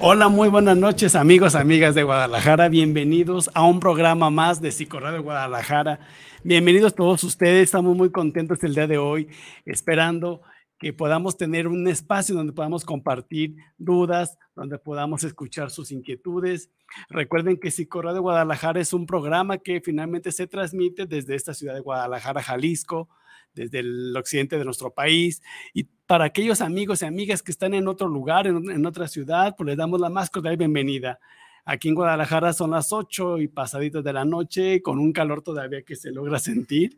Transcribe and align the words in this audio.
Hola, 0.00 0.28
muy 0.28 0.48
buenas 0.48 0.76
noches 0.78 1.14
amigos, 1.14 1.54
amigas 1.54 1.94
de 1.94 2.02
Guadalajara. 2.02 2.70
Bienvenidos 2.70 3.50
a 3.52 3.62
un 3.66 3.78
programa 3.78 4.30
más 4.30 4.62
de 4.62 4.72
de 5.12 5.18
Guadalajara. 5.18 6.00
Bienvenidos 6.44 6.94
todos 6.94 7.22
ustedes. 7.24 7.64
Estamos 7.64 7.94
muy 7.94 8.10
contentos 8.10 8.64
el 8.64 8.74
día 8.74 8.86
de 8.86 8.96
hoy, 8.96 9.28
esperando 9.66 10.40
que 10.78 10.94
podamos 10.94 11.36
tener 11.36 11.68
un 11.68 11.86
espacio 11.86 12.34
donde 12.34 12.54
podamos 12.54 12.86
compartir 12.86 13.54
dudas, 13.76 14.38
donde 14.56 14.78
podamos 14.78 15.24
escuchar 15.24 15.70
sus 15.70 15.92
inquietudes. 15.92 16.70
Recuerden 17.10 17.58
que 17.58 17.70
de 18.14 18.20
Guadalajara 18.20 18.80
es 18.80 18.94
un 18.94 19.04
programa 19.04 19.58
que 19.58 19.82
finalmente 19.82 20.32
se 20.32 20.46
transmite 20.46 21.04
desde 21.04 21.34
esta 21.34 21.52
ciudad 21.52 21.74
de 21.74 21.80
Guadalajara, 21.80 22.42
Jalisco, 22.42 23.10
desde 23.54 23.80
el 23.80 24.16
occidente 24.16 24.58
de 24.58 24.64
nuestro 24.64 24.90
país. 24.90 25.42
Y 25.74 25.84
para 26.06 26.24
aquellos 26.24 26.60
amigos 26.60 27.02
y 27.02 27.06
amigas 27.06 27.42
que 27.42 27.52
están 27.52 27.74
en 27.74 27.88
otro 27.88 28.08
lugar, 28.08 28.46
en, 28.46 28.86
otra 28.86 29.08
ciudad, 29.08 29.54
pues 29.56 29.66
les 29.66 29.76
damos 29.76 30.00
la 30.00 30.08
más 30.08 30.30
cordial 30.30 30.56
bienvenida. 30.56 31.18
Aquí 31.64 31.88
en 31.88 31.94
Guadalajara 31.94 32.52
son 32.52 32.72
las 32.72 32.92
8 32.92 33.38
y 33.38 33.48
pasaditas 33.48 34.02
de 34.02 34.12
la 34.12 34.24
noche, 34.24 34.82
con 34.82 34.98
un 34.98 35.12
calor 35.12 35.42
todavía 35.42 35.82
que 35.82 35.96
se 35.96 36.10
logra 36.10 36.38
sentir. 36.38 36.96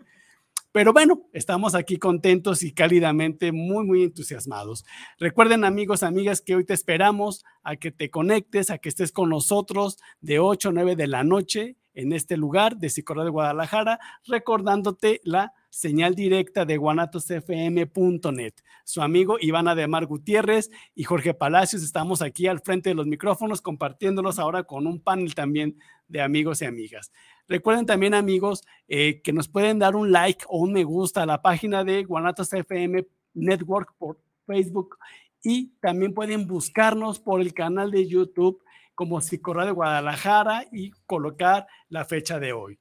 Pero 0.72 0.92
bueno, 0.92 1.28
estamos 1.33 1.77
aquí 1.77 1.98
contentos 1.98 2.64
y 2.64 2.72
cálidamente 2.72 3.52
muy, 3.52 3.84
muy 3.84 4.02
entusiasmados. 4.02 4.84
Recuerden 5.20 5.64
amigos, 5.64 6.02
amigas, 6.02 6.41
que 6.41 6.56
hoy 6.56 6.64
te 6.64 6.74
esperamos 6.74 7.44
a 7.62 7.77
que 7.77 7.92
te 7.92 8.11
conectes, 8.11 8.70
a 8.70 8.78
que 8.78 8.89
estés 8.89 9.12
con 9.12 9.28
nosotros 9.28 9.98
de 10.20 10.41
8 10.41 10.70
a 10.70 10.72
9 10.72 10.96
de 10.96 11.06
la 11.06 11.22
noche 11.22 11.77
en 11.94 12.12
este 12.12 12.36
lugar 12.36 12.77
de 12.77 12.91
Sicorra 12.91 13.22
de 13.22 13.30
Guadalajara, 13.30 14.00
recordándote 14.27 15.20
la 15.22 15.52
señal 15.75 16.14
directa 16.14 16.64
de 16.64 16.77
guanatosfm.net. 16.77 18.55
Su 18.84 19.03
amigo 19.03 19.39
Iván 19.41 19.67
Ademar 19.67 20.06
Gutiérrez 20.06 20.70
y 20.94 21.03
Jorge 21.03 21.34
Palacios 21.34 21.83
estamos 21.83 22.22
aquí 22.22 22.47
al 22.47 22.61
frente 22.61 22.91
de 22.91 22.94
los 22.94 23.08
micrófonos 23.08 23.61
compartiéndolos 23.61 24.39
ahora 24.39 24.62
con 24.62 24.86
un 24.86 25.00
panel 25.00 25.34
también 25.34 25.77
de 26.06 26.20
amigos 26.20 26.62
y 26.62 26.67
amigas. 26.67 27.11
Recuerden 27.48 27.86
también 27.86 28.14
amigos 28.14 28.62
eh, 28.86 29.20
que 29.22 29.33
nos 29.33 29.48
pueden 29.48 29.80
dar 29.80 29.97
un 29.97 30.12
like 30.12 30.45
o 30.48 30.58
un 30.58 30.72
me 30.72 30.84
gusta 30.84 31.25
a 31.25 31.27
la 31.27 31.42
página 31.42 31.83
de 31.83 32.05
Guanatos 32.05 32.52
FM 32.52 33.08
Network 33.34 33.97
por 33.98 34.20
Facebook 34.46 34.96
y 35.42 35.73
también 35.80 36.14
pueden 36.14 36.46
buscarnos 36.46 37.18
por 37.18 37.40
el 37.40 37.52
canal 37.52 37.90
de 37.90 38.07
YouTube 38.07 38.63
como 38.95 39.20
Psicorra 39.20 39.67
de 39.67 39.73
Guadalajara 39.73 40.67
y 40.70 40.92
colocar 41.05 41.67
la 41.89 42.05
fecha 42.05 42.39
de 42.39 42.52
hoy. 42.52 42.79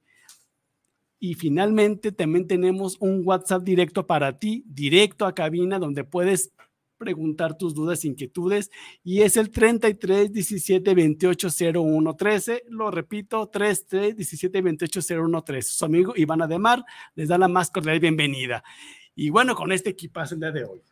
Y 1.24 1.36
finalmente 1.36 2.12
también 2.12 2.46
tenemos 2.46 2.98
un 3.00 3.22
WhatsApp 3.24 3.62
directo 3.62 4.06
para 4.06 4.38
ti, 4.38 4.62
directo 4.66 5.24
a 5.24 5.34
cabina, 5.34 5.78
donde 5.78 6.04
puedes 6.04 6.52
preguntar 6.98 7.56
tus 7.56 7.72
dudas, 7.74 8.04
inquietudes, 8.04 8.70
y 9.02 9.22
es 9.22 9.38
el 9.38 9.48
33 9.48 10.30
17 10.30 10.94
28 10.94 11.48
01 11.76 12.16
13. 12.16 12.64
Lo 12.68 12.90
repito, 12.90 13.48
33 13.48 14.16
17 14.16 14.60
28 14.60 15.00
01 15.18 15.42
13. 15.44 15.72
Su 15.72 15.86
amigo 15.86 16.12
Iván 16.14 16.42
Ademar 16.42 16.84
les 17.14 17.28
da 17.28 17.38
la 17.38 17.48
más 17.48 17.70
cordial 17.70 18.00
bienvenida. 18.00 18.62
Y 19.14 19.30
bueno, 19.30 19.54
con 19.54 19.72
este 19.72 19.88
equipazo 19.88 20.34
el 20.34 20.40
día 20.42 20.52
de 20.52 20.64
hoy. 20.64 20.82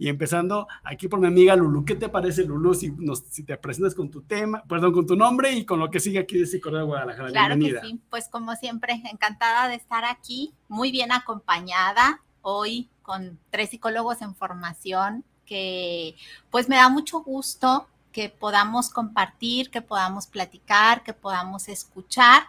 Y 0.00 0.08
empezando 0.08 0.66
aquí 0.82 1.08
por 1.08 1.20
mi 1.20 1.26
amiga 1.26 1.54
Lulu. 1.54 1.84
¿Qué 1.84 1.94
te 1.94 2.08
parece, 2.08 2.42
Lulu, 2.44 2.72
si, 2.72 2.90
si 3.28 3.44
te 3.44 3.58
presentas 3.58 3.94
con 3.94 4.10
tu 4.10 4.22
tema, 4.22 4.62
perdón, 4.66 4.94
con 4.94 5.06
tu 5.06 5.14
nombre 5.14 5.52
y 5.52 5.66
con 5.66 5.78
lo 5.78 5.90
que 5.90 6.00
sigue 6.00 6.18
aquí 6.18 6.38
de 6.38 6.46
Psicología 6.46 6.80
de 6.80 6.86
Guadalajara? 6.86 7.28
Claro 7.28 7.58
que 7.58 7.78
sí, 7.82 8.00
pues 8.08 8.26
como 8.28 8.56
siempre, 8.56 9.02
encantada 9.12 9.68
de 9.68 9.74
estar 9.74 10.06
aquí, 10.06 10.54
muy 10.68 10.90
bien 10.90 11.12
acompañada 11.12 12.22
hoy 12.40 12.88
con 13.02 13.38
tres 13.50 13.68
psicólogos 13.68 14.22
en 14.22 14.34
formación 14.34 15.22
que 15.44 16.16
pues 16.50 16.66
me 16.70 16.76
da 16.76 16.88
mucho 16.88 17.20
gusto 17.20 17.86
que 18.10 18.30
podamos 18.30 18.88
compartir, 18.88 19.70
que 19.70 19.82
podamos 19.82 20.26
platicar, 20.26 21.02
que 21.02 21.12
podamos 21.12 21.68
escuchar 21.68 22.44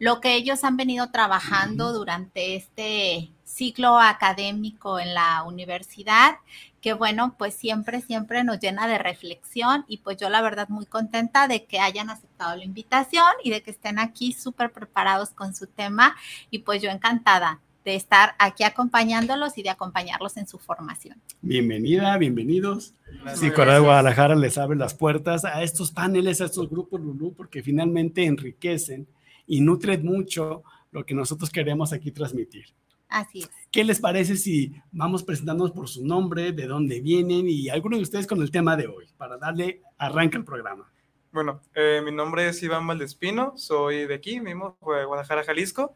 lo 0.00 0.20
que 0.20 0.34
ellos 0.34 0.64
han 0.64 0.76
venido 0.76 1.12
trabajando 1.12 1.92
durante 1.92 2.56
este 2.56 3.30
ciclo 3.56 3.98
académico 3.98 4.98
en 5.00 5.14
la 5.14 5.42
universidad 5.44 6.36
que 6.82 6.92
bueno, 6.92 7.34
pues 7.36 7.54
siempre, 7.54 8.00
siempre 8.00 8.44
nos 8.44 8.60
llena 8.60 8.86
de 8.86 8.98
reflexión 8.98 9.84
y 9.88 9.96
pues 9.98 10.18
yo 10.18 10.28
la 10.30 10.40
verdad 10.40 10.68
muy 10.68 10.86
contenta 10.86 11.48
de 11.48 11.64
que 11.64 11.80
hayan 11.80 12.10
aceptado 12.10 12.54
la 12.54 12.64
invitación 12.64 13.26
y 13.42 13.50
de 13.50 13.62
que 13.62 13.72
estén 13.72 13.98
aquí 13.98 14.32
súper 14.32 14.70
preparados 14.70 15.30
con 15.30 15.52
su 15.52 15.66
tema 15.66 16.14
y 16.48 16.60
pues 16.60 16.82
yo 16.82 16.90
encantada 16.90 17.60
de 17.84 17.96
estar 17.96 18.34
aquí 18.38 18.62
acompañándolos 18.62 19.58
y 19.58 19.64
de 19.64 19.70
acompañarlos 19.70 20.36
en 20.36 20.46
su 20.46 20.58
formación. 20.58 21.20
Bienvenida, 21.40 22.16
bienvenidos. 22.18 22.94
Sí, 23.34 23.50
Coral 23.50 23.82
Guadalajara 23.82 24.36
les 24.36 24.58
abre 24.58 24.76
las 24.76 24.94
puertas 24.94 25.44
a 25.44 25.62
estos 25.62 25.90
paneles, 25.90 26.40
a 26.40 26.44
estos 26.44 26.68
grupos 26.68 27.00
Lulú, 27.00 27.32
porque 27.34 27.62
finalmente 27.62 28.26
enriquecen 28.26 29.08
y 29.46 29.60
nutren 29.60 30.04
mucho 30.04 30.62
lo 30.92 31.04
que 31.04 31.14
nosotros 31.14 31.50
queremos 31.50 31.92
aquí 31.92 32.12
transmitir. 32.12 32.66
Así 33.16 33.38
es. 33.40 33.50
¿Qué 33.72 33.82
les 33.82 33.98
parece 33.98 34.36
si 34.36 34.74
vamos 34.92 35.22
presentándonos 35.24 35.72
por 35.72 35.88
su 35.88 36.04
nombre, 36.04 36.52
de 36.52 36.66
dónde 36.66 37.00
vienen 37.00 37.48
y 37.48 37.70
alguno 37.70 37.96
de 37.96 38.02
ustedes 38.02 38.26
con 38.26 38.42
el 38.42 38.50
tema 38.50 38.76
de 38.76 38.88
hoy, 38.88 39.06
para 39.16 39.38
darle 39.38 39.80
arranque 39.96 40.36
al 40.36 40.44
programa? 40.44 40.92
Bueno, 41.32 41.62
eh, 41.74 42.02
mi 42.04 42.12
nombre 42.12 42.46
es 42.46 42.62
Iván 42.62 42.86
Valdespino, 42.86 43.54
soy 43.56 44.06
de 44.06 44.14
aquí 44.14 44.38
mismo, 44.38 44.76
de 44.82 45.06
Guadalajara, 45.06 45.44
Jalisco. 45.44 45.94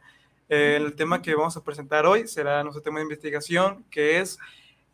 Eh, 0.48 0.78
el 0.80 0.94
tema 0.94 1.20
que 1.20 1.34
vamos 1.34 1.58
a 1.58 1.62
presentar 1.62 2.06
hoy 2.06 2.26
será 2.26 2.62
nuestro 2.62 2.82
tema 2.82 3.00
de 3.00 3.04
investigación, 3.04 3.84
que 3.90 4.20
es 4.20 4.38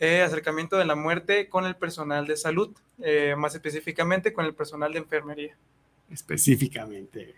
eh, 0.01 0.23
acercamiento 0.23 0.77
de 0.77 0.85
la 0.85 0.97
muerte 0.97 1.49
con 1.49 1.65
el 1.65 1.77
personal 1.77 2.27
de 2.27 2.37
salud, 2.37 2.77
más 3.37 3.55
específicamente 3.55 4.33
con 4.33 4.45
el 4.47 4.55
personal 4.55 4.93
de 4.93 4.99
enfermería. 4.99 5.57
Específicamente. 6.11 7.37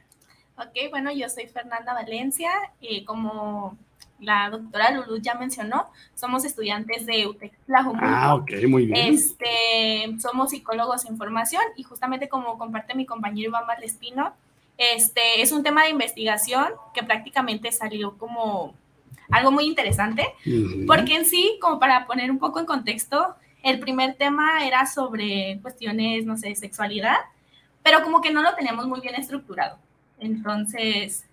Ok, 0.59 0.91
bueno, 0.91 1.13
yo 1.13 1.29
soy 1.29 1.47
Fernanda 1.47 1.95
Valencia 1.95 2.51
y 2.81 3.05
como 3.05 3.77
la 4.21 4.51
doctora 4.51 4.91
Lulu 4.91 5.19
ya 5.19 5.35
mencionó, 5.35 5.87
somos 6.15 6.45
estudiantes 6.45 7.07
de 7.07 7.29
UTEC 7.29 7.53
Ah, 8.01 8.35
ok, 8.35 8.51
muy 8.69 8.87
bien. 8.87 9.15
Este, 9.15 10.17
somos 10.21 10.51
psicólogos 10.51 11.07
en 11.07 11.17
formación 11.17 11.63
y 11.77 11.85
justamente 11.85 12.29
como 12.29 12.59
comparte 12.59 12.95
mi 12.95 13.07
compañero 13.07 13.51
Iván 13.51 13.67
Valdespino, 13.67 14.33
este, 14.77 15.43
es 15.43 15.53
un 15.53 15.63
tema 15.63 15.85
de 15.85 15.91
investigación 15.91 16.67
que 16.95 17.03
prácticamente 17.03 17.71
salió 17.71 18.17
como 18.17 18.75
algo 19.31 19.51
muy 19.51 19.65
interesante, 19.65 20.27
porque 20.87 21.17
en 21.17 21.25
sí, 21.27 21.59
como 21.61 21.79
para 21.79 22.07
poner 22.07 22.31
un 22.31 22.39
poco 22.39 22.61
en 22.61 22.67
contexto, 22.67 23.35
el 23.63 23.79
primer 23.79 24.15
tema 24.15 24.67
era 24.67 24.87
sobre 24.87 25.59
cuestiones, 25.63 26.25
no 26.25 26.37
sé, 26.37 26.55
sexualidad, 26.55 27.17
pero 27.83 28.03
como 28.03 28.21
que 28.21 28.33
no 28.33 28.43
lo 28.43 28.55
teníamos 28.55 28.87
muy 28.87 29.01
bien 29.01 29.15
estructurado. 29.17 29.79
Entonces, 30.21 31.25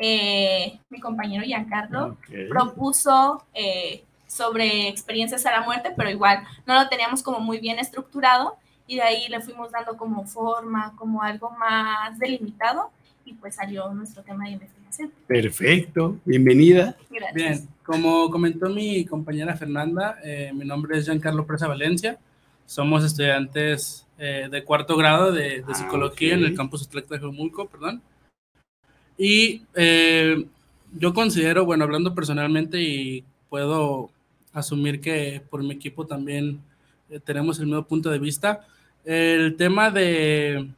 eh, 0.00 0.78
mi 0.90 1.00
compañero 1.00 1.44
Giancarlo 1.44 2.16
propuso 2.48 3.44
eh, 3.52 4.04
sobre 4.28 4.88
experiencias 4.88 5.44
a 5.44 5.50
la 5.50 5.62
muerte, 5.62 5.92
pero 5.96 6.08
igual 6.08 6.44
no 6.66 6.80
lo 6.80 6.88
teníamos 6.88 7.20
como 7.22 7.40
muy 7.40 7.58
bien 7.58 7.80
estructurado 7.80 8.56
y 8.86 8.96
de 8.96 9.02
ahí 9.02 9.28
le 9.28 9.40
fuimos 9.40 9.72
dando 9.72 9.96
como 9.96 10.24
forma, 10.24 10.94
como 10.96 11.20
algo 11.20 11.50
más 11.50 12.16
delimitado 12.16 12.92
y 13.24 13.34
pues 13.34 13.56
salió 13.56 13.92
nuestro 13.92 14.22
tema 14.22 14.44
de 14.44 14.52
investigación. 14.52 15.12
Perfecto, 15.26 16.16
bienvenida. 16.24 16.96
Gracias. 17.10 17.34
Bien, 17.34 17.68
como 17.84 18.30
comentó 18.30 18.70
mi 18.70 19.04
compañera 19.04 19.56
Fernanda, 19.56 20.18
eh, 20.22 20.52
mi 20.54 20.64
nombre 20.64 20.96
es 20.96 21.06
Giancarlo 21.06 21.44
Presa 21.44 21.66
Valencia, 21.66 22.18
somos 22.66 23.04
estudiantes 23.04 24.04
de 24.16 24.64
cuarto 24.64 24.96
grado 24.96 25.30
de, 25.30 25.64
ah, 25.66 25.74
psicología 25.74 26.34
en 26.34 26.44
el 26.44 26.56
campus 26.56 26.82
Utrecht 26.82 27.08
de 27.08 27.20
Jumulco, 27.20 27.66
perdón. 27.66 28.02
Y 29.18 29.62
eh, 29.74 30.46
yo 30.94 31.12
considero, 31.12 31.64
bueno, 31.66 31.84
hablando 31.84 32.14
personalmente 32.14 32.80
y 32.80 33.24
puedo 33.50 34.10
asumir 34.52 35.00
que 35.00 35.42
por 35.50 35.62
mi 35.62 35.72
equipo 35.72 36.06
también 36.06 36.60
eh, 37.10 37.20
tenemos 37.20 37.58
el 37.58 37.66
mismo 37.66 37.86
punto 37.86 38.10
de 38.10 38.18
vista, 38.18 38.66
el 39.04 39.56
tema 39.56 39.90
de 39.90 40.68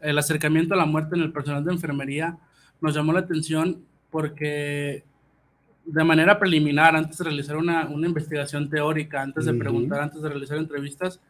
el 0.00 0.18
acercamiento 0.18 0.74
a 0.74 0.76
la 0.76 0.84
muerte 0.84 1.16
en 1.16 1.22
el 1.22 1.32
personal 1.32 1.64
de 1.64 1.72
enfermería 1.72 2.38
nos 2.80 2.94
llamó 2.94 3.12
la 3.12 3.20
atención 3.20 3.82
porque 4.10 5.02
de 5.84 6.04
manera 6.04 6.38
preliminar, 6.38 6.96
antes 6.96 7.18
de 7.18 7.24
realizar 7.24 7.56
una, 7.56 7.86
una 7.88 8.08
investigación 8.08 8.68
teórica, 8.68 9.22
antes 9.22 9.44
de 9.44 9.54
preguntar, 9.54 10.00
antes 10.00 10.20
de 10.20 10.28
realizar 10.28 10.58
entrevistas, 10.58 11.20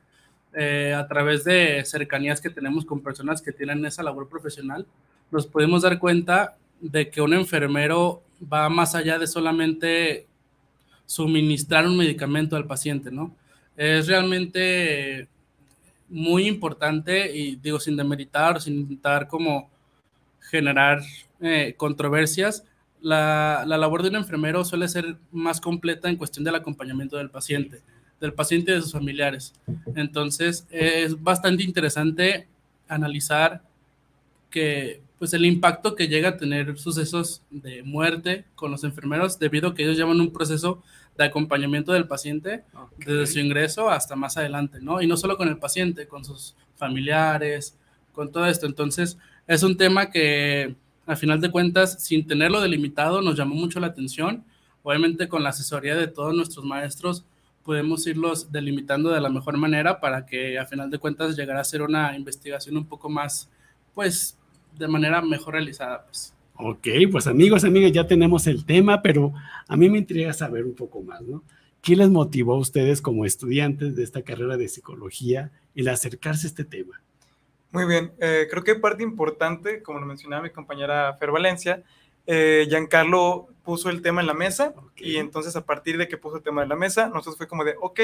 eh, 0.54 0.94
a 0.94 1.06
través 1.06 1.44
de 1.44 1.84
cercanías 1.84 2.40
que 2.40 2.48
tenemos 2.48 2.86
con 2.86 3.00
personas 3.00 3.42
que 3.42 3.52
tienen 3.52 3.84
esa 3.84 4.02
labor 4.02 4.28
profesional, 4.28 4.86
nos 5.30 5.46
podemos 5.46 5.82
dar 5.82 5.98
cuenta 5.98 6.56
de 6.80 7.10
que 7.10 7.20
un 7.20 7.34
enfermero 7.34 8.22
va 8.52 8.68
más 8.68 8.94
allá 8.94 9.18
de 9.18 9.26
solamente 9.26 10.26
suministrar 11.06 11.86
un 11.86 11.96
medicamento 11.96 12.56
al 12.56 12.66
paciente, 12.66 13.10
¿no? 13.10 13.34
Es 13.76 14.08
realmente 14.08 15.28
muy 16.08 16.46
importante 16.46 17.34
y 17.36 17.56
digo 17.56 17.80
sin 17.80 17.96
demeritar, 17.96 18.60
sin 18.60 18.80
intentar 18.80 19.28
como 19.28 19.68
generar 20.40 21.02
eh, 21.40 21.74
controversias, 21.76 22.64
la, 23.00 23.64
la, 23.66 23.76
labor 23.76 24.02
de 24.02 24.08
un 24.08 24.16
enfermero 24.16 24.64
suele 24.64 24.88
ser 24.88 25.16
más 25.30 25.60
completa 25.60 26.08
en 26.08 26.16
cuestión 26.16 26.44
del 26.44 26.54
acompañamiento 26.54 27.16
del 27.16 27.30
paciente, 27.30 27.82
del 28.20 28.32
paciente 28.32 28.72
y 28.72 28.74
de 28.74 28.82
sus 28.82 28.92
familiares. 28.92 29.52
Entonces, 29.94 30.66
es 30.70 31.22
bastante 31.22 31.62
interesante 31.62 32.48
analizar 32.88 33.62
que 34.50 35.02
pues 35.18 35.32
el 35.32 35.44
impacto 35.44 35.94
que 35.94 36.08
llega 36.08 36.30
a 36.30 36.36
tener 36.36 36.78
sucesos 36.78 37.42
de 37.50 37.82
muerte 37.82 38.44
con 38.54 38.70
los 38.70 38.84
enfermeros 38.84 39.38
debido 39.38 39.70
a 39.70 39.74
que 39.74 39.84
ellos 39.84 39.96
llevan 39.96 40.20
un 40.20 40.32
proceso 40.32 40.82
de 41.16 41.24
acompañamiento 41.24 41.92
del 41.92 42.06
paciente 42.06 42.64
desde 42.98 43.26
su 43.26 43.38
ingreso 43.38 43.88
hasta 43.88 44.16
más 44.16 44.36
adelante, 44.36 44.78
¿no? 44.82 45.00
Y 45.00 45.06
no 45.06 45.16
solo 45.16 45.36
con 45.36 45.48
el 45.48 45.58
paciente, 45.58 46.06
con 46.06 46.24
sus 46.24 46.54
familiares, 46.74 47.78
con 48.12 48.30
todo 48.30 48.46
esto. 48.46 48.66
Entonces, 48.66 49.16
es 49.46 49.62
un 49.62 49.76
tema 49.76 50.10
que, 50.10 50.76
a 51.06 51.16
final 51.16 51.40
de 51.40 51.50
cuentas, 51.50 52.02
sin 52.02 52.26
tenerlo 52.26 52.60
delimitado, 52.60 53.22
nos 53.22 53.36
llamó 53.36 53.54
mucho 53.54 53.80
la 53.80 53.86
atención. 53.86 54.44
Obviamente, 54.82 55.28
con 55.28 55.42
la 55.42 55.50
asesoría 55.50 55.96
de 55.96 56.08
todos 56.08 56.34
nuestros 56.34 56.64
maestros, 56.64 57.24
podemos 57.64 58.06
irlos 58.06 58.52
delimitando 58.52 59.10
de 59.10 59.20
la 59.20 59.30
mejor 59.30 59.56
manera 59.56 60.00
para 60.00 60.26
que, 60.26 60.58
a 60.58 60.66
final 60.66 60.90
de 60.90 60.98
cuentas, 60.98 61.36
llegara 61.36 61.60
a 61.60 61.64
ser 61.64 61.82
una 61.82 62.14
investigación 62.16 62.76
un 62.76 62.86
poco 62.86 63.08
más, 63.08 63.48
pues, 63.94 64.38
de 64.78 64.88
manera 64.88 65.22
mejor 65.22 65.54
realizada, 65.54 66.04
pues. 66.04 66.34
Ok, 66.58 66.88
pues 67.12 67.26
amigos, 67.26 67.64
amigas, 67.64 67.92
ya 67.92 68.06
tenemos 68.06 68.46
el 68.46 68.64
tema, 68.64 69.02
pero 69.02 69.32
a 69.68 69.76
mí 69.76 69.90
me 69.90 69.98
intriga 69.98 70.32
saber 70.32 70.64
un 70.64 70.74
poco 70.74 71.02
más, 71.02 71.20
¿no? 71.20 71.42
¿Qué 71.82 71.94
les 71.94 72.08
motivó 72.08 72.54
a 72.54 72.58
ustedes 72.58 73.02
como 73.02 73.26
estudiantes 73.26 73.94
de 73.94 74.02
esta 74.02 74.22
carrera 74.22 74.56
de 74.56 74.68
psicología 74.68 75.52
el 75.74 75.88
acercarse 75.88 76.46
a 76.46 76.48
este 76.48 76.64
tema? 76.64 77.00
Muy 77.70 77.84
bien, 77.84 78.12
eh, 78.18 78.46
creo 78.50 78.64
que 78.64 78.74
parte 78.74 79.02
importante, 79.02 79.82
como 79.82 80.00
lo 80.00 80.06
mencionaba 80.06 80.42
mi 80.42 80.50
compañera 80.50 81.14
Fer 81.18 81.30
Valencia, 81.30 81.82
eh, 82.26 82.66
Giancarlo 82.68 83.48
puso 83.62 83.90
el 83.90 84.02
tema 84.02 84.20
en 84.20 84.26
la 84.26 84.34
mesa 84.34 84.74
y 84.96 85.16
entonces 85.16 85.54
a 85.56 85.64
partir 85.64 85.98
de 85.98 86.08
que 86.08 86.16
puso 86.16 86.36
el 86.36 86.42
tema 86.42 86.62
en 86.62 86.68
la 86.68 86.76
mesa, 86.76 87.08
nosotros 87.08 87.36
fue 87.36 87.46
como 87.46 87.64
de, 87.64 87.74
ok, 87.80 88.00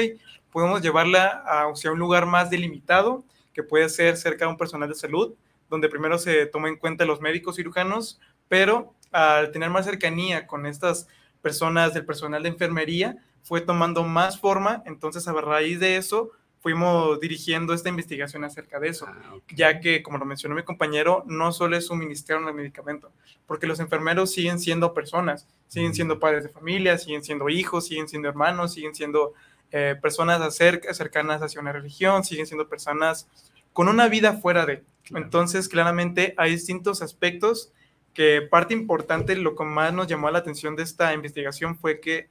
podemos 0.51 0.81
llevarla 0.81 1.43
a, 1.45 1.67
o 1.67 1.75
sea, 1.75 1.91
un 1.91 1.99
lugar 1.99 2.25
más 2.25 2.49
delimitado, 2.49 3.23
que 3.53 3.63
puede 3.63 3.89
ser 3.89 4.15
cerca 4.17 4.45
de 4.45 4.51
un 4.51 4.57
personal 4.57 4.89
de 4.89 4.95
salud, 4.95 5.33
donde 5.73 5.89
primero 5.89 6.19
se 6.19 6.45
toma 6.45 6.69
en 6.69 6.77
cuenta 6.77 7.03
los 7.03 7.19
médicos 7.19 7.55
cirujanos, 7.55 8.19
pero 8.47 8.93
al 9.11 9.51
tener 9.51 9.71
más 9.71 9.85
cercanía 9.85 10.45
con 10.45 10.67
estas 10.67 11.07
personas 11.41 11.95
del 11.95 12.05
personal 12.05 12.43
de 12.43 12.49
enfermería, 12.49 13.17
fue 13.41 13.59
tomando 13.59 14.03
más 14.03 14.39
forma, 14.39 14.83
entonces 14.85 15.27
a 15.27 15.33
raíz 15.33 15.79
de 15.79 15.97
eso 15.97 16.29
fuimos 16.59 17.19
dirigiendo 17.19 17.73
esta 17.73 17.89
investigación 17.89 18.43
acerca 18.43 18.79
de 18.79 18.89
eso, 18.89 19.07
ah, 19.07 19.33
ya 19.49 19.79
que, 19.79 20.03
como 20.03 20.19
lo 20.19 20.25
mencionó 20.25 20.53
mi 20.53 20.61
compañero, 20.61 21.23
no 21.25 21.51
solo 21.51 21.75
es 21.75 21.87
suministrar 21.87 22.37
un 22.37 22.55
medicamento, 22.55 23.11
porque 23.47 23.65
los 23.65 23.79
enfermeros 23.79 24.31
siguen 24.31 24.59
siendo 24.59 24.93
personas, 24.93 25.47
siguen 25.67 25.95
siendo 25.95 26.19
padres 26.19 26.43
de 26.43 26.49
familia, 26.49 26.99
siguen 26.99 27.23
siendo 27.23 27.49
hijos, 27.49 27.87
siguen 27.87 28.07
siendo 28.07 28.29
hermanos, 28.29 28.73
siguen 28.73 28.93
siendo 28.93 29.33
eh, 29.71 29.95
personas 29.99 30.55
cercanas 30.55 31.41
hacia 31.41 31.59
una 31.59 31.71
religión, 31.71 32.23
siguen 32.23 32.45
siendo 32.45 32.69
personas 32.69 33.27
con 33.73 33.87
una 33.87 34.07
vida 34.07 34.33
fuera 34.33 34.65
de. 34.65 34.83
Entonces, 35.13 35.67
claramente 35.67 36.33
hay 36.37 36.51
distintos 36.51 37.01
aspectos 37.01 37.73
que 38.13 38.41
parte 38.41 38.73
importante, 38.73 39.35
lo 39.35 39.55
que 39.55 39.63
más 39.63 39.93
nos 39.93 40.07
llamó 40.07 40.29
la 40.29 40.39
atención 40.39 40.75
de 40.75 40.83
esta 40.83 41.13
investigación 41.13 41.77
fue 41.77 41.99
que 41.99 42.29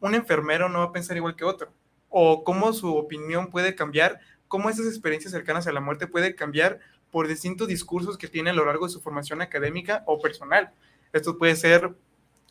un 0.00 0.14
enfermero 0.14 0.68
no 0.68 0.80
va 0.80 0.86
a 0.86 0.92
pensar 0.92 1.16
igual 1.16 1.36
que 1.36 1.44
otro, 1.44 1.72
o 2.08 2.42
cómo 2.42 2.72
su 2.72 2.94
opinión 2.96 3.48
puede 3.48 3.74
cambiar, 3.74 4.18
cómo 4.48 4.68
esas 4.68 4.86
experiencias 4.86 5.32
cercanas 5.32 5.66
a 5.66 5.72
la 5.72 5.80
muerte 5.80 6.06
puede 6.06 6.34
cambiar 6.34 6.80
por 7.10 7.28
distintos 7.28 7.68
discursos 7.68 8.18
que 8.18 8.28
tiene 8.28 8.50
a 8.50 8.54
lo 8.54 8.64
largo 8.64 8.86
de 8.86 8.92
su 8.92 9.00
formación 9.00 9.40
académica 9.40 10.02
o 10.06 10.20
personal. 10.20 10.72
Esto 11.12 11.38
puede 11.38 11.56
ser 11.56 11.94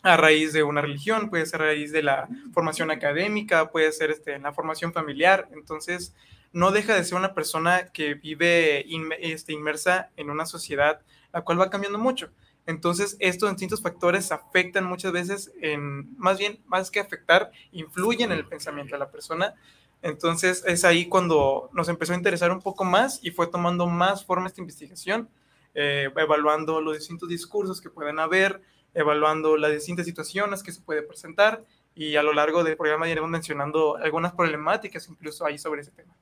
a 0.02 0.16
raíz 0.16 0.54
de 0.54 0.64
una 0.64 0.82
religión, 0.82 1.30
puede 1.30 1.46
ser 1.46 1.62
a 1.62 1.66
raíz 1.66 1.92
de 1.92 2.04
la 2.04 2.30
formación 2.54 2.92
académica, 2.92 3.72
puede 3.72 3.92
ser 3.92 4.12
este, 4.12 4.36
en 4.36 4.44
la 4.44 4.54
formación 4.54 4.94
familiar. 4.94 5.50
Entonces, 5.52 6.14
no 6.52 6.72
deja 6.72 6.96
de 6.96 7.04
ser 7.04 7.18
una 7.18 7.34
persona 7.34 7.88
que 7.94 8.16
vive 8.16 8.86
este, 9.20 9.54
inmersa 9.54 10.10
en 10.18 10.30
una 10.30 10.46
sociedad 10.46 11.02
la 11.34 11.42
cual 11.42 11.60
va 11.60 11.70
cambiando 11.70 12.00
mucho. 12.00 12.32
Entonces, 12.66 13.18
estos 13.20 13.50
distintos 13.50 13.82
factores 13.82 14.32
afectan 14.32 14.86
muchas 14.86 15.12
veces 15.12 15.52
en, 15.62 16.18
más 16.18 16.38
bien, 16.38 16.62
más 16.68 16.92
que 16.92 17.00
afectar, 17.00 17.52
influyen 17.72 18.32
en 18.32 18.38
el 18.38 18.46
pensamiento 18.46 18.96
de 18.96 19.00
la 19.00 19.10
persona. 19.10 19.56
Entonces, 20.02 20.64
es 20.66 20.86
ahí 20.86 21.08
cuando 21.08 21.70
nos 21.74 21.90
empezó 21.90 22.14
a 22.14 22.18
interesar 22.18 22.52
un 22.52 22.62
poco 22.62 22.84
más 22.84 23.20
y 23.24 23.32
fue 23.32 23.48
tomando 23.48 23.88
más 23.88 24.24
forma 24.24 24.48
esta 24.48 24.62
investigación, 24.62 25.30
eh, 25.74 26.10
evaluando 26.16 26.82
los 26.82 26.98
distintos 26.98 27.28
discursos 27.28 27.82
que 27.82 27.90
pueden 27.90 28.20
haber, 28.20 28.62
evaluando 28.94 29.58
las 29.58 29.72
distintas 29.72 30.06
situaciones 30.06 30.64
que 30.64 30.72
se 30.72 30.82
puede 30.82 31.02
presentar 31.04 31.64
y 31.96 32.16
a 32.16 32.24
lo 32.24 32.34
largo 32.34 32.64
del 32.64 32.78
programa 32.78 33.10
iremos 33.10 33.30
mencionando 33.30 33.98
algunas 33.98 34.34
problemáticas 34.34 35.08
incluso 35.10 35.46
ahí 35.46 35.58
sobre 35.58 35.82
ese 35.82 35.92
tema. 35.92 36.16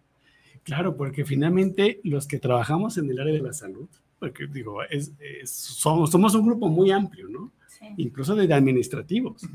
Claro, 0.68 0.98
porque 0.98 1.24
finalmente 1.24 2.02
los 2.04 2.28
que 2.28 2.40
trabajamos 2.40 2.98
en 2.98 3.10
el 3.10 3.22
área 3.22 3.34
de 3.34 3.42
la 3.42 3.54
salud, 3.54 3.88
porque 4.20 4.48
digo, 4.48 4.84
es, 4.84 5.14
somos, 5.46 6.12
somos, 6.12 6.36
un 6.36 6.46
grupo 6.46 6.68
muy 6.68 6.92
amplio, 6.92 7.30
¿no? 7.30 7.54
Incluso 7.96 8.36
de 8.36 8.54
administrativos, 8.54 9.48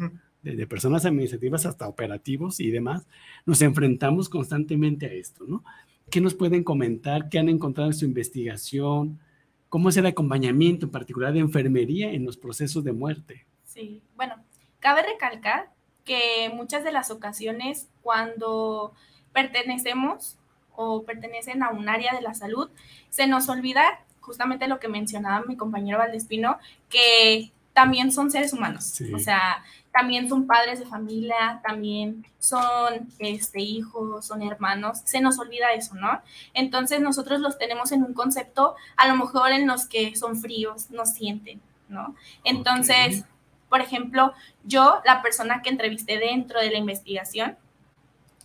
de 0.42 0.66
personas 0.66 1.04
administrativas 1.04 1.66
hasta 1.66 1.86
operativos 1.86 2.60
y 2.60 2.70
demás, 2.70 3.06
nos 3.44 3.60
enfrentamos 3.60 4.30
constantemente 4.30 5.04
a 5.04 5.12
esto, 5.12 5.44
¿no? 5.46 5.62
¿Qué 6.08 6.22
nos 6.22 6.32
pueden 6.32 6.64
comentar? 6.64 7.28
¿Qué 7.28 7.38
han 7.38 7.50
encontrado 7.50 7.90
en 7.90 7.94
su 7.94 8.06
investigación? 8.06 9.20
¿Cómo 9.68 9.90
es 9.90 9.98
el 9.98 10.06
acompañamiento, 10.06 10.86
en 10.86 10.92
particular 10.92 11.34
de 11.34 11.40
enfermería, 11.40 12.10
en 12.10 12.24
los 12.24 12.38
procesos 12.38 12.84
de 12.84 12.92
muerte? 12.92 13.44
Sí, 13.64 14.02
bueno, 14.16 14.36
cabe 14.80 15.02
recalcar 15.02 15.74
que 16.04 16.50
muchas 16.54 16.84
de 16.84 16.92
las 16.92 17.10
ocasiones 17.10 17.90
cuando 18.00 18.94
pertenecemos 19.34 20.38
o 20.76 21.04
pertenecen 21.04 21.62
a 21.62 21.70
un 21.70 21.88
área 21.88 22.14
de 22.14 22.22
la 22.22 22.34
salud, 22.34 22.70
se 23.10 23.26
nos 23.26 23.48
olvida 23.48 24.00
justamente 24.20 24.68
lo 24.68 24.78
que 24.78 24.88
mencionaba 24.88 25.44
mi 25.46 25.56
compañero 25.56 25.98
Valdespino, 25.98 26.58
que 26.88 27.52
también 27.72 28.12
son 28.12 28.30
seres 28.30 28.52
humanos, 28.52 29.00
o 29.14 29.18
sea, 29.18 29.64
también 29.92 30.28
son 30.28 30.46
padres 30.46 30.78
de 30.78 30.86
familia, 30.86 31.60
también 31.62 32.24
son 32.38 33.10
este, 33.18 33.60
hijos, 33.60 34.26
son 34.26 34.42
hermanos, 34.42 35.00
se 35.04 35.20
nos 35.20 35.38
olvida 35.38 35.72
eso, 35.72 35.94
¿no? 35.94 36.20
Entonces 36.54 37.00
nosotros 37.00 37.40
los 37.40 37.58
tenemos 37.58 37.92
en 37.92 38.02
un 38.02 38.14
concepto, 38.14 38.74
a 38.96 39.08
lo 39.08 39.16
mejor 39.16 39.52
en 39.52 39.66
los 39.66 39.86
que 39.86 40.14
son 40.16 40.36
fríos, 40.36 40.90
no 40.90 41.06
sienten, 41.06 41.60
¿no? 41.88 42.14
Entonces, 42.44 43.24
por 43.68 43.80
ejemplo, 43.80 44.32
yo, 44.64 45.00
la 45.04 45.22
persona 45.22 45.62
que 45.62 45.70
entrevisté 45.70 46.18
dentro 46.18 46.60
de 46.60 46.70
la 46.70 46.78
investigación, 46.78 47.56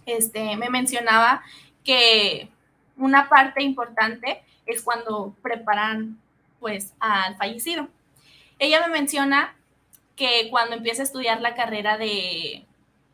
este, 0.05 0.55
me 0.55 0.69
mencionaba 0.69 1.43
que 1.87 2.49
una 2.97 3.29
parte 3.29 3.63
importante 3.63 4.43
es 4.65 4.81
cuando 4.83 5.33
preparan 5.41 6.19
pues 6.59 6.93
al 6.99 7.37
fallecido. 7.37 7.87
Ella 8.59 8.85
me 8.85 8.91
menciona 8.91 9.55
que 10.17 10.49
cuando 10.49 10.75
empieza 10.75 11.03
a 11.03 11.05
estudiar 11.05 11.39
la 11.39 11.55
carrera 11.55 11.97
de, 11.97 12.65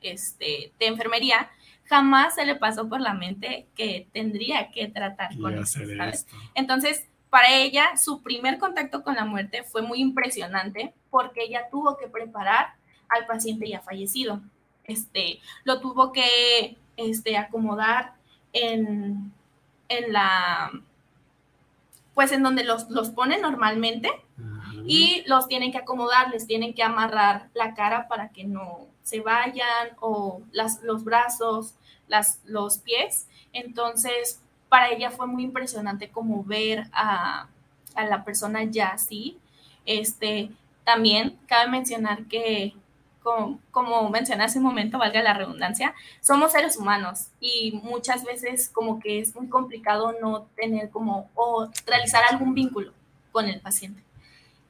este, 0.01 0.71
de 0.79 0.87
enfermería, 0.87 1.51
jamás 1.85 2.33
se 2.33 2.45
le 2.45 2.55
pasó 2.55 2.89
por 2.89 2.99
la 2.99 3.13
mente 3.13 3.67
que 3.75 4.07
tendría 4.11 4.71
que 4.71 4.87
tratar 4.87 5.37
con 5.37 5.59
eso, 5.59 5.81
Entonces, 6.55 7.07
para 7.29 7.53
ella, 7.53 7.95
su 7.95 8.23
primer 8.23 8.57
contacto 8.57 9.03
con 9.03 9.13
la 9.13 9.25
muerte 9.25 9.63
fue 9.63 9.83
muy 9.83 9.99
impresionante 9.99 10.93
porque 11.11 11.43
ella 11.43 11.67
tuvo 11.69 11.95
que 11.97 12.07
preparar 12.07 12.73
al 13.09 13.27
paciente 13.27 13.69
ya 13.69 13.81
fallecido. 13.81 14.41
Este, 14.85 15.41
lo 15.63 15.79
tuvo 15.79 16.11
que 16.11 16.77
este, 16.97 17.37
acomodar 17.37 18.15
en, 18.53 19.33
en 19.89 20.13
la 20.13 20.71
pues 22.13 22.31
en 22.31 22.43
donde 22.43 22.63
los, 22.63 22.89
los 22.89 23.09
pone 23.09 23.39
normalmente 23.39 24.09
y 24.85 25.23
los 25.27 25.47
tienen 25.47 25.71
que 25.71 25.77
acomodar, 25.77 26.29
les 26.29 26.45
tienen 26.45 26.73
que 26.73 26.83
amarrar 26.83 27.49
la 27.53 27.73
cara 27.73 28.07
para 28.07 28.29
que 28.29 28.43
no 28.43 28.87
se 29.01 29.21
vayan 29.21 29.89
o 29.99 30.41
las, 30.51 30.83
los 30.83 31.03
brazos, 31.03 31.75
las, 32.07 32.39
los 32.45 32.79
pies. 32.79 33.27
Entonces, 33.53 34.41
para 34.69 34.89
ella 34.89 35.09
fue 35.09 35.25
muy 35.25 35.43
impresionante 35.43 36.09
como 36.09 36.43
ver 36.43 36.87
a, 36.91 37.47
a 37.95 38.05
la 38.05 38.23
persona 38.23 38.63
ya 38.63 38.89
así. 38.89 39.37
Este, 39.85 40.51
también 40.83 41.39
cabe 41.47 41.71
mencionar 41.71 42.25
que 42.25 42.73
como, 43.23 43.59
como, 43.71 44.09
mencioné 44.09 44.43
hace 44.43 44.59
un 44.59 44.65
momento, 44.65 44.97
valga 44.97 45.21
la 45.21 45.33
redundancia, 45.33 45.93
somos 46.21 46.51
seres 46.51 46.77
humanos 46.77 47.27
y 47.39 47.79
muchas 47.83 48.23
veces 48.23 48.69
como 48.69 48.99
que 48.99 49.19
es 49.19 49.35
muy 49.35 49.47
complicado 49.47 50.15
no 50.21 50.47
tener 50.55 50.89
como 50.89 51.29
o 51.35 51.69
realizar 51.85 52.23
algún 52.29 52.53
vínculo 52.53 52.91
con 53.31 53.47
el 53.47 53.59
paciente. 53.59 54.03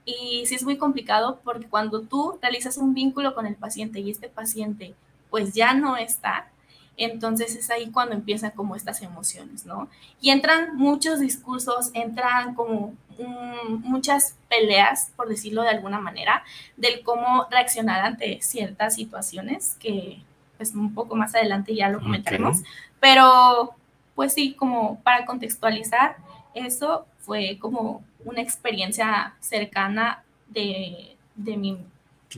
Y 0.05 0.45
sí 0.45 0.55
es 0.55 0.63
muy 0.63 0.77
complicado 0.77 1.39
porque 1.43 1.67
cuando 1.67 2.01
tú 2.01 2.37
realizas 2.41 2.77
un 2.77 2.93
vínculo 2.93 3.33
con 3.35 3.45
el 3.47 3.55
paciente 3.55 3.99
y 3.99 4.11
este 4.11 4.29
paciente 4.29 4.95
pues 5.29 5.53
ya 5.53 5.73
no 5.73 5.97
está, 5.97 6.51
entonces 6.97 7.55
es 7.55 7.69
ahí 7.69 7.89
cuando 7.91 8.15
empiezan 8.15 8.51
como 8.51 8.75
estas 8.75 9.01
emociones, 9.01 9.65
¿no? 9.65 9.89
Y 10.21 10.29
entran 10.29 10.75
muchos 10.77 11.19
discursos, 11.19 11.91
entran 11.93 12.53
como 12.55 12.93
muchas 13.79 14.35
peleas, 14.49 15.11
por 15.15 15.29
decirlo 15.29 15.61
de 15.63 15.69
alguna 15.69 15.99
manera, 15.99 16.43
del 16.77 17.03
cómo 17.03 17.47
reaccionar 17.49 18.05
ante 18.05 18.41
ciertas 18.41 18.95
situaciones, 18.95 19.75
que 19.79 20.21
pues 20.57 20.73
un 20.73 20.93
poco 20.93 21.15
más 21.15 21.35
adelante 21.35 21.75
ya 21.75 21.89
lo 21.89 21.99
comentaremos, 21.99 22.63
pero 22.99 23.75
pues 24.15 24.33
sí, 24.33 24.53
como 24.53 25.01
para 25.01 25.25
contextualizar, 25.25 26.17
eso 26.53 27.05
fue 27.19 27.57
como 27.59 28.03
una 28.25 28.41
experiencia 28.41 29.33
cercana 29.39 30.23
de, 30.47 31.17
mi 31.35 31.77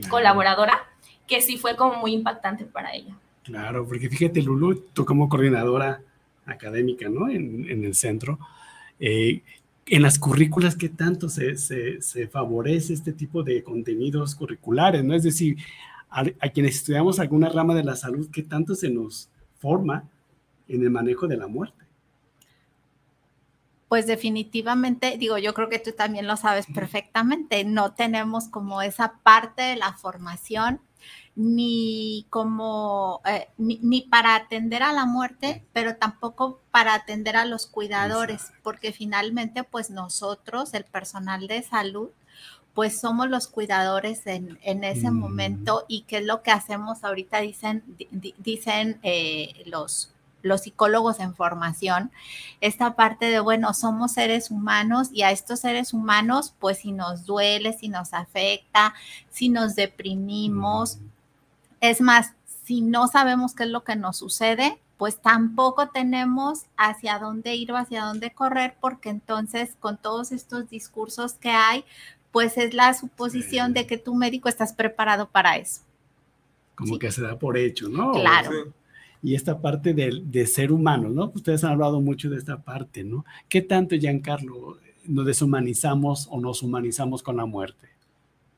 colaboradora, 0.10 0.86
que 1.28 1.42
sí 1.42 1.58
fue 1.58 1.76
como 1.76 1.96
muy 1.96 2.14
impactante 2.14 2.66
para 2.66 2.94
ella. 2.94 3.16
Claro, 3.46 3.88
porque 3.88 4.10
fíjate, 4.10 4.42
Lulu, 4.42 4.88
tú 4.92 5.06
como 5.06 5.30
coordinadora 5.30 6.02
académica, 6.48 7.08
¿no? 7.10 7.30
En, 7.30 7.84
el 7.84 7.94
centro, 7.94 8.40
eh, 9.00 9.44
en 9.86 10.02
las 10.02 10.18
currículas, 10.18 10.75
¿qué 10.75 10.90
tanto 10.90 11.30
se, 11.30 11.56
se, 11.58 12.28
favorece 12.28 12.94
este 12.94 13.14
tipo 13.14 13.44
de 13.44 13.64
contenidos 13.64 14.34
curriculares, 14.34 15.04
¿no? 15.04 15.14
Es 15.14 15.22
decir, 15.22 15.58
a, 16.10 16.24
quienes 16.50 16.78
estudiamos 16.78 17.20
alguna 17.20 17.50
rama 17.50 17.75
de 17.75 17.84
la 17.84 17.96
salud, 17.96 18.28
¿qué 18.32 18.42
tanto 18.42 18.74
se 18.74 18.90
nos 18.90 19.30
forma 19.60 20.10
en 20.68 20.82
el 20.82 20.90
manejo 20.90 21.28
de 21.28 21.38
la 21.38 21.46
muerte? 21.48 21.86
Pues 23.90 24.08
definitivamente, 24.08 25.20
digo, 25.20 25.38
yo 25.38 25.54
creo 25.54 25.70
que 25.70 25.78
tú 25.78 25.92
también 25.92 26.25
lo 26.25 26.36
sabes 26.36 26.66
perfectamente, 26.74 27.64
no 27.64 27.94
tenemos 27.94 28.48
como 28.48 28.82
esa 28.82 29.20
parte 29.22 29.62
de 29.62 29.75
la 29.75 29.94
formación 29.94 30.80
ni 31.36 32.25
como, 32.30 33.22
eh, 33.25 33.50
ni, 33.58 34.01
para 34.01 34.36
atender 34.36 34.84
a 34.84 34.94
la 34.94 35.06
muerte, 35.06 35.65
pero 35.74 35.98
tampoco 35.98 36.62
para 36.72 36.94
atender 36.94 37.36
a 37.36 37.46
los 37.46 37.68
cuidadores, 37.68 38.54
porque 38.63 38.94
finalmente, 38.94 39.63
pues 39.63 39.89
nosotros, 39.89 40.74
el 40.74 40.86
personal 40.86 41.48
de 41.48 41.62
salud, 41.62 42.10
pues 42.74 43.00
somos 43.00 43.30
los 43.30 43.48
cuidadores 43.48 44.22
en, 44.27 44.58
ese 44.62 45.10
mm. 45.12 45.18
momento 45.18 45.86
y 45.88 46.01
qué 46.01 46.18
es 46.18 46.25
lo 46.25 46.42
que 46.42 46.51
hacemos 46.51 47.04
ahorita, 47.04 47.39
dicen, 47.39 47.84
dicen 48.38 49.00
eh, 49.04 49.63
los, 49.65 50.13
los 50.42 50.62
psicólogos 50.62 51.20
en 51.20 51.36
formación, 51.36 52.12
esta 52.62 52.96
parte 52.96 53.25
de, 53.25 53.39
bueno, 53.39 53.74
somos 53.74 54.13
seres 54.13 54.51
humanos 54.51 55.10
y 55.12 55.24
a 55.24 55.32
estos 55.32 55.62
seres 55.62 55.94
humanos, 55.94 56.54
pues 56.60 56.80
si 56.80 56.92
nos 56.92 57.25
duele, 57.25 57.74
si 57.74 57.88
nos 57.88 58.13
afecta, 58.13 58.94
si 59.30 59.50
nos 59.50 59.75
deprimimos, 59.75 60.98
mm. 60.98 61.14
Es 61.82 62.01
más, 62.01 62.34
si 62.63 62.82
no 62.82 63.08
sabemos 63.08 63.53
qué 63.53 63.63
es 63.63 63.70
lo 63.70 63.84
que 63.84 63.96
nos 63.96 64.17
sucede, 64.17 64.79
pues 64.98 65.22
tampoco 65.22 65.89
tenemos 65.89 66.63
hacia 66.77 67.20
dónde 67.20 67.55
ir 67.55 67.72
o 67.72 67.77
hacia 67.77 68.05
dónde 68.05 68.32
correr, 68.32 68.75
porque 68.79 69.10
entonces 69.10 69.75
con 69.79 69.98
todos 69.98 70.32
estos 70.32 70.70
discursos 70.70 71.34
que 71.34 71.50
hay, 71.50 71.84
pues 72.32 72.58
es 72.58 72.74
la 72.74 72.94
suposición 72.94 73.74
de 73.74 73.88
que 73.88 73.98
tu 73.98 74.15
médico 74.15 74.50
estás 74.50 74.74
preparado 74.74 75.29
para 75.29 75.58
eso. 75.58 75.82
Como 76.75 77.00
que 77.00 77.12
se 77.12 77.22
da 77.22 77.38
por 77.38 77.58
hecho, 77.58 77.88
¿no? 77.88 78.12
Claro. 78.12 78.74
Y 79.22 79.36
esta 79.36 79.60
parte 79.60 79.94
de, 79.94 80.48
ser 80.48 80.72
humano, 80.72 81.10
¿no? 81.10 81.32
Ustedes 81.34 81.63
han 81.63 81.72
hablado 81.72 82.01
mucho 82.01 82.29
de 82.29 82.38
esta 82.38 82.62
parte, 82.62 83.03
¿no? 83.03 83.25
¿Qué 83.48 83.62
tanto, 83.62 83.96
Giancarlo, 83.96 84.77
nos 85.05 85.25
deshumanizamos 85.25 86.27
o 86.29 86.39
nos 86.39 86.62
humanizamos 86.62 87.24
con 87.24 87.38
la 87.38 87.46
muerte? 87.46 87.89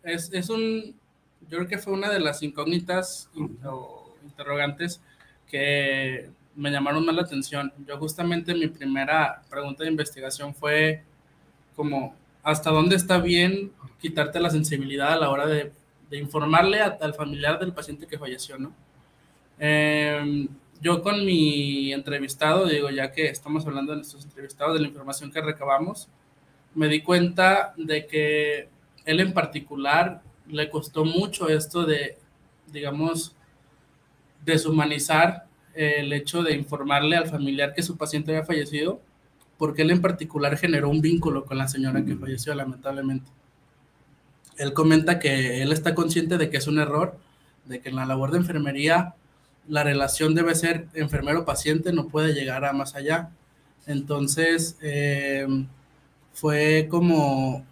Es, 0.03 0.31
es 0.33 0.49
un, 0.49 0.95
yo 1.41 1.57
creo 1.57 1.67
que 1.67 1.77
fue 1.77 1.93
una 1.93 2.09
de 2.09 2.19
las 2.19 2.43
incógnitas 2.43 3.29
o 3.65 4.15
interrogantes 4.23 5.01
que 5.49 6.29
me 6.55 6.71
llamaron 6.71 7.05
más 7.05 7.15
la 7.15 7.21
atención. 7.21 7.71
Yo 7.87 7.97
justamente 7.97 8.53
mi 8.53 8.67
primera 8.67 9.41
pregunta 9.49 9.83
de 9.83 9.91
investigación 9.91 10.53
fue 10.53 11.03
como, 11.75 12.15
¿hasta 12.43 12.71
dónde 12.71 12.95
está 12.95 13.19
bien 13.19 13.71
quitarte 14.01 14.39
la 14.39 14.49
sensibilidad 14.49 15.13
a 15.13 15.17
la 15.17 15.29
hora 15.29 15.45
de, 15.45 15.71
informarle 16.11 16.79
al 16.81 17.13
familiar 17.13 17.59
del 17.59 17.73
paciente 17.73 18.07
que 18.07 18.17
falleció, 18.17 18.57
no? 18.57 18.73
Em, 19.59 20.47
yo 20.81 21.01
con 21.01 21.25
mi 21.25 21.91
entrevistado, 21.91 22.65
digo, 22.65 22.89
ya 22.89 23.11
que 23.11 23.27
estamos 23.27 23.65
hablando 23.65 23.91
de 23.91 23.97
nuestros 23.97 24.23
entrevistados, 24.23 24.73
de 24.75 24.79
la 24.79 24.87
información 24.87 25.31
que 25.31 25.41
recabamos, 25.41 26.07
me 26.75 26.87
di 26.87 27.01
cuenta 27.01 27.73
de 27.77 28.05
que 28.05 28.69
él 29.05 29.19
en 29.19 29.33
particular 29.33 30.21
le 30.49 30.69
costó 30.69 31.05
mucho 31.05 31.49
esto 31.49 31.85
de, 31.85 32.17
digamos, 32.71 33.35
deshumanizar 34.45 35.45
el 35.73 36.11
hecho 36.13 36.41
de 36.41 36.55
informarle 36.55 37.15
al 37.17 37.27
familiar 37.27 37.73
que 37.73 37.83
su 37.83 37.97
paciente 37.97 38.31
había 38.31 38.45
fallecido, 38.45 38.99
porque 39.57 39.83
él 39.83 39.91
en 39.91 40.01
particular 40.01 40.57
generó 40.57 40.89
un 40.89 41.01
vínculo 41.01 41.45
con 41.45 41.57
la 41.57 41.67
señora 41.67 42.03
que 42.03 42.15
falleció 42.15 42.55
lamentablemente. 42.55 43.29
Él 44.57 44.73
comenta 44.73 45.19
que 45.19 45.61
él 45.61 45.71
está 45.71 45.93
consciente 45.93 46.37
de 46.37 46.49
que 46.49 46.57
es 46.57 46.67
un 46.67 46.79
error, 46.79 47.17
de 47.65 47.79
que 47.79 47.89
en 47.89 47.95
la 47.95 48.05
labor 48.05 48.31
de 48.31 48.39
enfermería 48.39 49.15
la 49.67 49.83
relación 49.83 50.33
debe 50.33 50.55
ser 50.55 50.87
enfermero-paciente, 50.93 51.91
no 51.91 52.07
puede 52.07 52.33
llegar 52.33 52.65
a 52.65 52.73
más 52.73 52.95
allá. 52.95 53.31
Entonces, 53.85 54.77
eh, 54.81 55.45
fue 56.31 56.87
como 56.89 57.65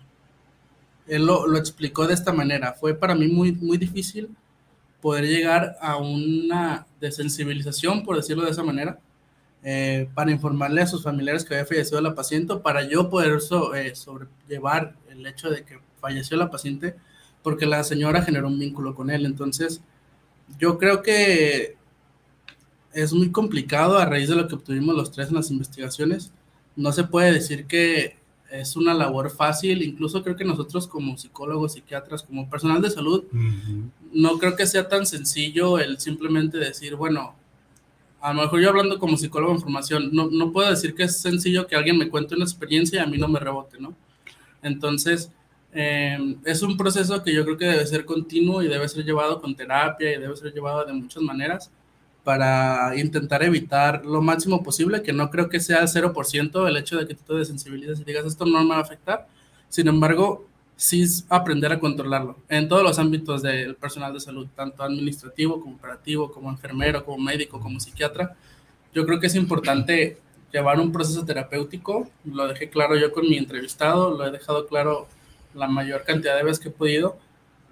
él 1.08 1.26
lo, 1.26 1.58
explicó 1.58 2.08
de 2.08 2.14
esta 2.14 2.34
manera. 2.34 2.74
Fue 2.74 2.94
para 2.94 3.16
mí 3.16 3.28
muy, 3.28 3.52
muy 3.52 3.78
difícil 3.78 4.30
poder 5.02 5.26
llegar 5.26 5.78
a 5.82 5.98
una 5.98 6.88
desensibilización, 7.00 8.04
por 8.04 8.16
decirlo 8.16 8.44
de 8.44 8.52
esa 8.52 8.64
manera, 8.64 9.00
eh, 9.64 10.10
para 10.14 10.32
informarle 10.32 10.82
a 10.82 10.88
sus 10.88 11.04
familiares 11.04 11.44
que 11.44 11.54
había 11.54 11.66
fallecido 11.66 12.02
la 12.02 12.16
paciente, 12.16 12.56
para 12.58 12.88
yo 12.88 13.10
poder 13.10 13.40
eh, 13.76 13.96
sobrellevar 13.96 14.96
el 15.10 15.26
hecho 15.26 15.50
de 15.50 15.64
que 15.64 15.80
falleció 16.00 16.38
la 16.38 16.50
paciente, 16.50 16.96
porque 17.44 17.66
la 17.66 17.84
señora 17.84 18.22
generó 18.24 18.48
un 18.48 18.60
vínculo 18.60 18.96
con 18.96 19.10
él. 19.10 19.26
Entonces, 19.26 19.82
yo 20.60 20.78
creo 20.78 21.02
que 21.02 21.78
es 22.94 23.14
muy 23.14 23.32
complicado 23.32 23.98
a 23.98 24.06
raíz 24.06 24.30
de 24.30 24.36
lo 24.36 24.48
que 24.48 24.56
obtuvimos 24.56 24.96
los 24.96 25.12
tres 25.12 25.30
en 25.30 25.36
las 25.36 25.52
investigaciones. 25.52 26.32
No 26.76 26.92
se 26.92 27.04
puede 27.04 27.32
decir 27.32 27.66
que 27.66 28.18
es 28.60 28.76
una 28.76 28.94
labor 28.94 29.30
fácil, 29.30 29.82
incluso 29.82 30.24
creo 30.24 30.36
que 30.36 30.46
nosotros 30.46 30.88
como 30.88 31.18
psicólogos, 31.18 31.74
psiquiatras, 31.74 32.24
como 32.24 32.50
personal 32.50 32.82
de 32.82 32.90
salud, 32.90 33.24
no 34.12 34.38
creo 34.38 34.56
que 34.56 34.66
sea 34.66 34.88
tan 34.88 35.06
sencillo 35.06 35.80
el 35.80 36.00
simplemente 36.00 36.58
decir, 36.58 36.96
bueno, 36.96 37.36
a 38.22 38.34
lo 38.34 38.42
mejor 38.42 38.62
yo 38.62 38.70
hablando 38.70 38.98
como 38.98 39.18
psicólogo 39.18 39.54
en 39.54 39.62
formación, 39.62 40.10
no, 40.12 40.30
no 40.32 40.52
puedo 40.52 40.70
decir 40.70 40.96
que 40.96 41.04
es 41.04 41.22
sencillo 41.22 41.68
que 41.68 41.76
alguien 41.76 41.98
me 41.98 42.10
cuente 42.10 42.36
una 42.36 42.46
experiencia 42.46 43.00
y 43.00 43.04
a 43.04 43.08
mí 43.08 43.18
no 43.18 43.28
me 43.28 43.40
rebote, 43.40 43.78
¿no? 43.80 43.96
Entonces, 44.64 45.32
eh, 45.72 46.36
es 46.46 46.62
un 46.62 46.76
proceso 46.78 47.22
que 47.22 47.34
yo 47.34 47.44
creo 47.44 47.58
que 47.58 47.66
debe 47.66 47.86
ser 47.86 48.06
continuo 48.06 48.64
y 48.64 48.68
debe 48.68 48.88
ser 48.88 49.06
llevado 49.06 49.40
con 49.42 49.56
terapia 49.56 50.16
y 50.16 50.20
debe 50.20 50.36
ser 50.36 50.54
llevado 50.54 50.86
de 50.86 50.94
muchas 50.94 51.22
maneras 51.22 51.70
para 52.26 52.98
intentar 52.98 53.44
evitar 53.44 54.04
lo 54.04 54.20
máximo 54.20 54.64
posible, 54.64 55.04
que 55.04 55.14
no 55.14 55.30
creo 55.30 55.48
que 55.48 55.60
sea 55.60 55.82
el 55.82 55.88
0% 55.88 56.68
el 56.68 56.76
hecho 56.76 56.98
de 56.98 57.08
que 57.08 57.14
tú 57.14 57.22
te 57.28 57.34
desensibilices 57.36 58.00
y 58.00 58.04
digas 58.04 58.26
esto 58.26 58.46
no 58.48 58.64
me 58.64 58.72
va 58.72 58.78
a 58.78 58.82
afectar. 58.82 59.28
Sin 59.70 59.88
embargo, 59.88 60.48
sí 60.76 61.06
aprender 61.30 61.72
a 61.72 61.80
controlarlo 61.80 62.38
en 62.50 62.68
todos 62.68 62.82
los 62.82 62.98
ámbitos 62.98 63.44
del 63.44 63.76
personal 63.76 64.12
de 64.12 64.20
salud, 64.20 64.48
tanto 64.56 64.82
administrativo 64.82 65.62
como 65.62 65.76
operativo, 65.76 66.32
como 66.32 66.50
enfermero, 66.50 67.06
como 67.06 67.20
médico, 67.20 67.60
como 67.60 67.80
psiquiatra. 67.80 68.36
Yo 68.92 69.06
creo 69.06 69.20
que 69.20 69.28
es 69.28 69.36
importante 69.36 70.18
llevar 70.52 70.80
un 70.80 70.92
proceso 70.92 71.24
terapéutico, 71.26 72.10
lo 72.26 72.48
dejé 72.48 72.70
claro 72.72 72.98
yo 72.98 73.12
con 73.12 73.30
mi 73.30 73.38
entrevistado, 73.38 74.18
lo 74.18 74.26
he 74.26 74.32
dejado 74.32 74.66
claro 74.66 75.08
la 75.54 75.68
mayor 75.68 76.04
cantidad 76.04 76.36
de 76.36 76.44
veces 76.44 76.60
que 76.60 76.70
he 76.70 76.72
podido, 76.72 77.20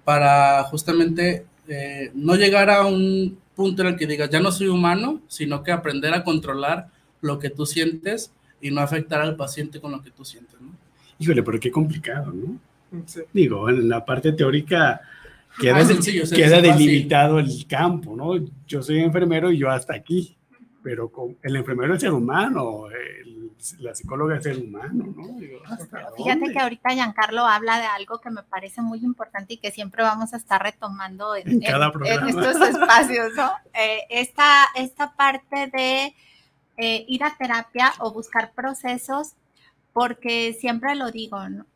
para 0.04 0.62
justamente 0.64 1.44
eh, 1.66 2.12
no 2.14 2.36
llegar 2.36 2.70
a 2.70 2.86
un 2.86 3.42
punto 3.54 3.82
en 3.82 3.88
el 3.88 3.96
que 3.96 4.06
digas, 4.06 4.30
ya 4.30 4.40
no 4.40 4.50
soy 4.52 4.68
humano, 4.68 5.20
sino 5.28 5.62
que 5.62 5.72
aprender 5.72 6.12
a 6.14 6.24
controlar 6.24 6.88
lo 7.20 7.38
que 7.38 7.50
tú 7.50 7.66
sientes 7.66 8.32
y 8.60 8.70
no 8.70 8.80
afectar 8.80 9.20
al 9.20 9.36
paciente 9.36 9.80
con 9.80 9.92
lo 9.92 10.02
que 10.02 10.10
tú 10.10 10.24
sientes, 10.24 10.60
¿no? 10.60 10.68
Híjole, 11.18 11.42
pero 11.42 11.60
qué 11.60 11.70
complicado, 11.70 12.32
¿no? 12.32 12.58
Digo, 13.32 13.68
en 13.68 13.88
la 13.88 14.04
parte 14.04 14.32
teórica 14.32 15.00
queda, 15.60 15.78
Ah, 15.78 15.84
sencillo, 15.84 16.24
queda 16.34 16.60
delimitado 16.60 17.38
el 17.38 17.66
campo, 17.66 18.14
¿no? 18.16 18.44
Yo 18.66 18.82
soy 18.82 18.98
enfermero 19.00 19.50
y 19.52 19.58
yo 19.58 19.70
hasta 19.70 19.94
aquí, 19.94 20.36
pero 20.82 21.08
con- 21.08 21.36
el 21.42 21.56
enfermero 21.56 21.94
es 21.94 22.00
ser 22.00 22.12
humano, 22.12 22.86
el- 22.90 23.43
la 23.78 23.94
psicóloga 23.94 24.36
es 24.36 24.42
ser 24.42 24.58
humano, 24.58 25.04
¿no? 25.16 25.28
Digo, 25.38 25.60
¿hasta 25.66 26.10
Fíjate 26.16 26.52
que 26.52 26.58
ahorita 26.58 26.90
Giancarlo 26.90 27.46
habla 27.46 27.78
de 27.78 27.86
algo 27.86 28.20
que 28.20 28.30
me 28.30 28.42
parece 28.42 28.82
muy 28.82 28.98
importante 29.00 29.54
y 29.54 29.56
que 29.58 29.70
siempre 29.70 30.02
vamos 30.02 30.34
a 30.34 30.36
estar 30.36 30.62
retomando 30.62 31.34
en, 31.36 31.48
En 31.48 31.60
cada 31.60 31.86
en- 31.86 31.92
programa. 31.92 32.30
en 32.30 32.38
estos 32.38 32.68
espacios, 32.68 33.32
¿no? 33.36 33.50
Eh, 33.74 34.00
esta, 34.10 34.66
esta 34.74 35.14
parte 35.16 35.70
de 35.72 36.14
eh, 36.76 37.04
ir 37.08 37.22
a 37.24 37.36
terapia 37.36 37.92
o 38.00 38.12
buscar 38.12 38.52
procesos, 38.52 39.34
porque 39.92 40.56
siempre 40.58 40.94
lo 40.96 41.10
digo, 41.10 41.48
¿no? 41.48 41.66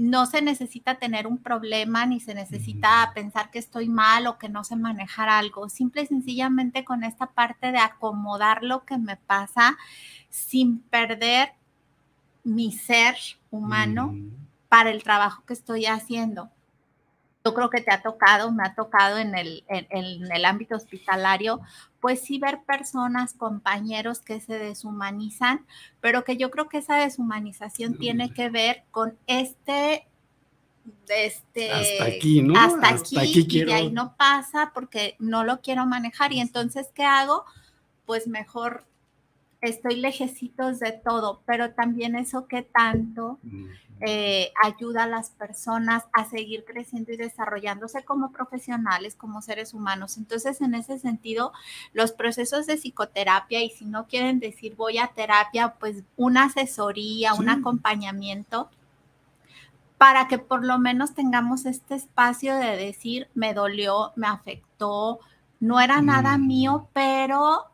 No 0.00 0.24
se 0.24 0.40
necesita 0.40 0.94
tener 0.94 1.26
un 1.26 1.36
problema 1.36 2.06
ni 2.06 2.20
se 2.20 2.34
necesita 2.34 3.12
pensar 3.14 3.50
que 3.50 3.58
estoy 3.58 3.90
mal 3.90 4.26
o 4.28 4.38
que 4.38 4.48
no 4.48 4.64
sé 4.64 4.74
manejar 4.74 5.28
algo. 5.28 5.68
Simple 5.68 6.00
y 6.00 6.06
sencillamente 6.06 6.86
con 6.86 7.04
esta 7.04 7.26
parte 7.26 7.70
de 7.70 7.80
acomodar 7.80 8.62
lo 8.62 8.86
que 8.86 8.96
me 8.96 9.18
pasa 9.18 9.76
sin 10.30 10.78
perder 10.78 11.52
mi 12.44 12.72
ser 12.72 13.14
humano 13.50 14.16
para 14.70 14.90
el 14.90 15.02
trabajo 15.02 15.42
que 15.44 15.52
estoy 15.52 15.84
haciendo. 15.84 16.48
Yo 17.44 17.54
creo 17.54 17.70
que 17.70 17.80
te 17.80 17.90
ha 17.90 18.02
tocado, 18.02 18.52
me 18.52 18.62
ha 18.64 18.74
tocado 18.74 19.16
en 19.18 19.34
el, 19.34 19.64
en, 19.68 19.86
en 19.90 20.30
el 20.30 20.44
ámbito 20.44 20.76
hospitalario, 20.76 21.60
pues 22.00 22.20
sí 22.20 22.38
ver 22.38 22.60
personas, 22.64 23.32
compañeros 23.32 24.20
que 24.20 24.40
se 24.40 24.58
deshumanizan, 24.58 25.64
pero 26.00 26.22
que 26.24 26.36
yo 26.36 26.50
creo 26.50 26.68
que 26.68 26.78
esa 26.78 26.96
deshumanización 26.96 27.96
tiene 27.96 28.32
que 28.34 28.50
ver 28.50 28.84
con 28.90 29.16
este, 29.26 30.06
este, 31.08 31.72
Hasta 31.72 32.04
aquí, 32.04 32.42
¿no? 32.42 32.58
hasta, 32.58 32.88
Hasta 32.88 33.20
aquí, 33.20 33.40
y 33.40 33.46
quiero- 33.46 33.70
de 33.70 33.74
ahí 33.74 33.90
no 33.90 34.16
pasa 34.16 34.72
porque 34.74 35.16
no 35.18 35.42
lo 35.44 35.60
quiero 35.60 35.86
manejar. 35.86 36.32
Y 36.32 36.40
entonces, 36.40 36.88
¿qué 36.94 37.04
hago? 37.04 37.44
Pues 38.06 38.26
mejor 38.28 38.84
estoy 39.62 39.96
lejecitos 39.96 40.78
de 40.78 40.92
todo, 40.92 41.42
pero 41.46 41.72
también 41.72 42.16
eso 42.16 42.46
que 42.46 42.62
tanto 42.62 43.38
eh, 44.00 44.52
ayuda 44.62 45.04
a 45.04 45.06
las 45.06 45.30
personas 45.30 46.04
a 46.12 46.24
seguir 46.24 46.64
creciendo 46.64 47.12
y 47.12 47.16
desarrollándose 47.16 48.04
como 48.04 48.32
profesionales, 48.32 49.14
como 49.14 49.42
seres 49.42 49.74
humanos. 49.74 50.16
Entonces, 50.16 50.60
en 50.60 50.74
ese 50.74 50.98
sentido, 50.98 51.52
los 51.92 52.12
procesos 52.12 52.66
de 52.66 52.76
psicoterapia, 52.76 53.62
y 53.62 53.70
si 53.70 53.84
no 53.84 54.06
quieren 54.06 54.40
decir 54.40 54.74
voy 54.76 54.98
a 54.98 55.08
terapia, 55.08 55.74
pues 55.78 56.02
una 56.16 56.44
asesoría, 56.44 57.34
un 57.34 57.48
acompañamiento 57.48 58.70
para 59.98 60.28
que 60.28 60.38
por 60.38 60.64
lo 60.64 60.78
menos 60.78 61.14
tengamos 61.14 61.66
este 61.66 61.94
espacio 61.94 62.56
de 62.56 62.76
decir, 62.76 63.28
me 63.34 63.52
dolió, 63.52 64.12
me 64.16 64.26
afectó, 64.26 65.20
no 65.60 65.78
era 65.78 66.00
nada 66.00 66.38
Mm. 66.38 66.46
mío, 66.46 66.88
pero 66.94 67.66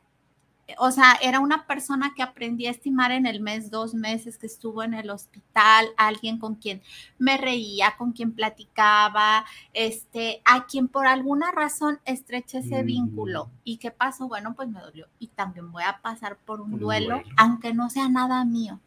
o 0.79 0.91
sea, 0.91 1.15
era 1.23 1.39
una 1.41 1.67
persona 1.67 2.13
que 2.17 2.23
aprendí 2.23 2.67
a 2.67 2.71
estimar 2.73 3.13
en 3.13 3.27
el 3.27 3.41
mes, 3.41 3.71
dos 3.71 3.95
meses 3.95 4.37
que 4.37 4.47
estuvo 4.47 4.83
en 4.83 4.95
el 4.95 5.11
hospital, 5.11 5.87
alguien 5.97 6.39
con 6.39 6.57
quien 6.57 6.83
me 7.19 7.37
reía, 7.37 7.95
con 7.97 8.13
quien 8.13 8.33
platicaba, 8.33 9.45
este, 9.73 10.43
a 10.45 10.67
quien 10.67 10.89
por 10.89 11.07
alguna 11.07 11.53
razón 11.53 12.01
estreché 12.05 12.59
ese 12.59 12.83
Mm. 12.83 12.87
vínculo. 12.87 13.51
¿Y 13.65 13.77
qué 13.79 13.91
pasó? 13.93 14.27
Bueno, 14.29 14.55
pues 14.57 14.69
me 14.69 14.81
dolió. 14.81 15.07
Y 15.19 15.29
también 15.29 15.71
voy 15.71 15.85
a 15.85 16.01
pasar 16.03 16.37
por 16.45 16.61
un 16.61 16.75
Un 16.75 16.81
duelo, 16.81 17.17
duelo. 17.17 17.29
aunque 17.37 17.73
no 17.73 17.89
sea 17.91 18.09
nada 18.09 18.45
mío. 18.45 18.81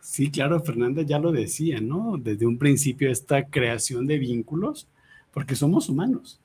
Sí, 0.00 0.30
claro, 0.30 0.60
Fernanda 0.60 1.02
ya 1.02 1.18
lo 1.18 1.30
decía, 1.32 1.80
¿no? 1.80 2.16
Desde 2.18 2.46
un 2.46 2.58
principio 2.58 3.10
esta 3.10 3.44
creación 3.46 4.06
de 4.06 4.18
vínculos, 4.18 4.88
porque 5.32 5.54
somos 5.54 5.88
humanos, 5.88 6.40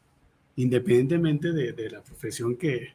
independientemente 0.55 1.51
de, 1.51 1.73
de 1.73 1.89
la 1.89 2.01
profesión 2.01 2.55
que, 2.55 2.93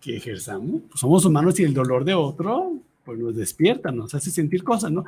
que 0.00 0.16
ejerzamos, 0.16 0.82
pues 0.88 1.00
somos 1.00 1.24
humanos 1.24 1.58
y 1.58 1.64
el 1.64 1.74
dolor 1.74 2.04
de 2.04 2.14
otro, 2.14 2.74
pues 3.04 3.18
nos 3.18 3.34
despierta, 3.34 3.90
nos 3.90 4.14
hace 4.14 4.30
sentir 4.30 4.62
cosas, 4.62 4.92
¿no? 4.92 5.04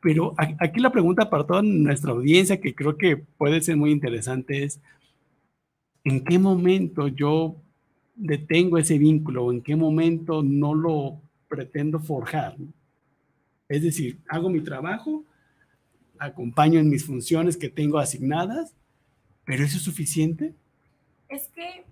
Pero 0.00 0.34
aquí 0.36 0.80
la 0.80 0.92
pregunta 0.92 1.28
para 1.28 1.44
toda 1.44 1.62
nuestra 1.62 2.12
audiencia, 2.12 2.60
que 2.60 2.74
creo 2.74 2.96
que 2.96 3.16
puede 3.16 3.60
ser 3.60 3.76
muy 3.76 3.90
interesante, 3.90 4.62
es, 4.62 4.80
¿en 6.04 6.24
qué 6.24 6.38
momento 6.38 7.08
yo 7.08 7.56
detengo 8.14 8.78
ese 8.78 8.96
vínculo 8.98 9.46
o 9.46 9.52
en 9.52 9.60
qué 9.60 9.74
momento 9.74 10.42
no 10.42 10.74
lo 10.74 11.20
pretendo 11.48 11.98
forjar? 11.98 12.56
Es 13.68 13.82
decir, 13.82 14.18
hago 14.28 14.48
mi 14.48 14.60
trabajo, 14.60 15.24
acompaño 16.18 16.78
en 16.78 16.88
mis 16.88 17.04
funciones 17.04 17.56
que 17.56 17.68
tengo 17.68 17.98
asignadas, 17.98 18.74
pero 19.44 19.64
¿eso 19.64 19.78
es 19.78 19.82
suficiente? 19.82 20.54
Es 21.28 21.48
que 21.48 21.84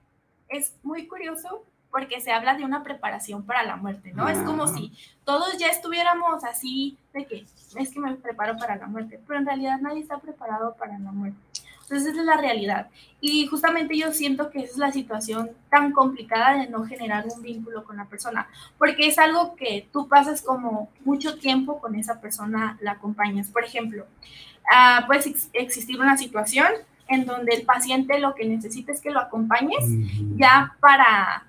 es 0.49 0.75
muy 0.83 1.07
curioso 1.07 1.65
porque 1.97 2.21
se 2.21 2.31
habla 2.31 2.53
de 2.53 2.63
una 2.63 2.83
preparación 2.83 3.43
para 3.47 3.63
la 3.63 3.77
muerte, 3.77 4.13
¿no? 4.13 4.29
Es 4.29 4.37
como 4.41 4.67
si 4.67 4.93
todos 5.25 5.57
ya 5.57 5.69
estuviéramos 5.69 6.45
así 6.45 6.99
de 7.15 7.25
que 7.25 7.47
es 7.75 7.91
que 7.91 8.01
me 8.01 8.15
preparo 8.17 8.59
para 8.59 8.77
la 8.77 8.87
muerte, 8.87 9.19
pero 9.27 9.39
en 9.41 9.47
realidad 9.47 9.81
nadie 9.81 10.03
está 10.03 10.19
preparado 10.19 10.75
para 10.79 10.99
la 10.99 11.11
muerte. 11.11 11.39
Entonces 11.85 12.09
esa 12.09 12.21
es 12.21 12.27
la 12.27 12.37
realidad. 12.37 12.89
Y 13.19 13.47
justamente 13.47 13.97
yo 13.97 14.13
siento 14.13 14.51
que 14.51 14.59
esa 14.59 14.73
es 14.73 14.77
la 14.77 14.93
situación 14.93 15.53
tan 15.71 15.93
complicada 15.93 16.59
de 16.59 16.69
no 16.69 16.85
generar 16.85 17.25
un 17.35 17.41
vínculo 17.41 17.83
con 17.85 17.97
la 17.97 18.05
persona, 18.05 18.47
porque 18.77 19.07
es 19.09 19.19
algo 19.19 19.57
que 19.57 19.89
tú 19.91 20.07
pasas 20.07 20.43
como 20.43 20.91
mucho 21.03 21.39
tiempo 21.39 21.81
con 21.81 21.95
esa 21.95 22.21
persona, 22.21 22.77
la 22.83 22.93
acompañas. 22.93 23.49
Por 23.51 23.65
ejemplo, 23.65 24.05
ah, 24.71 25.05
puede 25.07 25.31
ex- 25.31 25.49
existir 25.55 25.99
una 25.99 26.19
situación 26.19 26.69
en 27.09 27.25
donde 27.25 27.55
el 27.55 27.63
paciente 27.65 28.19
lo 28.19 28.35
que 28.35 28.45
necesita 28.45 28.93
es 28.93 29.01
que 29.01 29.13
lo 29.13 29.21
acompañes 29.21 29.83
ya 30.37 30.77
para 30.79 31.47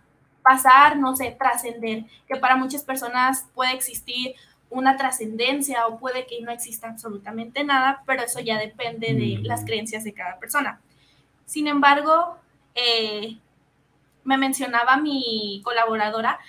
pasar, 0.47 0.97
no 0.97 1.15
sé, 1.15 1.35
trascender, 1.37 2.05
que 2.27 2.35
para 2.37 2.55
muchas 2.55 2.83
personas 2.83 3.45
puede 3.53 3.73
existir 3.73 4.35
una 4.69 4.97
trascendencia 4.97 5.87
o 5.87 5.97
puede 5.97 6.25
que 6.25 6.41
no 6.41 6.51
exista 6.51 6.89
absolutamente 6.89 7.63
nada, 7.63 8.03
pero 8.05 8.23
eso 8.23 8.39
ya 8.39 8.57
depende 8.57 9.13
de 9.13 9.39
Mm. 9.39 9.45
las 9.45 9.63
creencias 9.63 10.03
de 10.03 10.13
cada 10.13 10.37
persona. 10.39 10.79
Sin 11.45 11.67
embargo, 11.67 12.37
eh, 12.75 13.37
me 14.23 14.37
mencionaba 14.37 14.97
mi 14.97 15.61
colaboradora 15.63 16.39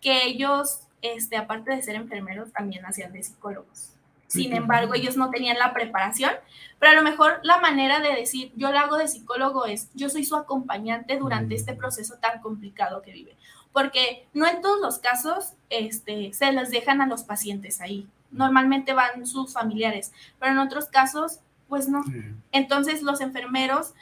que 0.00 0.24
ellos, 0.26 0.80
este, 1.02 1.36
aparte 1.36 1.70
de 1.74 1.82
ser 1.82 1.94
enfermeros, 1.94 2.52
también 2.52 2.84
hacían 2.84 3.12
de 3.12 3.22
psicólogos. 3.22 3.92
Sin 4.26 4.52
embargo, 4.54 4.92
ellos 4.94 5.16
no 5.16 5.30
tenían 5.30 5.58
la 5.58 5.72
preparación, 5.72 6.32
pero 6.78 6.92
a 6.92 6.94
lo 6.94 7.02
mejor 7.02 7.40
la 7.44 7.60
manera 7.60 8.00
de 8.00 8.14
decir 8.14 8.52
yo 8.56 8.70
lo 8.70 8.78
hago 8.78 8.98
de 8.98 9.08
psicólogo 9.08 9.64
es 9.64 9.88
yo 9.94 10.10
soy 10.10 10.24
su 10.24 10.36
acompañante 10.36 11.16
durante 11.16 11.54
este 11.54 11.72
proceso 11.72 12.16
tan 12.20 12.42
complicado 12.42 13.00
que 13.00 13.12
vive. 13.12 13.37
Porque 13.78 14.26
no 14.34 14.44
en 14.44 14.60
todos 14.60 14.80
los 14.80 14.98
casos 14.98 15.52
este, 15.70 16.32
se 16.32 16.50
les 16.50 16.72
dejan 16.72 17.00
a 17.00 17.06
los 17.06 17.22
pacientes 17.22 17.80
ahí. 17.80 18.08
Normalmente 18.32 18.92
van 18.92 19.24
sus 19.24 19.52
familiares, 19.52 20.12
pero 20.40 20.50
en 20.50 20.58
otros 20.58 20.86
casos, 20.86 21.38
pues 21.68 21.88
no. 21.88 22.02
Entonces 22.50 23.02
los 23.02 23.20
enfermeros, 23.20 23.94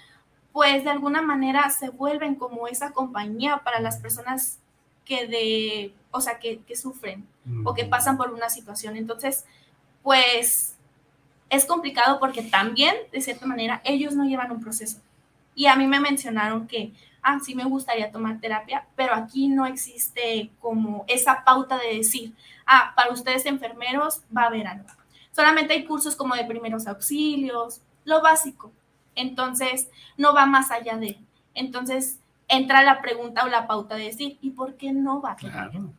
pues 0.53 0.83
de 0.85 0.89
alguna 0.89 1.21
manera 1.21 1.69
se 1.69 1.91
vuelven 1.91 2.37
como 2.37 2.69
esa 2.69 2.93
compañía 2.93 3.59
para 3.59 3.81
las 3.81 3.99
personas 3.99 4.61
que 5.05 5.27
de, 5.27 5.93
o 6.11 6.23
sea, 6.23 6.39
que, 6.39 6.61
que 6.61 6.75
sufren 6.75 7.27
o 7.67 7.75
que 7.75 7.85
pasan 7.85 8.17
por 8.17 8.33
una 8.33 8.49
situación. 8.49 8.97
Entonces, 8.97 9.45
pues 10.03 10.75
es 11.51 11.67
complicado 11.67 12.19
porque 12.19 12.41
también, 12.41 12.97
de 13.13 13.21
cierta 13.21 13.45
manera, 13.45 13.83
ellos 13.85 14.15
no 14.15 14.25
llevan 14.25 14.53
un 14.53 14.63
proceso. 14.63 15.03
Y 15.55 15.67
a 15.67 15.77
mí 15.77 15.87
me 15.87 16.01
mencionaron 16.01 16.67
que, 16.67 16.95
ah, 17.27 17.41
sí 17.41 17.57
me 17.57 17.65
gustaría 17.65 18.13
tomar 18.13 18.39
terapia, 18.39 18.87
pero 18.95 19.13
aquí 19.13 19.49
no 19.49 19.67
existe 19.67 20.53
como 20.61 21.05
esa 21.09 21.43
pauta 21.43 21.77
de 21.77 21.97
decir, 21.97 22.33
ah, 22.67 22.93
para 22.95 23.13
ustedes 23.13 23.47
enfermeros 23.47 24.23
va 24.35 24.43
a 24.43 24.47
haber 24.47 24.69
algo. 24.69 24.89
Solamente 25.33 25.75
hay 25.75 25.85
cursos 25.85 26.15
como 26.15 26.37
de 26.37 26.45
primeros 26.45 26.87
auxilios, 26.87 27.83
lo 28.05 28.23
básico. 28.23 28.71
Entonces, 29.17 29.91
no 30.17 30.35
va 30.35 30.47
más 30.47 30.71
allá 30.71 30.97
de. 30.99 31.19
Entonces, 31.53 32.21
entra 32.47 32.85
la 32.85 33.03
pregunta 33.03 33.43
o 33.43 33.49
la 33.49 33.67
pauta 33.67 33.97
de 33.97 34.05
decir, 34.05 34.39
¿y 34.41 34.51
por 34.51 34.77
qué 34.77 34.93
no 34.93 35.21
va? 35.21 35.35
Claro. 35.35 35.93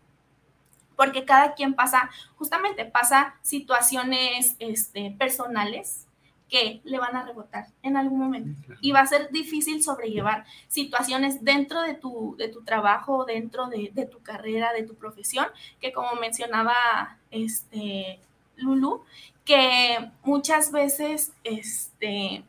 porque 0.96 1.26
cada 1.26 1.54
quien 1.54 1.76
pasa, 1.76 2.10
justamente 2.38 2.86
pasa 2.86 3.36
situaciones 3.42 4.56
este, 4.58 5.12
personales 5.12 6.07
que 6.50 6.82
le 6.86 6.98
van 6.98 7.16
a 7.16 7.24
rebotar 7.24 7.68
en 7.84 7.98
algún 7.98 8.20
momento. 8.20 8.74
Y 8.80 8.92
va 8.92 9.02
a 9.02 9.08
ser 9.08 9.30
difícil 9.32 9.84
sobrellevar 9.84 10.46
situaciones 10.68 11.44
dentro 11.44 11.82
de 11.82 11.94
tu, 11.94 12.36
de 12.38 12.48
tu 12.48 12.64
trabajo, 12.64 13.26
dentro 13.26 13.68
de, 13.68 13.92
de 13.94 14.06
tu 14.06 14.22
carrera, 14.22 14.72
de 14.74 14.84
tu 14.84 14.96
profesión, 14.96 15.48
que 15.82 15.92
como 15.92 16.14
mencionaba 16.16 17.18
este, 17.32 18.20
Lulu, 18.56 19.04
que 19.44 20.12
muchas 20.24 20.72
veces 20.72 21.34
este, 21.44 22.44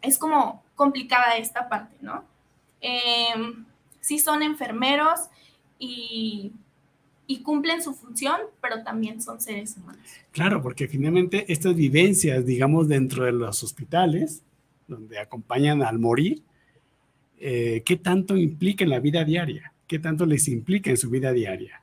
es 0.00 0.18
como 0.18 0.62
complicada 0.74 1.36
esta 1.36 1.68
parte, 1.68 1.96
¿no? 2.00 2.24
Eh, 2.80 3.34
sí 4.00 4.18
son 4.18 4.42
enfermeros 4.42 5.20
y 5.78 6.52
y 7.26 7.42
cumplen 7.42 7.82
su 7.82 7.94
función, 7.94 8.40
pero 8.60 8.82
también 8.82 9.22
son 9.22 9.40
seres 9.40 9.76
humanos. 9.76 10.02
Claro, 10.32 10.60
porque 10.60 10.88
finalmente 10.88 11.50
estas 11.52 11.74
vivencias, 11.74 12.44
digamos, 12.44 12.88
dentro 12.88 13.24
de 13.24 13.32
los 13.32 13.62
hospitales, 13.62 14.42
donde 14.88 15.18
acompañan 15.18 15.82
al 15.82 15.98
morir, 15.98 16.42
eh, 17.38 17.82
¿qué 17.84 17.96
tanto 17.96 18.36
implica 18.36 18.84
en 18.84 18.90
la 18.90 19.00
vida 19.00 19.24
diaria? 19.24 19.72
¿Qué 19.86 19.98
tanto 19.98 20.26
les 20.26 20.48
implica 20.48 20.90
en 20.90 20.96
su 20.96 21.10
vida 21.10 21.32
diaria? 21.32 21.82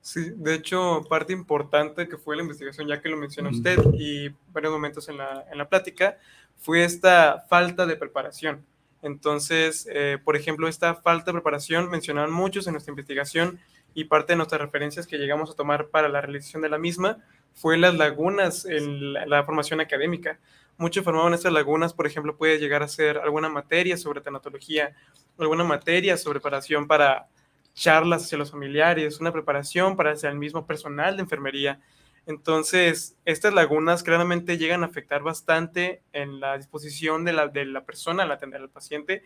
Sí, 0.00 0.30
de 0.36 0.54
hecho, 0.54 1.02
parte 1.08 1.32
importante 1.32 2.08
que 2.08 2.16
fue 2.16 2.36
la 2.36 2.42
investigación, 2.42 2.86
ya 2.86 3.00
que 3.00 3.08
lo 3.08 3.16
menciona 3.16 3.50
usted 3.50 3.78
y 3.98 4.28
varios 4.52 4.72
momentos 4.72 5.08
en 5.08 5.16
la, 5.16 5.44
en 5.50 5.58
la 5.58 5.68
plática, 5.68 6.16
fue 6.56 6.84
esta 6.84 7.44
falta 7.48 7.86
de 7.86 7.96
preparación. 7.96 8.64
Entonces, 9.02 9.88
eh, 9.92 10.18
por 10.24 10.36
ejemplo, 10.36 10.68
esta 10.68 10.94
falta 10.94 11.26
de 11.26 11.32
preparación 11.32 11.90
mencionaban 11.90 12.32
muchos 12.32 12.66
en 12.66 12.74
nuestra 12.74 12.92
investigación 12.92 13.58
y 13.96 14.04
parte 14.04 14.34
de 14.34 14.36
nuestras 14.36 14.60
referencias 14.60 15.06
que 15.06 15.16
llegamos 15.16 15.50
a 15.50 15.54
tomar 15.54 15.88
para 15.88 16.10
la 16.10 16.20
realización 16.20 16.60
de 16.60 16.68
la 16.68 16.76
misma 16.76 17.16
fue 17.54 17.78
las 17.78 17.94
lagunas 17.94 18.66
en 18.66 19.14
la, 19.14 19.42
formación 19.42 19.80
académica. 19.80 20.38
Muchos 20.76 21.02
formaban 21.02 21.32
estas 21.32 21.54
lagunas, 21.54 21.94
por 21.94 22.06
ejemplo, 22.06 22.36
puede 22.36 22.58
llegar 22.58 22.82
a 22.82 22.88
ser 22.88 23.16
alguna 23.16 23.48
materia 23.48 23.96
sobre 23.96 24.20
tanatología, 24.20 24.94
alguna 25.38 25.64
materia 25.64 26.18
sobre 26.18 26.40
preparación 26.40 26.86
para 26.86 27.28
charlas 27.72 28.24
hacia 28.24 28.36
los 28.36 28.50
familiares, 28.50 29.18
una 29.18 29.32
preparación 29.32 29.96
para 29.96 30.12
hacia 30.12 30.28
el 30.28 30.36
mismo 30.36 30.66
personal 30.66 31.16
de 31.16 31.22
enfermería. 31.22 31.80
Entonces, 32.26 33.16
estas 33.24 33.54
lagunas 33.54 34.02
claramente 34.02 34.58
llegan 34.58 34.82
a 34.82 34.88
afectar 34.88 35.22
bastante 35.22 36.02
en 36.12 36.38
la 36.38 36.58
disposición 36.58 37.24
de 37.24 37.32
la, 37.32 37.48
de 37.48 37.64
la 37.64 37.86
persona 37.86 38.24
al 38.24 38.30
atender 38.30 38.60
al 38.60 38.68
paciente. 38.68 39.22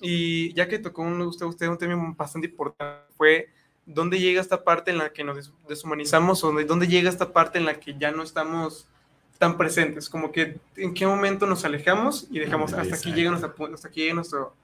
Y 0.00 0.54
ya 0.54 0.68
que 0.68 0.78
tocó 0.78 1.02
usted, 1.02 1.46
usted 1.46 1.66
un 1.66 1.78
tema 1.78 2.14
bastante 2.16 2.46
importante, 2.46 3.12
fue 3.16 3.48
dónde 3.86 4.18
llega 4.18 4.40
esta 4.40 4.64
parte 4.64 4.90
en 4.90 4.98
la 4.98 5.12
que 5.12 5.24
nos 5.24 5.52
deshumanizamos 5.68 6.42
o 6.44 6.52
dónde 6.64 6.88
llega 6.88 7.08
esta 7.08 7.32
parte 7.32 7.58
en 7.58 7.64
la 7.64 7.78
que 7.80 7.96
ya 7.96 8.10
no 8.10 8.22
estamos 8.22 8.88
tan 9.38 9.56
presentes, 9.56 10.08
como 10.08 10.32
que 10.32 10.58
en 10.76 10.94
qué 10.94 11.06
momento 11.06 11.46
nos 11.46 11.64
alejamos 11.64 12.26
y 12.30 12.38
dejamos 12.38 12.72
hasta 12.72 12.96
aquí 12.96 13.12
llega 13.12 13.30
nuestra, 13.30 13.52
hasta 13.72 13.88
aquí 13.88 14.02
llega 14.02 14.14
nuestro, 14.14 14.54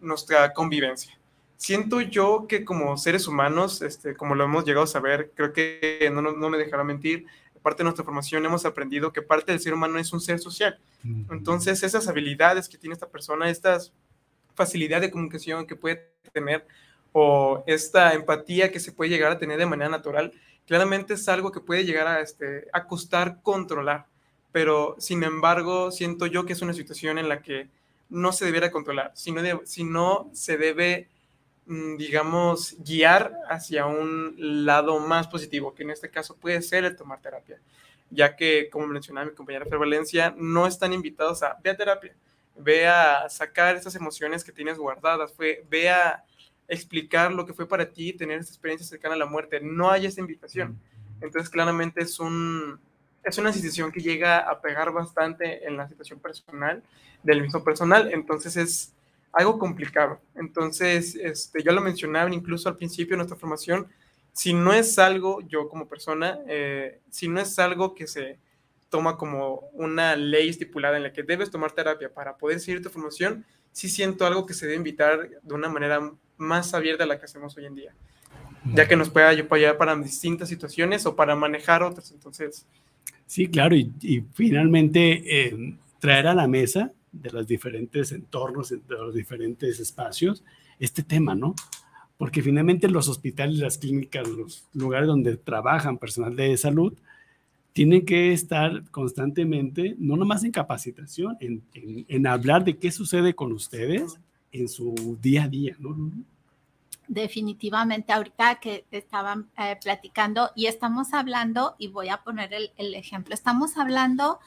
nuestra 0.00 0.52
convivencia. 0.52 1.16
Siento 1.56 2.00
yo 2.00 2.46
que 2.48 2.64
como 2.64 2.96
seres 2.96 3.28
humanos, 3.28 3.82
este, 3.82 4.16
como 4.16 4.34
lo 4.34 4.44
hemos 4.44 4.64
llegado 4.64 4.84
a 4.84 4.88
saber, 4.88 5.30
creo 5.34 5.52
que 5.52 6.10
no, 6.12 6.20
no, 6.22 6.50
me 6.50 6.58
dejará 6.58 6.82
mentir, 6.82 7.26
parte 7.62 7.78
de 7.78 7.84
nuestra 7.84 8.04
formación 8.04 8.44
hemos 8.44 8.64
aprendido 8.64 9.12
que 9.12 9.22
parte 9.22 9.52
del 9.52 9.60
ser 9.60 9.72
humano 9.72 9.98
es 9.98 10.12
un 10.12 10.20
ser 10.20 10.40
social. 10.40 10.80
Entonces, 11.30 11.82
esas 11.84 12.08
habilidades 12.08 12.68
que 12.68 12.78
tiene 12.78 12.94
esta 12.94 13.08
persona, 13.08 13.48
estas 13.48 13.92
facilidad 14.54 15.00
de 15.00 15.10
comunicación 15.10 15.66
que 15.66 15.76
puede 15.76 16.10
tener, 16.32 16.66
o 17.12 17.62
esta 17.66 18.14
empatía 18.14 18.72
que 18.72 18.80
se 18.80 18.92
puede 18.92 19.10
llegar 19.10 19.32
a 19.32 19.38
tener 19.38 19.58
de 19.58 19.66
manera 19.66 19.90
natural, 19.90 20.32
claramente 20.66 21.14
es 21.14 21.28
algo 21.28 21.52
que 21.52 21.60
puede 21.60 21.84
llegar 21.84 22.06
a, 22.06 22.20
este, 22.20 22.68
a 22.72 22.86
costar 22.86 23.42
controlar, 23.42 24.06
pero 24.50 24.96
sin 24.98 25.22
embargo 25.22 25.90
siento 25.90 26.26
yo 26.26 26.44
que 26.44 26.54
es 26.54 26.62
una 26.62 26.74
situación 26.74 27.18
en 27.18 27.28
la 27.28 27.42
que 27.42 27.68
no 28.08 28.32
se 28.32 28.44
debiera 28.44 28.70
controlar, 28.70 29.10
sino, 29.14 29.40
sino 29.64 30.30
se 30.34 30.58
debe, 30.58 31.08
mm, 31.66 31.96
digamos, 31.96 32.76
guiar 32.78 33.34
hacia 33.48 33.86
un 33.86 34.34
lado 34.66 34.98
más 35.00 35.28
positivo, 35.28 35.74
que 35.74 35.82
en 35.82 35.90
este 35.90 36.10
caso 36.10 36.36
puede 36.36 36.60
ser 36.62 36.84
el 36.84 36.94
tomar 36.94 37.20
terapia, 37.20 37.58
ya 38.10 38.36
que, 38.36 38.68
como 38.70 38.86
mencionaba 38.86 39.26
mi 39.26 39.34
compañera 39.34 39.64
Fer 39.64 39.78
Valencia, 39.78 40.34
no 40.36 40.66
están 40.66 40.92
invitados 40.92 41.42
a, 41.42 41.58
ve 41.62 41.70
a 41.70 41.76
terapia, 41.76 42.14
ve 42.56 42.86
a 42.86 43.28
sacar 43.30 43.76
esas 43.76 43.94
emociones 43.94 44.44
que 44.44 44.52
tienes 44.52 44.76
guardadas, 44.76 45.32
fue, 45.32 45.64
ve 45.70 45.88
a 45.88 46.22
explicar 46.72 47.32
lo 47.32 47.44
que 47.46 47.52
fue 47.52 47.68
para 47.68 47.90
ti 47.90 48.12
tener 48.12 48.38
esa 48.38 48.50
experiencia 48.50 48.86
cercana 48.86 49.14
a 49.14 49.18
la 49.18 49.26
muerte. 49.26 49.60
No 49.60 49.90
hay 49.90 50.06
esa 50.06 50.20
invitación. 50.20 50.78
Entonces, 51.20 51.50
claramente 51.50 52.02
es, 52.02 52.18
un, 52.18 52.80
es 53.22 53.38
una 53.38 53.52
situación 53.52 53.92
que 53.92 54.00
llega 54.00 54.38
a 54.38 54.60
pegar 54.60 54.90
bastante 54.92 55.66
en 55.66 55.76
la 55.76 55.88
situación 55.88 56.18
personal 56.18 56.82
del 57.22 57.42
mismo 57.42 57.62
personal. 57.62 58.10
Entonces, 58.12 58.56
es 58.56 58.94
algo 59.32 59.58
complicado. 59.58 60.20
Entonces, 60.34 61.14
este, 61.14 61.62
yo 61.62 61.72
lo 61.72 61.82
mencionaba 61.82 62.32
incluso 62.32 62.68
al 62.68 62.76
principio 62.76 63.12
de 63.12 63.18
nuestra 63.18 63.36
formación. 63.36 63.86
Si 64.32 64.54
no 64.54 64.72
es 64.72 64.98
algo, 64.98 65.42
yo 65.42 65.68
como 65.68 65.86
persona, 65.88 66.40
eh, 66.48 67.00
si 67.10 67.28
no 67.28 67.38
es 67.38 67.58
algo 67.58 67.94
que 67.94 68.06
se 68.06 68.38
toma 68.88 69.16
como 69.16 69.68
una 69.72 70.16
ley 70.16 70.48
estipulada 70.48 70.96
en 70.96 71.02
la 71.02 71.12
que 71.12 71.22
debes 71.22 71.50
tomar 71.50 71.72
terapia 71.72 72.12
para 72.12 72.36
poder 72.36 72.60
seguir 72.60 72.82
tu 72.82 72.88
formación, 72.88 73.44
sí 73.72 73.88
siento 73.88 74.26
algo 74.26 74.46
que 74.46 74.54
se 74.54 74.66
debe 74.66 74.76
invitar 74.76 75.30
de 75.42 75.54
una 75.54 75.68
manera 75.68 76.12
más 76.42 76.74
abierta 76.74 77.04
a 77.04 77.06
la 77.06 77.18
que 77.18 77.24
hacemos 77.24 77.56
hoy 77.56 77.66
en 77.66 77.74
día, 77.74 77.94
ya 78.74 78.86
que 78.86 78.96
nos 78.96 79.08
puede 79.08 79.26
ayudar 79.26 79.78
para 79.78 79.96
distintas 79.96 80.48
situaciones 80.48 81.06
o 81.06 81.16
para 81.16 81.34
manejar 81.34 81.82
otras. 81.82 82.10
Entonces. 82.12 82.66
Sí, 83.26 83.46
claro, 83.46 83.74
y, 83.74 84.24
finalmente 84.34 85.46
eh, 85.46 85.74
traer 86.00 86.26
a 86.26 86.34
la 86.34 86.46
mesa 86.46 86.92
de 87.12 87.30
los 87.30 87.46
diferentes 87.46 88.12
entornos, 88.12 88.70
de 88.70 88.80
los 88.88 89.14
diferentes 89.14 89.80
espacios, 89.80 90.44
este 90.78 91.02
tema, 91.02 91.34
¿no? 91.34 91.54
Porque 92.18 92.42
finalmente 92.42 92.88
los 92.88 93.08
hospitales, 93.08 93.58
las 93.58 93.78
clínicas, 93.78 94.28
los 94.28 94.66
lugares 94.74 95.06
donde 95.06 95.36
trabajan 95.36 95.98
personal 95.98 96.36
de 96.36 96.56
salud, 96.56 96.94
tienen 97.72 98.04
que 98.04 98.32
estar 98.32 98.84
constantemente, 98.90 99.94
no 99.98 100.16
nomás 100.16 100.44
en 100.44 100.52
capacitación, 100.52 101.36
en, 101.40 101.62
en 101.72 102.26
hablar 102.26 102.64
de 102.64 102.76
qué 102.76 102.92
sucede 102.92 103.34
con 103.34 103.52
ustedes 103.52 104.18
en 104.52 104.68
su 104.68 105.18
día 105.20 105.44
a 105.44 105.48
día, 105.48 105.76
¿no? 105.78 105.96
Definitivamente 107.08 108.12
ahorita 108.12 108.56
que 108.56 108.86
estaban 108.90 109.50
eh, 109.58 109.76
platicando 109.82 110.50
y 110.54 110.66
estamos 110.66 111.12
hablando, 111.12 111.74
y 111.78 111.88
voy 111.88 112.08
a 112.08 112.18
poner 112.18 112.52
el, 112.54 112.94
ejemplo, 112.94 113.34
estamos 113.34 113.76
hablando 113.76 114.40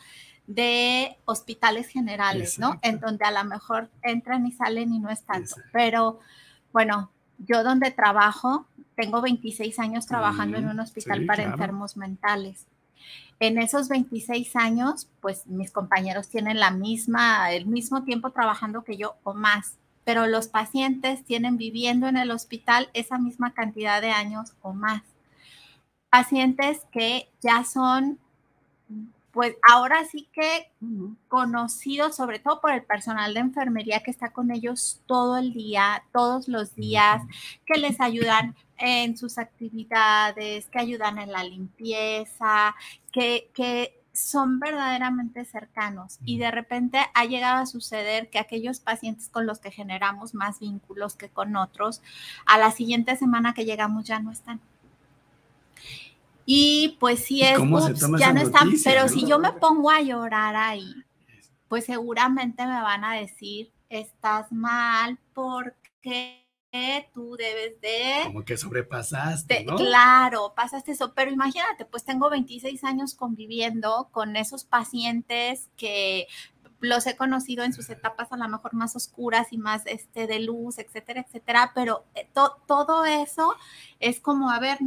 de 0.48 1.18
hospitales 1.26 1.88
generales, 1.88 2.60
¿no? 2.60 2.80
En 2.82 3.00
donde 3.00 3.26
a 3.26 3.32
lo 3.32 3.44
mejor 3.46 3.89
entran 4.04 4.46
y 4.46 4.52
salen 4.52 4.94
y 4.94 5.00
no 5.00 5.10
es 5.10 5.24
tanto. 5.24 5.56
Pero 5.72 6.20
bueno, 6.72 7.12
yo 7.39 7.63
donde 7.63 7.91
trabajo, 7.91 8.68
tengo 8.96 9.22
26 9.22 9.80
años 9.80 10.06
trabajando 10.06 10.58
en 10.58 10.68
un 10.68 10.80
hospital 10.80 11.26
para 11.26 11.44
enfermos 11.44 11.98
mentales. 11.98 12.68
En 13.39 13.58
esos 13.58 13.89
26 13.89 14.56
años, 14.56 15.10
pues 15.20 15.46
mis 15.48 15.72
compañeros 15.72 16.30
tienen 16.30 16.60
la 16.60 16.72
misma, 16.72 17.52
el 17.52 17.65
mismo 17.65 18.04
tiempo 18.04 18.30
trabajando 18.30 18.84
que 18.84 18.98
yo 18.98 19.15
o 19.24 19.34
más 19.34 19.78
pero 20.06 20.28
los 20.28 20.48
pacientes 20.48 21.26
tienen 21.26 21.58
viviendo 21.58 22.08
en 22.08 22.15
el 22.15 22.32
hospital 22.32 22.89
esa 22.94 23.18
misma 23.18 23.54
cantidad 23.54 24.02
de 24.02 24.12
años 24.12 24.54
o 24.62 24.72
más. 24.72 25.02
Pacientes 26.10 26.80
que 26.94 27.28
ya 27.41 27.65
son, 27.65 28.20
pues 29.32 29.58
ahora 29.68 30.06
sí 30.06 30.30
que 30.32 30.72
conocidos, 31.28 32.15
sobre 32.15 32.39
todo 32.39 32.62
por 32.62 32.72
el 32.72 32.84
personal 32.84 33.34
de 33.34 33.39
enfermería 33.41 34.02
que 34.02 34.12
está 34.12 34.32
con 34.32 34.52
ellos 34.52 35.02
todo 35.08 35.38
el 35.38 35.54
día, 35.54 36.04
todos 36.13 36.48
los 36.48 36.76
días, 36.76 37.24
que 37.65 37.80
les 37.80 38.00
ayudan 38.00 38.56
en 38.78 39.18
sus 39.18 39.39
actividades, 39.39 40.68
que 40.68 40.80
ayudan 40.80 41.18
en 41.18 41.32
la 41.32 41.44
limpieza, 41.44 42.76
que, 43.12 43.50
que 43.56 44.05
son 44.15 44.60
verdaderamente 44.60 45.45
cercanos 45.45 46.19
y 46.25 46.38
de 46.38 46.51
repente 46.51 46.99
ha 47.13 47.25
llegado 47.25 47.62
a 47.62 47.65
suceder 47.65 48.30
que 48.30 48.39
aquellos 48.39 48.80
pacientes 48.80 49.30
con 49.30 49.45
los 49.45 49.60
que 49.60 49.71
generamos 49.71 50.34
más 50.34 50.60
vínculos 50.60 51.15
que 51.15 51.30
con 51.30 51.56
otros, 51.56 52.01
a 52.45 52.58
la 52.58 52.71
siguiente 52.71 53.15
semana 53.15 53.54
que 53.54 53.65
llegamos 53.65 54.06
ya 54.06 54.19
no 54.19 54.32
están. 54.32 54.62
Y 56.45 56.97
pues 56.99 57.25
si 57.25 57.41
es, 57.41 57.58
ya 58.19 58.32
no 58.32 58.41
están, 58.41 58.71
pero 58.84 59.08
si 59.08 59.25
yo 59.25 59.39
me 59.39 59.51
pongo 59.54 59.89
a 59.89 60.01
llorar 60.01 60.56
ahí, 60.56 60.93
pues 61.67 61.86
seguramente 61.86 62.65
me 62.65 62.82
van 62.82 63.04
a 63.04 63.13
decir, 63.13 63.71
estás 63.89 64.51
mal 64.51 65.17
porque 65.34 66.45
tú 67.14 67.36
debes 67.38 67.80
de... 67.82 68.22
Como 68.26 68.44
que 68.44 68.58
sobrepasaste, 68.58 69.64
¿no? 69.66 69.76
Claro, 69.76 70.54
pasaste 70.56 70.92
eso, 70.92 71.14
pero 71.14 71.32
imagínate, 71.32 71.86
pues 71.86 72.04
tengo 72.04 72.30
26 72.30 72.84
años 72.84 73.16
conviviendo 73.16 74.10
con 74.12 74.36
esos 74.36 74.64
pacientes 74.64 75.70
que 75.76 76.28
los 76.80 77.08
he 77.08 77.16
conocido 77.16 77.64
en 77.64 77.74
sus 77.74 77.90
etapas 77.90 78.32
a 78.32 78.38
lo 78.38 78.48
mejor 78.48 78.74
más 78.74 78.96
oscuras 78.96 79.48
y 79.52 79.58
más 79.58 79.84
este, 79.86 80.28
de 80.28 80.40
luz, 80.40 80.78
etcétera, 80.78 81.22
etcétera, 81.22 81.72
pero 81.74 82.06
eh, 82.16 82.30
todo 82.68 83.06
eso 83.06 83.56
es 84.00 84.20
como, 84.20 84.52
a 84.52 84.60
ver, 84.60 84.80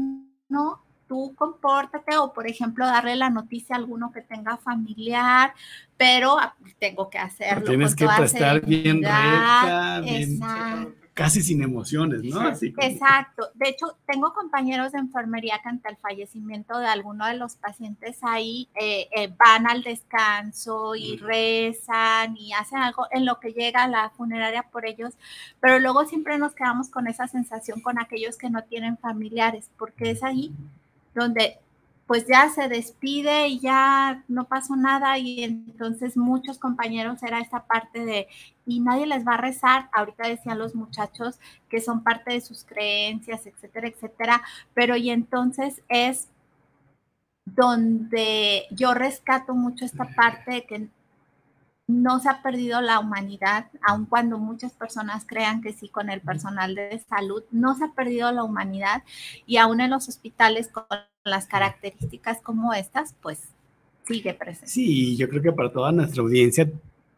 ¿no? 0.48 0.83
tú 1.09 1.35
compórtate 1.35 2.16
o, 2.18 2.33
por 2.33 2.46
ejemplo, 2.46 2.87
darle 2.87 3.16
la 3.16 3.31
noticia 3.31 3.74
a 3.74 3.79
alguno 3.79 4.12
que 4.12 4.20
tenga 4.20 4.59
familiar, 4.59 5.55
pero 5.96 6.37
tengo 6.79 7.09
que 7.09 7.18
hacerlo. 7.18 7.64
Tienes 7.64 7.96
que 7.96 8.05
estar 8.05 8.61
bien 8.64 8.96
recta, 9.03 10.03
Exacto 10.05 11.08
casi 11.18 11.42
sin 11.42 11.64
emociones, 11.64 12.22
¿no? 12.22 12.38
Así 12.42 12.72
Exacto. 12.78 13.50
De 13.54 13.70
hecho, 13.70 13.96
tengo 14.07 14.33
compañeros 14.33 14.92
de 14.92 15.00
enfermería 15.00 15.59
que 15.61 15.68
ante 15.68 15.88
el 15.88 15.96
fallecimiento 15.96 16.78
de 16.78 16.87
alguno 16.87 17.26
de 17.26 17.35
los 17.35 17.57
pacientes 17.57 18.18
ahí 18.22 18.68
eh, 18.81 19.09
eh, 19.16 19.28
van 19.37 19.68
al 19.68 19.83
descanso 19.83 20.94
y 20.94 21.16
rezan 21.16 22.37
y 22.37 22.52
hacen 22.52 22.78
algo 22.78 23.09
en 23.11 23.26
lo 23.26 23.40
que 23.40 23.52
llega 23.52 23.88
la 23.88 24.11
funeraria 24.11 24.62
por 24.70 24.87
ellos, 24.87 25.14
pero 25.59 25.81
luego 25.81 26.04
siempre 26.04 26.38
nos 26.38 26.54
quedamos 26.54 26.88
con 26.88 27.09
esa 27.09 27.26
sensación 27.26 27.81
con 27.81 27.98
aquellos 27.98 28.38
que 28.38 28.48
no 28.48 28.62
tienen 28.62 28.96
familiares, 28.96 29.72
porque 29.76 30.12
es 30.12 30.22
ahí 30.22 30.52
donde 31.16 31.59
pues 32.09 32.27
ya 32.27 32.49
se 32.49 32.68
despide 32.68 33.49
y 33.49 33.61
ya 33.61 34.25
no 34.29 34.44
pasó 34.44 34.77
nada 34.77 35.18
y 35.18 35.44
entonces 35.44 36.16
muchos 36.16 36.59
compañeros 36.59 37.23
era 37.23 37.38
esta 37.38 37.66
parte 37.66 38.05
de 38.05 38.29
y 38.64 38.81
nadie 38.81 39.07
les 39.07 39.27
va 39.27 39.35
a 39.35 39.42
rezar, 39.42 39.90
ahorita 39.92 40.27
decían 40.27 40.59
los 40.59 40.75
muchachos 40.75 41.38
que 41.68 41.83
son 41.83 42.03
parte 42.03 42.33
de 42.33 42.40
sus 42.40 42.64
creencias, 42.64 43.47
etcétera, 43.47 43.88
etcétera, 43.88 44.42
pero 44.73 44.97
y 44.97 45.11
entonces 45.11 45.83
es 45.90 46.29
donde 47.44 48.64
yo 48.71 48.94
rescato 48.94 49.55
mucho 49.55 49.85
esta 49.85 50.07
parte 50.07 50.53
de 50.53 50.64
que 50.64 50.88
no 51.87 52.21
se 52.21 52.31
ha 52.31 52.42
perdido 52.42 52.81
la 52.81 53.01
humanidad, 53.01 53.66
aun 53.83 54.07
cuando 54.07 54.38
muchas 54.38 54.73
personas 54.73 55.27
crean 55.27 55.61
que 55.61 55.75
sí 55.75 55.90
con 55.90 56.09
el 56.09 56.23
personal 56.23 56.75
de 56.75 57.03
salud, 57.07 57.42
no 57.51 57.75
se 57.77 57.85
ha 57.85 57.92
perdido 57.92 58.33
la 58.33 58.44
humanidad 58.44 59.03
y 59.47 59.59
aún 59.59 59.81
en 59.81 59.90
los 59.90 60.09
hospitales 60.09 60.68
con 60.68 60.85
las 61.30 61.46
características 61.46 62.40
como 62.40 62.74
estas, 62.74 63.14
pues 63.20 63.40
sigue 64.06 64.34
presente. 64.34 64.68
Sí, 64.68 65.16
yo 65.16 65.28
creo 65.28 65.42
que 65.42 65.52
para 65.52 65.72
toda 65.72 65.92
nuestra 65.92 66.22
audiencia, 66.22 66.70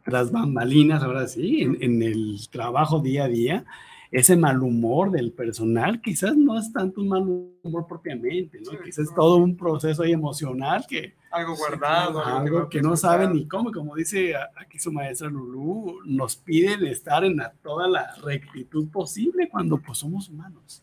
las 0.06 0.32
bambalinas, 0.32 1.02
ahora 1.02 1.26
sí, 1.26 1.62
en, 1.62 2.02
el 2.02 2.38
trabajo 2.50 3.00
día 3.00 3.24
a 3.24 3.28
día, 3.28 3.64
ese 4.10 4.36
mal 4.36 4.60
humor 4.62 5.12
del 5.12 5.30
personal 5.30 6.00
quizás 6.00 6.36
no 6.36 6.58
es 6.58 6.72
tanto 6.72 7.00
un 7.00 7.08
mal 7.08 7.22
humor 7.22 7.86
propiamente, 7.86 8.60
¿no? 8.60 8.72
quizás 8.82 9.08
es 9.08 9.14
todo 9.14 9.36
un 9.36 9.56
proceso 9.56 10.02
emocional 10.02 10.84
que... 10.88 11.14
Algo 11.30 11.54
guardado. 11.56 12.24
algo 12.24 12.68
que, 12.68 12.82
no 12.82 12.96
saben 12.96 13.34
ni 13.34 13.46
cómo, 13.46 13.70
como 13.70 13.94
dice 13.94 14.34
aquí 14.56 14.80
su 14.80 14.90
maestra 14.90 15.28
Lulú, 15.28 16.00
nos 16.04 16.34
piden 16.34 16.84
estar 16.86 17.22
en 17.22 17.40
toda 17.62 17.86
la 17.86 18.16
rectitud 18.16 18.88
posible 18.88 19.48
cuando 19.48 19.78
pues 19.78 19.98
somos 19.98 20.28
humanos. 20.28 20.82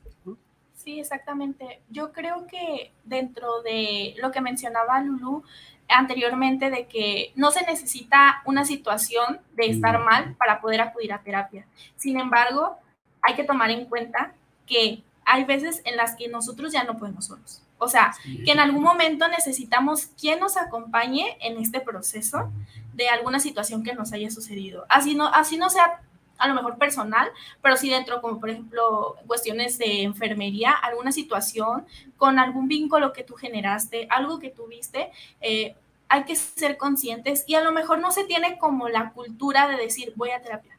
Sí, 0.88 1.02
exactamente. 1.02 1.82
Yo 1.90 2.14
creo 2.14 2.48
que 2.48 2.94
dentro 3.04 3.62
de 3.62 4.16
lo 4.20 4.32
que 4.32 4.40
mencionaba 4.40 5.02
Lulu 5.02 5.44
anteriormente 5.90 6.70
de 6.70 6.88
que 6.88 7.34
no 7.36 7.52
se 7.52 7.66
necesita 7.66 8.42
una 8.46 8.64
situación 8.64 9.42
de 9.58 9.66
estar 9.66 10.00
mal 10.00 10.36
para 10.36 10.62
poder 10.62 10.80
acudir 10.80 11.12
a 11.12 11.22
terapia. 11.22 11.68
Sin 11.98 12.18
embargo, 12.18 12.78
hay 13.22 13.36
que 13.36 13.44
tomar 13.44 13.70
en 13.70 13.84
cuenta 13.84 14.34
que 14.66 15.04
hay 15.26 15.44
veces 15.44 15.82
en 15.84 15.98
las 15.98 16.16
que 16.16 16.30
nosotros 16.30 16.72
ya 16.72 16.86
no 16.86 16.98
podemos 16.98 17.26
solos. 17.26 17.62
O 17.80 17.90
sea, 17.90 18.14
que 18.46 18.54
en 18.54 18.60
algún 18.62 18.82
momento 18.82 19.28
necesitamos 19.28 20.06
quien 20.18 20.40
nos 20.40 20.56
acompañe 20.56 21.38
en 21.42 21.58
este 21.58 21.82
proceso 21.82 22.50
de 22.94 23.10
alguna 23.10 23.42
situación 23.42 23.84
que 23.84 23.94
nos 23.94 24.14
haya 24.14 24.32
sucedido. 24.32 24.86
Así 24.88 25.16
no, 25.16 25.28
así 25.28 25.58
no 25.58 25.70
sea 25.70 26.02
a 26.38 26.48
lo 26.48 26.54
mejor 26.54 26.78
personal, 26.78 27.30
pero 27.62 27.78
sí 27.78 27.90
dentro, 27.90 28.22
como 28.22 28.40
por 28.40 28.50
ejemplo, 28.50 29.16
cuestiones 29.28 29.78
de 29.78 30.04
enfermería, 30.04 30.72
alguna 30.72 31.12
situación 31.12 31.86
con 32.18 32.40
algún 32.40 32.68
vínculo 32.68 33.14
que 33.14 33.24
tú 33.24 33.36
generaste, 33.36 34.08
algo 34.10 34.40
que 34.40 34.50
tuviste, 34.50 35.12
eh, 35.42 35.76
hay 36.10 36.24
que 36.24 36.36
ser 36.36 36.78
conscientes 36.78 37.44
y 37.48 37.56
a 37.56 37.62
lo 37.62 37.72
mejor 37.72 38.00
no 38.00 38.12
se 38.12 38.24
tiene 38.24 38.58
como 38.58 38.88
la 38.88 39.12
cultura 39.12 39.68
de 39.68 39.78
decir 39.78 40.14
voy 40.16 40.32
a 40.32 40.42
terapia. 40.42 40.78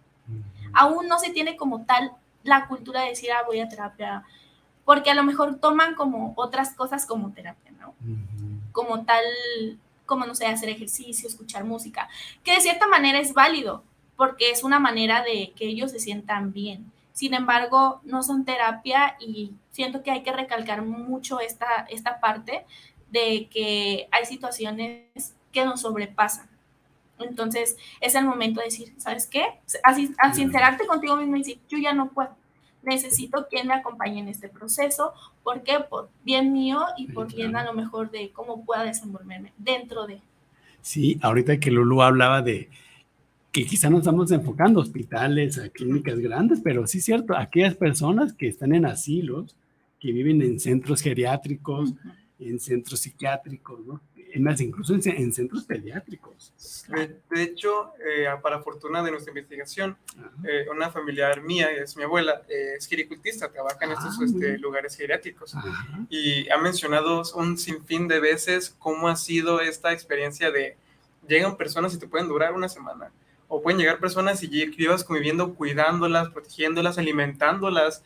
Aún 0.72 1.08
no 1.08 1.18
se 1.18 1.30
tiene 1.30 1.56
como 1.56 1.84
tal 1.84 2.12
la 2.44 2.66
cultura 2.66 3.02
de 3.02 3.10
decir 3.10 3.30
ah, 3.32 3.44
voy 3.46 3.60
a 3.60 3.68
terapia, 3.68 4.24
porque 4.84 5.10
a 5.10 5.14
lo 5.14 5.22
mejor 5.22 5.56
toman 5.56 5.94
como 5.94 6.32
otras 6.36 6.74
cosas 6.74 7.04
como 7.04 7.32
terapia, 7.32 7.72
¿no? 7.72 7.94
Como 8.72 9.04
tal, 9.04 9.24
como 10.06 10.24
no 10.24 10.34
sé, 10.34 10.46
hacer 10.46 10.68
ejercicio, 10.70 11.28
escuchar 11.28 11.64
música, 11.64 12.08
que 12.42 12.54
de 12.54 12.60
cierta 12.60 12.86
manera 12.86 13.18
es 13.18 13.34
válido, 13.34 13.82
porque 14.18 14.50
es 14.50 14.64
una 14.64 14.80
manera 14.80 15.22
de 15.22 15.52
que 15.54 15.66
ellos 15.66 15.92
se 15.92 16.00
sientan 16.00 16.52
bien. 16.52 16.90
Sin 17.12 17.34
embargo, 17.34 18.00
no 18.02 18.24
son 18.24 18.44
terapia 18.44 19.16
y 19.20 19.52
siento 19.70 20.02
que 20.02 20.10
hay 20.10 20.24
que 20.24 20.32
recalcar 20.32 20.82
mucho 20.82 21.38
esta, 21.38 21.86
esta 21.88 22.18
parte 22.18 22.66
de 23.12 23.46
que 23.48 24.08
hay 24.10 24.26
situaciones 24.26 25.36
que 25.52 25.64
nos 25.64 25.82
sobrepasan. 25.82 26.50
Entonces, 27.20 27.76
es 28.00 28.16
el 28.16 28.24
momento 28.24 28.58
de 28.58 28.66
decir, 28.66 28.92
¿sabes 28.96 29.28
qué? 29.28 29.44
Así, 29.84 30.12
a 30.18 30.34
sincerarte 30.34 30.84
contigo 30.84 31.14
mismo 31.14 31.36
y 31.36 31.40
decir, 31.40 31.60
yo 31.68 31.78
ya 31.78 31.92
no 31.92 32.10
puedo. 32.10 32.36
Necesito 32.82 33.46
quien 33.48 33.68
me 33.68 33.74
acompañe 33.74 34.18
en 34.18 34.26
este 34.26 34.48
proceso. 34.48 35.12
¿Por 35.44 35.62
qué? 35.62 35.78
Por 35.78 36.10
bien 36.24 36.52
mío 36.52 36.80
y 36.96 37.06
por 37.06 37.32
bien 37.32 37.54
a 37.54 37.62
lo 37.64 37.72
mejor 37.72 38.10
de 38.10 38.32
cómo 38.32 38.64
pueda 38.64 38.82
desenvolverme 38.82 39.52
dentro 39.58 40.08
de. 40.08 40.20
Sí, 40.82 41.20
ahorita 41.22 41.60
que 41.60 41.70
Lulu 41.70 42.02
hablaba 42.02 42.42
de, 42.42 42.68
que 43.58 43.66
quizá 43.66 43.90
nos 43.90 44.00
estamos 44.00 44.30
enfocando 44.30 44.78
a 44.78 44.84
hospitales, 44.84 45.58
a 45.58 45.68
clínicas 45.68 46.20
grandes, 46.20 46.60
pero 46.62 46.86
sí 46.86 46.98
es 46.98 47.04
cierto, 47.04 47.36
aquellas 47.36 47.74
personas 47.74 48.32
que 48.32 48.46
están 48.46 48.72
en 48.72 48.86
asilos, 48.86 49.56
que 49.98 50.12
viven 50.12 50.40
en 50.42 50.60
centros 50.60 51.00
geriátricos, 51.00 51.92
en 52.38 52.60
centros 52.60 53.00
psiquiátricos, 53.00 53.84
¿no? 53.84 54.00
más, 54.38 54.60
incluso 54.60 54.94
en, 54.94 55.32
centros 55.32 55.64
pediátricos. 55.64 56.52
De, 56.88 57.42
hecho, 57.42 57.94
eh, 57.98 58.26
para 58.40 58.62
fortuna 58.62 59.02
de 59.02 59.10
nuestra 59.10 59.32
investigación, 59.32 59.96
eh, 60.44 60.66
una 60.70 60.90
familiar 60.90 61.42
mía, 61.42 61.68
es 61.68 61.96
mi 61.96 62.04
abuela, 62.04 62.42
eh, 62.48 62.74
es 62.76 62.86
gericultista, 62.86 63.50
trabaja 63.50 63.84
en 63.86 63.90
estos 63.90 64.20
ah, 64.20 64.24
este, 64.24 64.58
lugares 64.58 64.94
geriátricos. 64.96 65.56
Y 66.08 66.48
ha 66.50 66.58
mencionado 66.58 67.22
un 67.34 67.58
sinfín 67.58 68.06
de 68.06 68.20
veces 68.20 68.76
cómo 68.78 69.08
ha 69.08 69.16
sido 69.16 69.60
esta 69.60 69.92
experiencia 69.92 70.52
de 70.52 70.76
llegan 71.26 71.56
personas 71.56 71.92
y 71.94 71.98
te 71.98 72.06
pueden 72.06 72.28
durar 72.28 72.54
una 72.54 72.68
semana 72.68 73.10
o 73.48 73.62
pueden 73.62 73.80
llegar 73.80 73.98
personas 73.98 74.42
y 74.42 74.48
llevas 74.48 75.04
conviviendo, 75.04 75.54
cuidándolas, 75.54 76.28
protegiéndolas, 76.28 76.98
alimentándolas. 76.98 78.02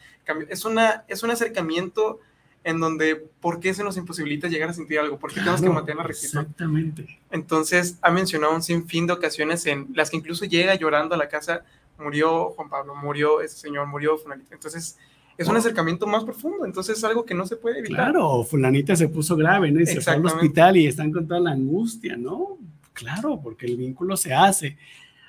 Es, 0.48 0.64
una, 0.64 1.04
es 1.08 1.22
un 1.22 1.30
acercamiento 1.30 2.20
en 2.64 2.78
donde, 2.78 3.16
¿por 3.40 3.58
qué 3.58 3.74
se 3.74 3.82
nos 3.82 3.96
imposibilita 3.96 4.46
llegar 4.46 4.70
a 4.70 4.72
sentir 4.72 5.00
algo? 5.00 5.18
¿Por 5.18 5.30
qué 5.30 5.40
tenemos 5.40 5.60
que 5.60 5.68
mantener 5.68 5.96
la 5.96 6.04
rectitud? 6.04 6.38
Exactamente. 6.38 7.18
Entonces, 7.30 7.98
ha 8.02 8.10
mencionado 8.12 8.54
un 8.54 8.62
sinfín 8.62 9.06
de 9.08 9.14
ocasiones 9.14 9.66
en 9.66 9.88
las 9.94 10.10
que 10.10 10.16
incluso 10.16 10.44
llega 10.44 10.74
llorando 10.76 11.16
a 11.16 11.18
la 11.18 11.28
casa, 11.28 11.64
murió 11.98 12.50
Juan 12.50 12.68
Pablo, 12.68 12.94
murió 12.94 13.40
ese 13.40 13.56
señor, 13.56 13.88
murió 13.88 14.16
Fulanita. 14.16 14.54
Entonces, 14.54 14.96
es 15.36 15.48
un 15.48 15.56
acercamiento 15.56 16.06
más 16.06 16.24
profundo, 16.24 16.64
entonces 16.64 16.98
es 16.98 17.04
algo 17.04 17.24
que 17.24 17.34
no 17.34 17.46
se 17.46 17.56
puede 17.56 17.80
evitar. 17.80 18.12
Claro, 18.12 18.44
Fulanita 18.44 18.94
se 18.94 19.08
puso 19.08 19.34
grave, 19.34 19.72
¿no? 19.72 19.80
Y 19.80 19.86
se 19.86 20.00
fue 20.00 20.12
al 20.12 20.24
hospital 20.24 20.76
y 20.76 20.86
están 20.86 21.10
con 21.10 21.26
toda 21.26 21.40
la 21.40 21.50
angustia, 21.50 22.16
¿no? 22.16 22.58
Claro, 22.92 23.40
porque 23.42 23.66
el 23.66 23.76
vínculo 23.76 24.16
se 24.16 24.34
hace. 24.34 24.76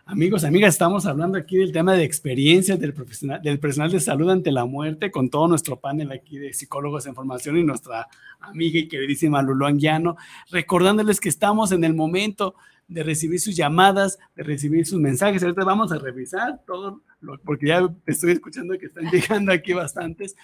Amigos, 0.06 0.44
amigas, 0.44 0.76
estamos 0.76 1.06
hablando 1.06 1.38
aquí 1.38 1.56
del 1.56 1.72
tema 1.72 1.94
de 1.94 2.04
experiencias 2.04 2.78
del, 2.78 2.94
profesional, 2.94 3.42
del 3.42 3.58
personal 3.58 3.90
de 3.90 4.02
salud 4.02 4.30
ante 4.30 4.52
la 4.52 4.66
muerte 4.66 5.10
con 5.12 5.30
todo 5.30 5.48
nuestro 5.48 5.80
panel 5.80 6.12
aquí 6.12 6.38
de 6.38 6.52
psicólogos 6.52 7.06
en 7.06 7.16
formación 7.16 7.58
y 7.58 7.64
nuestra 7.64 8.10
amiga 8.42 8.80
y 8.80 8.90
queridísima 8.90 9.42
Lulu 9.42 9.66
Anguiano, 9.66 10.18
recordándoles 10.52 11.22
que 11.22 11.30
estamos 11.30 11.72
en 11.72 11.86
el 11.86 11.94
momento 11.94 12.56
de 12.88 13.04
recibir 13.04 13.40
sus 13.40 13.56
llamadas, 13.56 14.20
de 14.36 14.44
recibir 14.44 14.86
sus 14.86 15.00
mensajes. 15.00 15.44
Ahorita 15.44 15.64
vamos 15.64 15.92
a 15.92 15.98
revisar 15.98 16.62
todo, 16.66 17.02
porque 17.44 17.68
ya 17.68 17.88
estoy 18.06 18.32
escuchando 18.34 18.78
que 18.78 18.88
están 18.88 19.06
llegando 19.12 19.52
aquí 19.52 19.74
bastantes, 19.74 20.36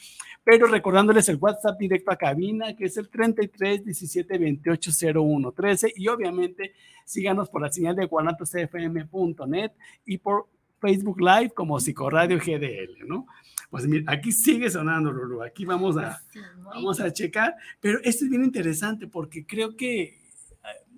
pero 0.44 0.68
recordándoles 0.68 1.30
el 1.30 1.38
WhatsApp 1.38 1.78
directo 1.78 2.12
a 2.12 2.16
cabina, 2.16 2.76
que 2.76 2.86
es 2.86 2.98
el 2.98 3.10
33 3.10 3.86
17 3.86 4.38
28 4.38 4.92
01 5.14 5.52
13, 5.52 5.94
y 5.96 6.08
obviamente 6.08 6.74
Síganos 7.10 7.50
por 7.50 7.64
la 7.64 7.72
señal 7.72 7.96
de 7.96 8.06
guanatosfm.net 8.06 9.72
y 10.06 10.20
por 10.20 10.48
Facebook 10.80 11.20
Live 11.20 11.50
como 11.56 11.80
Psicoradio 11.80 12.38
GDL, 12.38 13.08
¿no? 13.08 13.26
Pues 13.72 13.88
mira, 13.88 14.14
aquí 14.14 14.32
sigue 14.32 14.70
sonando, 14.70 15.12
Lulu. 15.12 15.42
Aquí 15.42 15.66
vamos 15.66 15.98
a, 15.98 16.22
vamos 16.64 17.00
a 17.00 17.12
checar. 17.12 17.56
Pero 17.82 17.98
esto 18.04 18.26
es 18.26 18.30
bien 18.30 18.44
interesante 18.44 19.08
porque 19.08 19.44
creo 19.44 19.76
que 19.76 20.19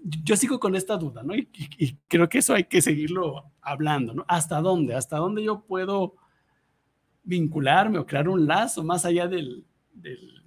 yo 0.04 0.36
sigo 0.36 0.60
con 0.60 0.76
esta 0.76 0.98
duda, 0.98 1.24
¿no? 1.24 1.36
Y, 1.36 1.98
creo 2.08 2.28
que 2.30 2.40
eso 2.40 2.54
hay 2.54 2.66
que 2.66 2.82
seguirlo 2.82 3.52
hablando, 3.62 4.14
¿no? 4.14 4.26
¿Hasta 4.28 4.62
dónde? 4.62 4.96
¿Hasta 4.96 5.18
dónde 5.18 5.44
yo 5.44 5.62
puedo 5.62 6.16
vincularme 7.24 8.00
o 8.00 8.06
crear 8.06 8.28
un 8.28 8.48
lazo 8.48 8.84
más 8.84 9.06
allá 9.06 9.28
del, 9.28 9.66
del 9.94 10.44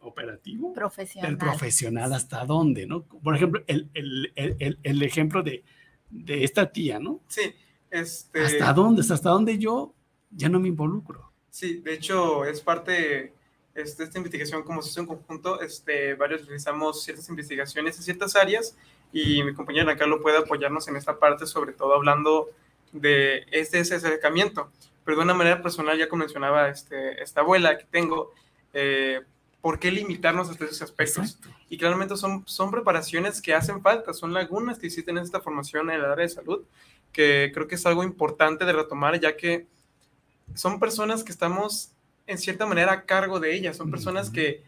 operativo 0.00 0.72
profesional. 0.72 1.30
del 1.30 1.38
profesional 1.38 2.12
hasta 2.12 2.44
dónde, 2.44 2.86
¿no? 2.86 3.04
Por 3.04 3.36
ejemplo, 3.36 3.62
el, 3.66 3.88
el, 3.94 4.32
el, 4.34 4.78
el 4.82 5.02
ejemplo 5.02 5.42
de, 5.42 5.64
de, 6.10 6.42
esta 6.42 6.72
tía, 6.72 6.98
¿no? 6.98 7.20
Sí, 7.28 7.52
este... 7.90 8.44
¿Hasta 8.44 8.72
dónde? 8.72 9.02
¿Hasta 9.02 9.30
dónde 9.30 9.58
yo 9.58 9.94
ya 10.30 10.48
no 10.48 10.58
me 10.58 10.68
involucro? 10.68 11.32
Sí, 11.50 11.80
de 11.80 11.94
hecho, 11.94 12.44
es 12.44 12.60
parte 12.60 13.34
este, 13.82 14.04
esta 14.04 14.18
investigación 14.18 14.62
como 14.62 14.80
en 14.96 15.06
conjunto, 15.06 15.60
este, 15.60 16.14
varios 16.14 16.46
realizamos 16.46 17.02
ciertas 17.02 17.28
investigaciones 17.28 17.96
en 17.96 18.02
ciertas 18.02 18.36
áreas 18.36 18.76
y 19.12 19.42
mi 19.42 19.54
compañero 19.54 19.94
Carlos 19.96 20.20
puede 20.22 20.38
apoyarnos 20.38 20.88
en 20.88 20.96
esta 20.96 21.18
parte, 21.18 21.46
sobre 21.46 21.72
todo 21.72 21.94
hablando 21.94 22.48
de 22.92 23.46
este 23.50 23.80
ese 23.80 23.96
acercamiento. 23.96 24.70
pero 25.04 25.18
de 25.18 25.24
una 25.24 25.34
manera 25.34 25.62
personal, 25.62 25.96
ya 25.96 26.08
como 26.08 26.20
mencionaba 26.20 26.68
este, 26.68 27.22
esta 27.22 27.40
abuela 27.40 27.78
que 27.78 27.84
tengo, 27.84 28.32
eh, 28.74 29.22
¿por 29.62 29.78
qué 29.78 29.90
limitarnos 29.90 30.50
hasta 30.50 30.66
esos 30.66 30.82
aspectos? 30.82 31.38
Y 31.70 31.78
claramente 31.78 32.16
son, 32.16 32.42
son 32.46 32.70
preparaciones 32.70 33.40
que 33.40 33.54
hacen 33.54 33.80
falta, 33.80 34.12
son 34.12 34.34
lagunas 34.34 34.78
que 34.78 34.86
existen 34.86 35.16
en 35.16 35.24
esta 35.24 35.40
formación 35.40 35.88
en 35.88 35.96
el 35.96 36.04
área 36.04 36.24
de 36.24 36.28
salud, 36.28 36.62
que 37.12 37.50
creo 37.54 37.66
que 37.66 37.76
es 37.76 37.86
algo 37.86 38.04
importante 38.04 38.64
de 38.66 38.72
retomar, 38.72 39.18
ya 39.18 39.36
que 39.36 39.66
son 40.54 40.78
personas 40.78 41.24
que 41.24 41.32
estamos 41.32 41.92
en 42.28 42.38
cierta 42.38 42.66
manera 42.66 42.92
a 42.92 43.04
cargo 43.06 43.40
de 43.40 43.54
ellas, 43.54 43.76
son 43.76 43.90
personas 43.90 44.30
que 44.30 44.62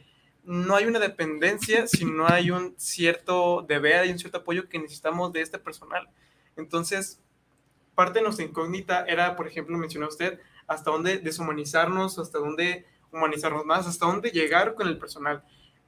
no 0.45 0.75
hay 0.75 0.87
una 0.87 0.99
dependencia, 0.99 1.87
sino 1.87 2.27
hay 2.27 2.51
un 2.51 2.75
cierto 2.79 3.65
deber, 3.69 4.07
y 4.07 4.11
un 4.11 4.19
cierto 4.19 4.39
apoyo 4.39 4.69
que 4.69 4.79
necesitamos 4.79 5.33
de 5.33 5.43
este 5.43 5.59
personal. 5.59 6.09
Entonces, 6.57 7.21
parte 7.95 8.19
de 8.19 8.25
nuestra 8.25 8.47
incógnita 8.47 9.05
era, 9.05 9.37
por 9.37 9.47
ejemplo, 9.47 9.77
mencionó 9.77 10.09
usted, 10.09 10.41
hasta 10.67 10.91
dónde 10.91 11.19
deshumanizarnos, 11.19 12.19
hasta 12.19 12.39
dónde 12.39 12.87
humanizarnos 13.13 13.67
más, 13.67 13.87
hasta 13.87 14.07
dónde 14.07 14.31
llegar 14.31 14.75
con 14.75 14.89
el 14.89 14.99
personal. 14.99 15.45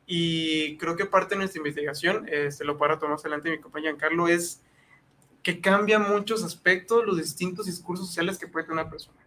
Y 0.06 0.76
creo 0.76 0.94
que 0.94 1.06
parte 1.06 1.34
de 1.34 1.38
nuestra 1.38 1.58
investigación, 1.58 2.26
se 2.26 2.46
este, 2.46 2.64
lo 2.64 2.76
para 2.76 2.98
tomar 2.98 3.18
adelante 3.18 3.50
mi 3.50 3.60
compañero 3.60 3.96
Carlos, 3.96 4.28
es 4.28 4.62
que 5.42 5.60
cambia 5.60 5.98
muchos 5.98 6.44
aspectos 6.44 7.04
los 7.06 7.16
distintos 7.16 7.64
discursos 7.64 8.06
sociales 8.06 8.38
que 8.38 8.46
puede 8.46 8.66
tener 8.66 8.82
una 8.82 8.90
persona. 8.90 9.21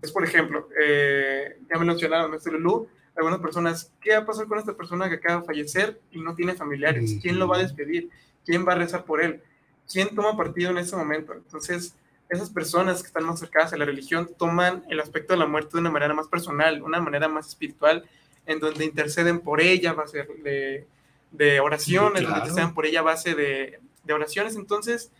Es, 0.00 0.12
por 0.12 0.24
ejemplo, 0.24 0.68
eh, 0.80 1.58
ya 1.68 1.78
me 1.78 1.84
mencionaron, 1.84 2.30
Mr. 2.30 2.52
Lulu, 2.52 2.88
algunas 3.16 3.40
personas, 3.40 3.92
¿qué 4.00 4.12
va 4.12 4.18
a 4.18 4.26
pasar 4.26 4.46
con 4.46 4.58
esta 4.58 4.74
persona 4.74 5.08
que 5.08 5.16
acaba 5.16 5.40
de 5.40 5.46
fallecer 5.46 6.00
y 6.12 6.20
no 6.20 6.34
tiene 6.34 6.54
familiares? 6.54 7.16
¿Quién 7.20 7.38
lo 7.38 7.48
va 7.48 7.56
a 7.56 7.60
despedir? 7.60 8.10
¿Quién 8.44 8.66
va 8.66 8.74
a 8.74 8.76
rezar 8.76 9.04
por 9.04 9.20
él? 9.20 9.42
¿Quién 9.90 10.14
toma 10.14 10.36
partido 10.36 10.70
en 10.70 10.78
ese 10.78 10.94
momento? 10.94 11.32
Entonces, 11.32 11.96
esas 12.28 12.50
personas 12.50 13.00
que 13.00 13.08
están 13.08 13.24
más 13.24 13.40
cercanas 13.40 13.72
a 13.72 13.76
la 13.76 13.86
religión 13.86 14.30
toman 14.38 14.84
el 14.88 15.00
aspecto 15.00 15.32
de 15.32 15.40
la 15.40 15.46
muerte 15.46 15.70
de 15.72 15.80
una 15.80 15.90
manera 15.90 16.14
más 16.14 16.28
personal, 16.28 16.82
una 16.82 17.00
manera 17.00 17.26
más 17.26 17.48
espiritual, 17.48 18.04
en 18.46 18.60
donde 18.60 18.84
interceden 18.84 19.40
por 19.40 19.60
ella 19.60 19.90
a 19.90 19.94
base 19.94 20.26
de, 20.42 20.86
de 21.32 21.60
oraciones, 21.60 22.22
donde 22.22 22.38
interceden 22.38 22.74
por 22.74 22.86
ella 22.86 23.00
a 23.00 23.04
base 23.04 23.34
de, 23.34 23.80
de 24.04 24.12
oraciones. 24.12 24.56
Entonces, 24.56 25.10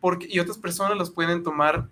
porque, 0.00 0.26
y 0.28 0.40
otras 0.40 0.58
personas 0.58 0.96
los 0.96 1.10
pueden 1.10 1.42
tomar, 1.42 1.88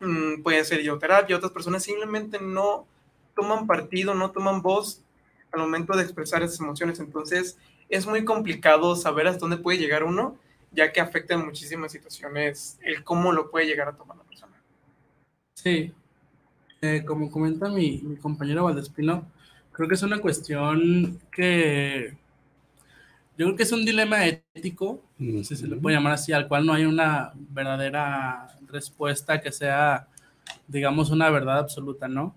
mm, 0.00 0.42
pueden 0.42 0.64
ser 0.64 0.80
idioterapia, 0.80 1.36
otras 1.36 1.52
personas 1.52 1.82
simplemente 1.82 2.38
no 2.40 2.86
toman 3.34 3.66
partido, 3.66 4.14
no 4.14 4.30
toman 4.30 4.62
voz 4.62 5.02
al 5.52 5.60
momento 5.60 5.96
de 5.96 6.02
expresar 6.02 6.42
esas 6.42 6.60
emociones. 6.60 7.00
Entonces, 7.00 7.56
es 7.88 8.06
muy 8.06 8.24
complicado 8.24 8.96
saber 8.96 9.26
hasta 9.26 9.40
dónde 9.40 9.56
puede 9.56 9.78
llegar 9.78 10.04
uno, 10.04 10.36
ya 10.72 10.92
que 10.92 11.00
afecta 11.00 11.34
en 11.34 11.44
muchísimas 11.44 11.92
situaciones 11.92 12.78
el 12.82 13.02
cómo 13.04 13.32
lo 13.32 13.50
puede 13.50 13.66
llegar 13.66 13.88
a 13.88 13.96
tomar 13.96 14.16
la 14.16 14.24
persona. 14.24 14.52
Sí, 15.54 15.92
eh, 16.80 17.02
como 17.06 17.30
comenta 17.30 17.68
mi, 17.68 18.02
mi 18.02 18.16
compañero 18.16 18.64
Valdespino, 18.64 19.26
creo 19.72 19.88
que 19.88 19.94
es 19.94 20.02
una 20.02 20.20
cuestión 20.20 21.20
que 21.30 22.16
yo 23.38 23.46
creo 23.46 23.56
que 23.56 23.62
es 23.62 23.70
un 23.70 23.84
dilema 23.84 24.26
ético, 24.26 25.00
si 25.16 25.44
se 25.44 25.68
le 25.68 25.76
puede 25.76 25.94
llamar 25.94 26.14
así, 26.14 26.32
al 26.32 26.48
cual 26.48 26.66
no 26.66 26.72
hay 26.72 26.84
una 26.84 27.32
verdadera 27.36 28.57
respuesta 28.68 29.40
que 29.40 29.52
sea, 29.52 30.08
digamos, 30.66 31.10
una 31.10 31.30
verdad 31.30 31.58
absoluta, 31.58 32.08
¿no? 32.08 32.34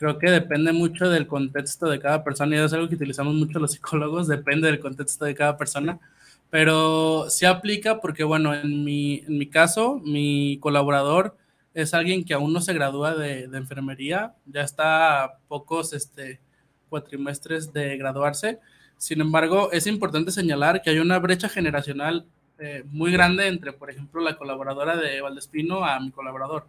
creo 0.00 0.18
que 0.18 0.30
depende 0.30 0.72
mucho 0.72 1.10
del 1.10 1.26
contexto 1.26 1.86
de 1.86 2.00
cada 2.00 2.24
persona 2.24 2.56
y 2.56 2.58
es 2.58 2.72
algo 2.72 2.88
que 2.88 2.94
utilizamos 2.94 3.34
mucho 3.34 3.58
los 3.58 3.72
psicólogos, 3.72 4.28
depende 4.28 4.66
del 4.66 4.80
contexto 4.80 5.26
de 5.26 5.34
cada 5.34 5.58
persona, 5.58 6.00
pero 6.48 7.28
sí 7.28 7.44
aplica 7.44 8.00
porque, 8.00 8.24
bueno, 8.24 8.54
en 8.54 8.82
mi, 8.82 9.22
en 9.26 9.36
mi 9.36 9.46
caso, 9.46 10.00
mi 10.02 10.56
colaborador 10.58 11.36
es 11.74 11.92
alguien 11.92 12.24
que 12.24 12.32
aún 12.32 12.50
no 12.50 12.62
se 12.62 12.72
gradúa 12.72 13.14
de, 13.14 13.42
enfermería, 13.42 14.34
ya 14.46 14.62
está 14.62 15.24
a 15.24 15.38
pocos 15.48 15.92
este, 15.92 16.40
cuatrimestres 16.88 17.70
de 17.74 17.98
graduarse. 17.98 18.58
Sin 18.96 19.20
embargo, 19.20 19.70
es 19.70 19.86
importante 19.86 20.32
señalar 20.32 20.80
que 20.80 20.88
hay 20.88 20.98
una 20.98 21.18
brecha 21.18 21.50
generacional 21.50 22.24
eh, 22.60 22.84
muy 22.90 23.10
grande 23.10 23.48
entre, 23.48 23.72
por 23.72 23.90
ejemplo, 23.90 24.20
la 24.20 24.36
colaboradora 24.36 24.96
de 24.96 25.20
Valdespino 25.20 25.84
a 25.84 25.98
mi 25.98 26.10
colaborador. 26.10 26.66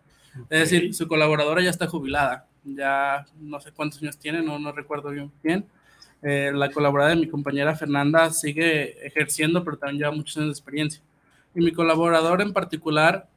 Es 0.50 0.72
decir, 0.72 0.94
su 0.96 1.08
colaboradora 1.08 1.62
ya 1.62 1.70
está 1.70 1.88
jubilada 1.88 2.48
ya 2.64 3.26
no 3.40 3.60
sé 3.60 3.72
cuántos 3.72 4.02
años 4.02 4.18
tiene, 4.18 4.42
no, 4.42 4.60
no 4.60 4.72
recuerdo 4.72 5.10
bien. 5.10 5.32
bien. 5.44 5.66
Eh, 6.22 6.52
la 6.54 6.72
colaboradora 6.72 7.16
de 7.16 7.22
mi 7.22 7.28
compañera 7.28 7.76
Fernanda 7.76 8.30
sigue 8.30 9.06
ejerciendo, 9.06 9.64
pero 9.64 9.78
también 9.78 10.00
lleva 10.00 10.16
muchos 10.16 10.38
años 10.38 10.50
de 10.50 10.54
experiencia. 10.54 11.02
Y 11.56 11.62
mi 11.62 11.72
colaborador 11.72 12.42
en 12.42 12.54
particular, 12.54 13.28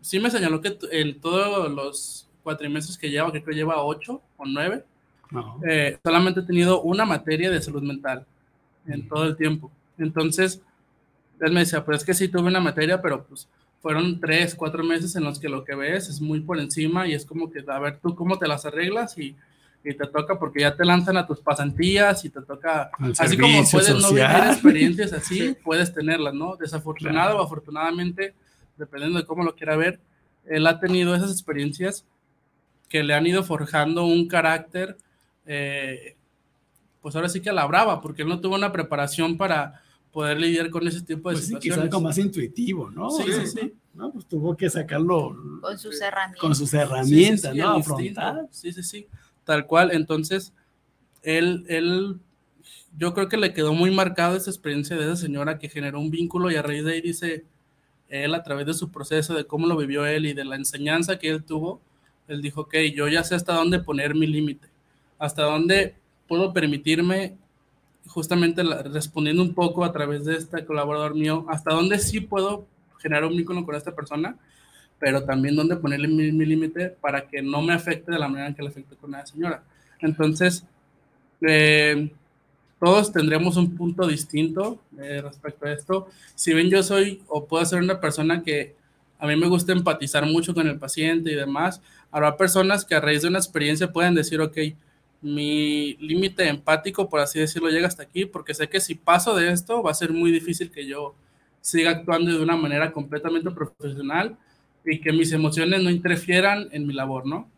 sí 0.00 0.18
me 0.18 0.30
señaló 0.30 0.60
que 0.60 0.76
en 0.90 1.20
todos 1.20 1.70
los 1.70 2.28
cuatrimestres 2.42 2.98
que 2.98 3.10
lleva, 3.10 3.32
que 3.32 3.42
creo 3.42 3.56
lleva 3.56 3.84
ocho 3.84 4.20
o 4.36 4.44
nueve, 4.44 4.84
eh, 5.66 5.98
solamente 6.02 6.40
he 6.40 6.42
tenido 6.42 6.82
una 6.82 7.06
materia 7.06 7.50
de 7.50 7.62
salud 7.62 7.82
mental 7.82 8.26
en 8.86 9.08
todo 9.08 9.24
el 9.24 9.36
tiempo. 9.36 9.70
Entonces, 9.96 10.60
él 11.42 11.52
me 11.52 11.60
decía, 11.60 11.84
pues 11.84 11.98
es 11.98 12.04
que 12.04 12.14
sí 12.14 12.28
tuve 12.28 12.48
una 12.48 12.60
materia, 12.60 13.00
pero 13.02 13.24
pues 13.24 13.48
fueron 13.80 14.20
tres, 14.20 14.54
cuatro 14.54 14.84
meses 14.84 15.16
en 15.16 15.24
los 15.24 15.40
que 15.40 15.48
lo 15.48 15.64
que 15.64 15.74
ves 15.74 16.08
es 16.08 16.20
muy 16.20 16.40
por 16.40 16.58
encima 16.58 17.06
y 17.06 17.14
es 17.14 17.26
como 17.26 17.50
que, 17.50 17.64
a 17.66 17.78
ver, 17.78 17.98
tú 17.98 18.14
cómo 18.14 18.38
te 18.38 18.46
las 18.46 18.64
arreglas 18.64 19.18
y, 19.18 19.36
y 19.84 19.94
te 19.94 20.06
toca 20.06 20.38
porque 20.38 20.60
ya 20.60 20.76
te 20.76 20.84
lanzan 20.84 21.16
a 21.16 21.26
tus 21.26 21.40
pasantías 21.40 22.24
y 22.24 22.30
te 22.30 22.42
toca, 22.42 22.90
así 23.18 23.36
como 23.36 23.64
puedes 23.70 24.00
no 24.00 24.08
vivir 24.10 24.24
experiencias 24.46 25.12
así, 25.12 25.56
puedes 25.64 25.92
tenerlas, 25.92 26.32
¿no? 26.32 26.56
Desafortunado 26.56 27.38
o 27.38 27.42
afortunadamente, 27.42 28.34
dependiendo 28.76 29.18
de 29.18 29.26
cómo 29.26 29.42
lo 29.42 29.56
quiera 29.56 29.76
ver, 29.76 30.00
él 30.46 30.66
ha 30.66 30.78
tenido 30.78 31.14
esas 31.14 31.32
experiencias 31.32 32.06
que 32.88 33.02
le 33.02 33.14
han 33.14 33.26
ido 33.26 33.42
forjando 33.42 34.04
un 34.04 34.28
carácter, 34.28 34.96
eh, 35.46 36.16
pues 37.00 37.16
ahora 37.16 37.28
sí 37.28 37.40
que 37.40 37.50
a 37.50 37.54
la 37.54 37.66
brava, 37.66 38.00
porque 38.00 38.22
él 38.22 38.28
no 38.28 38.40
tuvo 38.40 38.54
una 38.54 38.70
preparación 38.70 39.36
para 39.36 39.82
poder 40.12 40.38
lidiar 40.38 40.70
con 40.70 40.86
ese 40.86 41.00
tipo 41.00 41.30
de 41.30 41.36
pues 41.36 41.46
situaciones. 41.46 41.80
Sí, 41.80 41.82
algo 41.82 42.00
más 42.00 42.18
intuitivo, 42.18 42.90
¿no? 42.90 43.10
Sí, 43.10 43.24
sí, 43.32 43.46
sí. 43.46 43.74
¿no? 43.94 44.12
Pues 44.12 44.26
tuvo 44.26 44.56
que 44.56 44.70
sacarlo 44.70 45.36
con 45.60 45.78
sus 45.78 46.00
herramientas. 46.00 46.40
Con 46.40 46.54
sus 46.54 46.74
herramientas, 46.74 47.54
¿no? 47.54 47.70
Afrontar. 47.70 48.46
Sí, 48.50 48.72
sí, 48.72 48.82
sí. 48.82 49.06
Tal 49.44 49.66
cual. 49.66 49.90
Entonces, 49.92 50.52
él, 51.22 51.64
él, 51.68 52.18
yo 52.96 53.14
creo 53.14 53.28
que 53.28 53.36
le 53.36 53.52
quedó 53.52 53.74
muy 53.74 53.90
marcado 53.90 54.36
esa 54.36 54.50
experiencia 54.50 54.96
de 54.96 55.04
esa 55.04 55.16
señora 55.16 55.58
que 55.58 55.68
generó 55.68 56.00
un 56.00 56.10
vínculo 56.10 56.50
y 56.50 56.56
a 56.56 56.62
raíz 56.62 56.84
de 56.84 56.92
ahí 56.92 57.00
dice, 57.00 57.44
él 58.08 58.34
a 58.34 58.42
través 58.42 58.66
de 58.66 58.74
su 58.74 58.90
proceso, 58.90 59.34
de 59.34 59.46
cómo 59.46 59.66
lo 59.66 59.76
vivió 59.76 60.06
él 60.06 60.26
y 60.26 60.34
de 60.34 60.44
la 60.44 60.56
enseñanza 60.56 61.18
que 61.18 61.30
él 61.30 61.44
tuvo, 61.44 61.80
él 62.28 62.42
dijo, 62.42 62.62
ok, 62.62 62.74
yo 62.94 63.08
ya 63.08 63.24
sé 63.24 63.34
hasta 63.34 63.54
dónde 63.54 63.78
poner 63.78 64.14
mi 64.14 64.26
límite, 64.26 64.68
hasta 65.18 65.42
dónde 65.42 65.94
puedo 66.28 66.52
permitirme 66.52 67.36
justamente 68.06 68.62
respondiendo 68.62 69.42
un 69.42 69.54
poco 69.54 69.84
a 69.84 69.92
través 69.92 70.24
de 70.24 70.36
este 70.36 70.64
colaborador 70.64 71.14
mío, 71.14 71.46
hasta 71.48 71.74
dónde 71.74 71.98
sí 71.98 72.20
puedo 72.20 72.66
generar 72.98 73.24
un 73.24 73.36
vínculo 73.36 73.64
con 73.64 73.74
esta 73.74 73.94
persona, 73.94 74.36
pero 74.98 75.24
también 75.24 75.56
dónde 75.56 75.76
ponerle 75.76 76.08
mi, 76.08 76.30
límite 76.46 76.88
para 76.88 77.26
que 77.26 77.42
no 77.42 77.60
me 77.62 77.72
afecte 77.72 78.12
de 78.12 78.18
la 78.18 78.28
manera 78.28 78.48
en 78.48 78.54
que 78.54 78.62
le 78.62 78.68
afecte 78.68 78.94
con 78.96 79.10
la 79.10 79.26
señora. 79.26 79.62
Entonces, 80.00 80.64
eh, 81.40 82.10
todos 82.78 83.12
tendremos 83.12 83.56
un 83.56 83.76
punto 83.76 84.06
distinto 84.06 84.80
eh, 84.98 85.20
respecto 85.22 85.66
a 85.66 85.72
esto. 85.72 86.08
Si 86.34 86.52
bien 86.52 86.68
yo 86.68 86.82
soy 86.82 87.22
o 87.28 87.46
puedo 87.46 87.64
ser 87.64 87.80
una 87.80 88.00
persona 88.00 88.42
que 88.42 88.74
a 89.18 89.26
mí 89.28 89.36
me 89.36 89.46
gusta 89.46 89.72
empatizar 89.72 90.26
mucho 90.26 90.52
con 90.52 90.66
el 90.66 90.78
paciente 90.78 91.30
y 91.30 91.36
demás, 91.36 91.80
habrá 92.10 92.36
personas 92.36 92.84
que 92.84 92.96
a 92.96 93.00
raíz 93.00 93.22
de 93.22 93.28
una 93.28 93.38
experiencia 93.38 93.92
pueden 93.92 94.16
decir, 94.16 94.40
ok, 94.40 94.58
mi 95.22 95.94
límite 96.00 96.48
empático, 96.48 97.08
por 97.08 97.20
así 97.20 97.38
decirlo, 97.38 97.70
llega 97.70 97.86
hasta 97.86 98.02
aquí, 98.02 98.26
porque 98.26 98.54
sé 98.54 98.68
que 98.68 98.80
si 98.80 98.96
paso 98.96 99.34
de 99.36 99.50
esto 99.50 99.82
va 99.82 99.92
a 99.92 99.94
ser 99.94 100.12
muy 100.12 100.32
difícil 100.32 100.70
que 100.70 100.84
yo 100.86 101.14
siga 101.60 101.92
actuando 101.92 102.32
de 102.32 102.42
una 102.42 102.56
manera 102.56 102.92
completamente 102.92 103.50
profesional 103.52 104.36
y 104.84 105.00
que 105.00 105.12
mis 105.12 105.32
emociones 105.32 105.80
no 105.82 105.90
interfieran 105.90 106.68
en 106.72 106.86
mi 106.86 106.92
labor, 106.92 107.24
¿no? 107.24 107.48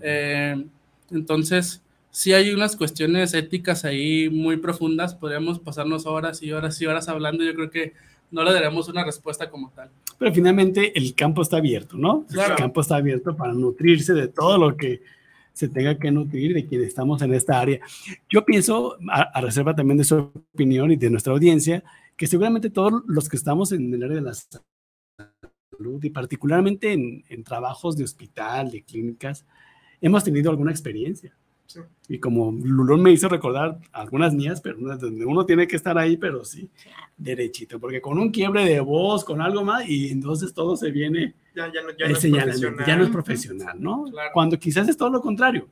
Eh, 0.00 0.66
entonces, 1.10 1.82
sí 2.10 2.34
hay 2.34 2.50
unas 2.50 2.76
cuestiones 2.76 3.32
éticas 3.32 3.86
ahí 3.86 4.28
muy 4.28 4.58
profundas, 4.58 5.14
podríamos 5.14 5.58
pasarnos 5.58 6.04
horas 6.04 6.42
y 6.42 6.52
horas 6.52 6.80
y 6.80 6.86
horas 6.86 7.08
hablando, 7.08 7.42
yo 7.42 7.54
creo 7.54 7.70
que 7.70 7.94
no 8.30 8.44
le 8.44 8.52
daremos 8.52 8.88
una 8.88 9.04
respuesta 9.04 9.48
como 9.48 9.70
tal. 9.70 9.88
Pero 10.18 10.34
finalmente 10.34 10.96
el 10.98 11.14
campo 11.14 11.40
está 11.40 11.56
abierto, 11.56 11.96
¿no? 11.96 12.26
El 12.30 12.54
campo 12.56 12.82
está 12.82 12.96
abierto 12.96 13.34
para 13.34 13.54
nutrirse 13.54 14.12
de 14.12 14.28
todo 14.28 14.58
lo 14.58 14.76
que 14.76 15.02
se 15.54 15.68
tenga 15.68 15.98
que 15.98 16.10
nutrir 16.10 16.52
de 16.52 16.66
quienes 16.66 16.88
estamos 16.88 17.22
en 17.22 17.32
esta 17.32 17.60
área. 17.60 17.80
Yo 18.28 18.44
pienso, 18.44 18.98
a, 19.08 19.40
reserva 19.40 19.74
también 19.74 19.96
de 19.96 20.04
su 20.04 20.16
opinión 20.16 20.90
y 20.90 20.96
de 20.96 21.10
nuestra 21.10 21.32
audiencia, 21.32 21.82
que 22.16 22.26
seguramente 22.26 22.70
todos 22.70 23.02
los 23.06 23.28
que 23.28 23.36
estamos 23.36 23.72
en 23.72 23.94
el 23.94 24.02
área 24.02 24.16
de 24.16 24.22
la 24.22 24.34
salud 24.34 26.02
y 26.02 26.10
particularmente 26.10 26.92
en, 26.92 27.44
trabajos 27.44 27.96
de 27.96 28.04
hospital, 28.04 28.72
de 28.72 28.82
clínicas, 28.82 29.46
hemos 30.00 30.24
tenido 30.24 30.50
alguna 30.50 30.72
experiencia. 30.72 31.36
Y 32.08 32.18
como 32.18 32.52
Lulón 32.52 33.02
me 33.02 33.10
hizo 33.12 33.28
recordar 33.28 33.78
algunas 33.92 34.34
mías, 34.34 34.60
pero 34.60 34.76
donde 34.96 35.24
uno 35.24 35.44
tiene 35.46 35.66
que 35.66 35.76
estar 35.76 35.96
ahí, 35.98 36.16
pero 36.16 36.44
sí, 36.44 36.68
derechito, 37.16 37.80
porque 37.80 38.00
con 38.00 38.18
un 38.18 38.30
quiebre 38.30 38.64
de 38.64 38.80
voz, 38.80 39.24
con 39.24 39.40
algo 39.40 39.64
más, 39.64 39.88
y 39.88 40.10
entonces 40.10 40.52
todo 40.54 40.76
se 40.76 40.90
viene 40.90 41.34
Ya, 41.54 41.72
ya 41.72 41.82
no, 41.82 41.88
ya 41.98 42.06
no 42.08 42.12
es 42.14 42.20
profesional. 42.20 42.86
ya 42.86 42.96
no 42.96 43.04
es 43.04 43.10
profesional, 43.10 43.76
¿no? 43.80 44.04
Claro. 44.04 44.30
Cuando 44.34 44.58
quizás 44.58 44.88
es 44.88 44.96
todo 44.96 45.10
lo 45.10 45.20
contrario. 45.20 45.68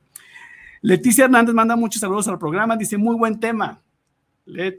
Leticia 0.81 1.27
Hernández 1.27 1.55
manda 1.55 1.77
muchos 1.77 2.01
saludos 2.01 2.27
al 2.29 2.39
programa, 2.39 2.77
dice 2.77 2.97
muy 2.97 3.15
buen 3.17 3.39
tema. 3.39 3.81
Le- 4.47 4.79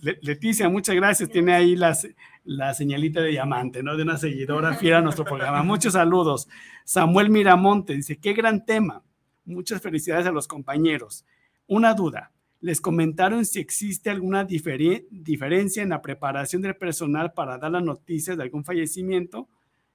Le- 0.00 0.18
Leticia, 0.22 0.68
muchas 0.70 0.94
gracias. 0.96 1.28
Tiene 1.28 1.52
ahí 1.52 1.76
la, 1.76 1.94
se- 1.94 2.16
la 2.44 2.72
señalita 2.72 3.20
de 3.20 3.28
diamante, 3.28 3.82
¿no? 3.82 3.96
De 3.96 4.02
una 4.04 4.16
seguidora 4.16 4.74
fiel 4.74 4.94
a 4.94 5.00
nuestro 5.02 5.24
programa. 5.24 5.62
Muchos 5.62 5.92
saludos. 5.92 6.48
Samuel 6.84 7.28
Miramonte 7.28 7.94
dice, 7.94 8.16
qué 8.16 8.32
gran 8.32 8.64
tema. 8.64 9.02
Muchas 9.44 9.80
felicidades 9.80 10.26
a 10.26 10.32
los 10.32 10.46
compañeros. 10.46 11.24
Una 11.66 11.94
duda. 11.94 12.32
¿Les 12.60 12.80
comentaron 12.80 13.44
si 13.44 13.58
existe 13.58 14.08
alguna 14.08 14.44
diferencia 14.44 15.82
en 15.82 15.88
la 15.88 16.00
preparación 16.00 16.62
del 16.62 16.76
personal 16.76 17.32
para 17.32 17.58
dar 17.58 17.72
las 17.72 17.82
noticias 17.82 18.36
de 18.36 18.44
algún 18.44 18.64
fallecimiento? 18.64 19.48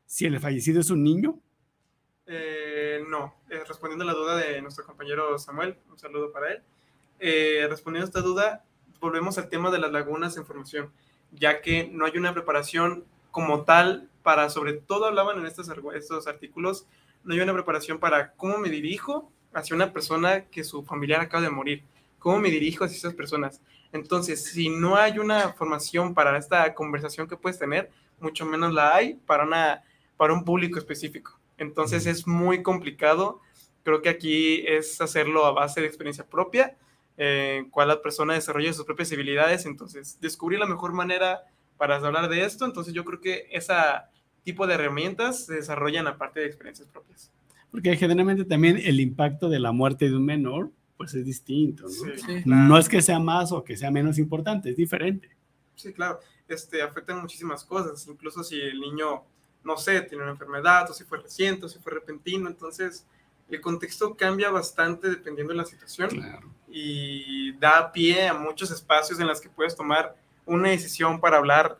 Si 0.05 0.25
el 0.25 0.39
fallecido 0.39 0.81
es 0.81 0.89
un 0.89 1.03
niño. 1.03 1.39
Eh, 2.25 3.03
no, 3.07 3.35
Eh, 3.49 3.63
respondiendo 3.65 4.03
a 4.03 4.07
la 4.07 4.13
duda 4.13 4.35
de 4.35 4.61
nuestro 4.61 4.85
compañero 4.85 5.39
Samuel, 5.39 5.77
un 5.89 5.97
saludo 5.97 6.33
para 6.33 6.51
él. 6.51 6.61
Eh, 7.19 7.65
respondiendo 7.69 8.05
a 8.05 8.09
esta 8.09 8.21
duda, 8.21 8.65
volvemos 8.99 9.37
al 9.37 9.47
tema 9.47 9.71
de 9.71 9.79
las 9.79 9.91
lagunas 9.91 10.35
de 10.35 10.41
información, 10.41 10.91
ya 11.31 11.61
que 11.61 11.87
no 11.87 12.05
hay 12.05 12.17
una 12.17 12.33
preparación 12.33 13.05
como 13.31 13.63
tal 13.63 14.09
para, 14.23 14.49
sobre 14.49 14.73
todo 14.73 15.05
hablaban 15.05 15.39
en 15.39 15.45
estos, 15.45 15.71
estos 15.95 16.27
artículos, 16.27 16.85
no 17.23 17.33
hay 17.33 17.39
una 17.39 17.53
preparación 17.53 17.99
para 17.99 18.33
cómo 18.33 18.57
me 18.57 18.69
dirijo 18.69 19.31
hacia 19.53 19.75
una 19.75 19.91
persona 19.91 20.45
que 20.45 20.63
su 20.63 20.83
familiar 20.83 21.21
acaba 21.21 21.43
de 21.43 21.49
morir, 21.49 21.83
cómo 22.19 22.39
me 22.39 22.49
dirijo 22.49 22.83
hacia 22.83 22.97
esas 22.97 23.13
personas. 23.13 23.61
Entonces, 23.91 24.43
si 24.43 24.69
no 24.69 24.95
hay 24.95 25.19
una 25.19 25.53
formación 25.53 26.13
para 26.13 26.37
esta 26.37 26.73
conversación 26.73 27.27
que 27.27 27.37
puedes 27.37 27.57
tener, 27.57 27.89
mucho 28.19 28.45
menos 28.45 28.73
la 28.73 28.95
hay 28.95 29.15
para, 29.25 29.43
una, 29.43 29.83
para 30.17 30.33
un 30.33 30.43
público 30.43 30.79
específico. 30.79 31.39
Entonces 31.57 32.05
es 32.05 32.27
muy 32.27 32.61
complicado. 32.63 33.41
Creo 33.83 34.01
que 34.01 34.09
aquí 34.09 34.65
es 34.67 34.99
hacerlo 35.01 35.45
a 35.45 35.51
base 35.51 35.81
de 35.81 35.87
experiencia 35.87 36.25
propia, 36.25 36.77
eh, 37.17 37.57
en 37.59 37.69
cual 37.69 37.87
la 37.87 38.01
persona 38.01 38.33
desarrolla 38.33 38.73
sus 38.73 38.85
propias 38.85 39.11
habilidades. 39.11 39.65
Entonces, 39.65 40.19
descubrir 40.19 40.59
la 40.59 40.65
mejor 40.65 40.93
manera 40.93 41.43
para 41.77 41.95
hablar 41.95 42.29
de 42.29 42.43
esto. 42.43 42.65
Entonces, 42.65 42.93
yo 42.93 43.05
creo 43.05 43.21
que 43.21 43.47
ese 43.51 43.73
tipo 44.43 44.67
de 44.67 44.75
herramientas 44.75 45.45
se 45.45 45.55
desarrollan 45.55 46.07
aparte 46.07 46.39
de 46.39 46.47
experiencias 46.47 46.87
propias. 46.87 47.31
Porque 47.71 47.95
generalmente 47.97 48.45
también 48.45 48.77
el 48.83 48.99
impacto 48.99 49.49
de 49.49 49.59
la 49.59 49.71
muerte 49.71 50.09
de 50.09 50.15
un 50.15 50.25
menor, 50.25 50.71
pues 50.97 51.13
es 51.13 51.25
distinto, 51.25 51.83
¿no? 51.83 51.89
Sí, 51.89 52.11
Sí. 52.17 52.41
No 52.45 52.77
es 52.77 52.89
que 52.89 53.01
sea 53.01 53.19
más 53.19 53.51
o 53.51 53.63
que 53.63 53.77
sea 53.77 53.91
menos 53.91 54.17
importante, 54.17 54.69
es 54.71 54.77
diferente. 54.77 55.29
sí, 55.75 55.93
claro. 55.93 56.19
Este, 56.47 56.81
afectan 56.81 57.19
muchísimas 57.21 57.63
cosas, 57.65 58.07
incluso 58.07 58.41
si 58.43 58.59
el 58.59 58.79
niño, 58.79 59.21
no 59.65 59.75
sé, 59.77 60.01
tiene 60.01 60.23
una 60.23 60.31
enfermedad, 60.31 60.89
o 60.89 60.93
si 60.93 61.03
fue 61.03 61.19
reciente, 61.21 61.65
o 61.65 61.69
si 61.69 61.77
fue 61.79 61.91
repentino. 61.91 62.47
Entonces, 62.47 63.05
el 63.49 63.59
contexto 63.61 64.15
cambia 64.15 64.49
bastante 64.49 65.09
dependiendo 65.09 65.51
de 65.53 65.57
la 65.57 65.65
situación. 65.65 66.09
Claro. 66.09 66.49
y 66.69 67.53
da 67.53 67.91
pie 67.93 68.27
a 68.27 68.33
muchos 68.33 68.71
espacios 68.71 69.19
en 69.21 69.27
los 69.27 69.39
que 69.39 69.49
puedes 69.49 69.73
tomar 69.75 70.15
una 70.45 70.69
decisión 70.69 71.19
para 71.19 71.37
hablar 71.37 71.79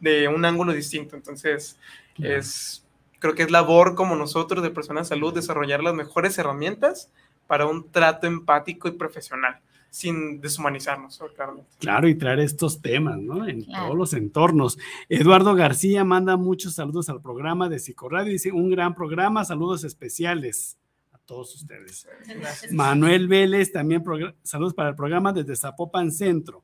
de 0.00 0.26
un 0.28 0.44
ángulo 0.44 0.72
distinto. 0.72 1.14
Entonces, 1.16 1.78
Claro. 2.14 2.34
es, 2.36 2.84
creo 3.20 3.34
que 3.36 3.44
es 3.44 3.50
labor 3.52 3.94
como 3.94 4.16
nosotros 4.16 4.62
de 4.64 4.70
personas 4.70 5.08
de 5.08 5.14
salud 5.14 5.32
desarrollar 5.32 5.82
las 5.84 5.94
mejores 5.94 6.36
herramientas 6.38 7.12
para 7.46 7.66
un 7.66 7.88
trato 7.90 8.26
empático 8.26 8.88
y 8.88 8.92
profesional, 8.92 9.60
sin 9.90 10.40
deshumanizarnos, 10.40 11.22
claramente. 11.36 11.70
Claro, 11.78 12.08
y 12.08 12.14
traer 12.16 12.40
estos 12.40 12.80
temas, 12.80 13.18
¿no? 13.18 13.46
En 13.46 13.62
Claro. 13.64 13.84
todos 13.86 13.98
los 13.98 14.12
entornos. 14.14 14.78
Eduardo 15.08 15.54
García 15.54 16.02
manda 16.04 16.36
muchos 16.36 16.74
saludos 16.74 17.08
al 17.08 17.20
programa 17.20 17.68
de 17.68 17.78
Psicoradio. 17.78 18.32
Dice, 18.32 18.50
un 18.52 18.70
gran 18.70 18.94
programa, 18.94 19.44
saludos 19.44 19.84
especiales 19.84 20.78
a 21.12 21.18
todos 21.18 21.54
ustedes. 21.54 22.08
Gracias. 22.26 22.72
Manuel 22.72 23.28
Vélez, 23.28 23.72
también 23.72 24.02
saludos 24.42 24.74
para 24.74 24.90
el 24.90 24.94
programa 24.96 25.32
desde 25.32 25.56
Zapopan 25.56 26.10
Centro. 26.12 26.62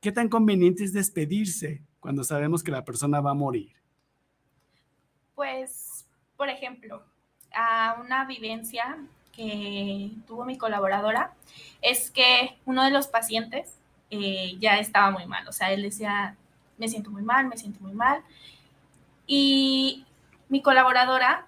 ¿Qué 0.00 0.12
tan 0.12 0.28
conveniente 0.28 0.84
es 0.84 0.92
despedirse 0.92 1.82
cuando 1.98 2.22
sabemos 2.22 2.62
que 2.62 2.70
la 2.70 2.84
persona 2.84 3.20
va 3.20 3.30
a 3.30 3.34
morir? 3.34 3.72
Pues, 5.34 5.85
por 6.36 6.48
ejemplo, 6.48 7.02
a 7.54 7.96
una 8.00 8.24
vivencia 8.24 8.98
que 9.32 10.10
tuvo 10.26 10.44
mi 10.44 10.56
colaboradora 10.56 11.32
es 11.82 12.10
que 12.10 12.58
uno 12.64 12.84
de 12.84 12.90
los 12.90 13.06
pacientes 13.08 13.76
eh, 14.10 14.56
ya 14.58 14.78
estaba 14.78 15.10
muy 15.10 15.26
mal, 15.26 15.46
o 15.48 15.52
sea, 15.52 15.72
él 15.72 15.82
decía, 15.82 16.36
me 16.78 16.88
siento 16.88 17.10
muy 17.10 17.22
mal, 17.22 17.46
me 17.46 17.56
siento 17.56 17.80
muy 17.80 17.92
mal. 17.92 18.22
Y 19.26 20.04
mi 20.48 20.62
colaboradora 20.62 21.46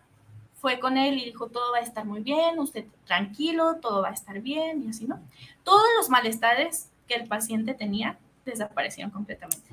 fue 0.61 0.81
con 0.81 0.99
él 0.99 1.19
y 1.19 1.27
dijo, 1.27 1.49
todo 1.49 1.73
va 1.73 1.79
a 1.79 1.83
estar 1.83 2.05
muy 2.05 2.21
bien, 2.23 2.59
usted 2.59 2.85
tranquilo, 3.07 3.77
todo 3.77 4.03
va 4.03 4.09
a 4.09 4.13
estar 4.13 4.41
bien 4.41 4.83
y 4.83 4.91
así, 4.91 5.07
¿no? 5.07 5.21
Todos 5.63 5.87
los 5.97 6.09
malestares 6.09 6.91
que 7.07 7.15
el 7.15 7.29
paciente 7.29 7.75
tenía 7.75 8.19
desaparecieron 8.45 9.11
completamente. 9.11 9.71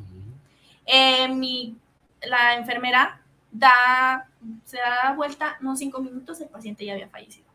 Eh, 0.86 1.28
mi, 1.30 1.76
la 2.22 2.56
enfermera 2.56 3.22
da, 3.58 4.30
se 4.66 4.78
da 4.78 5.06
la 5.06 5.14
vuelta, 5.14 5.58
no 5.62 5.76
cinco 5.76 6.02
minutos, 6.02 6.42
el 6.42 6.50
paciente 6.50 6.86
ya 6.86 6.94
había 6.94 7.10
fallecido. 7.10 7.46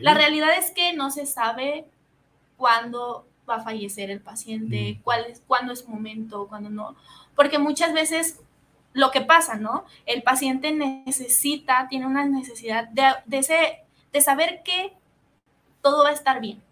La 0.00 0.14
realidad 0.14 0.56
es 0.58 0.70
que 0.70 0.92
no 0.92 1.10
se 1.10 1.26
sabe 1.26 1.86
cuándo 2.56 3.26
va 3.48 3.56
a 3.56 3.60
fallecer 3.62 4.10
el 4.10 4.20
paciente, 4.20 4.96
Mm. 4.98 5.02
cuál 5.02 5.24
es, 5.26 5.42
cuándo 5.46 5.72
es 5.72 5.88
momento, 5.88 6.46
cuándo 6.48 6.70
no, 6.70 6.96
porque 7.34 7.58
muchas 7.58 7.92
veces 7.92 8.40
lo 8.92 9.10
que 9.10 9.20
pasa, 9.22 9.56
¿no? 9.56 9.84
El 10.06 10.22
paciente 10.22 10.70
necesita, 10.72 11.88
tiene 11.88 12.06
una 12.06 12.24
necesidad 12.26 12.88
de, 12.88 13.04
de, 13.26 13.38
ese, 13.38 13.78
de 14.12 14.20
saber 14.20 14.62
que 14.64 14.92
todo 15.80 16.04
va 16.04 16.10
a 16.10 16.14
estar 16.14 16.40
bien 16.40 16.62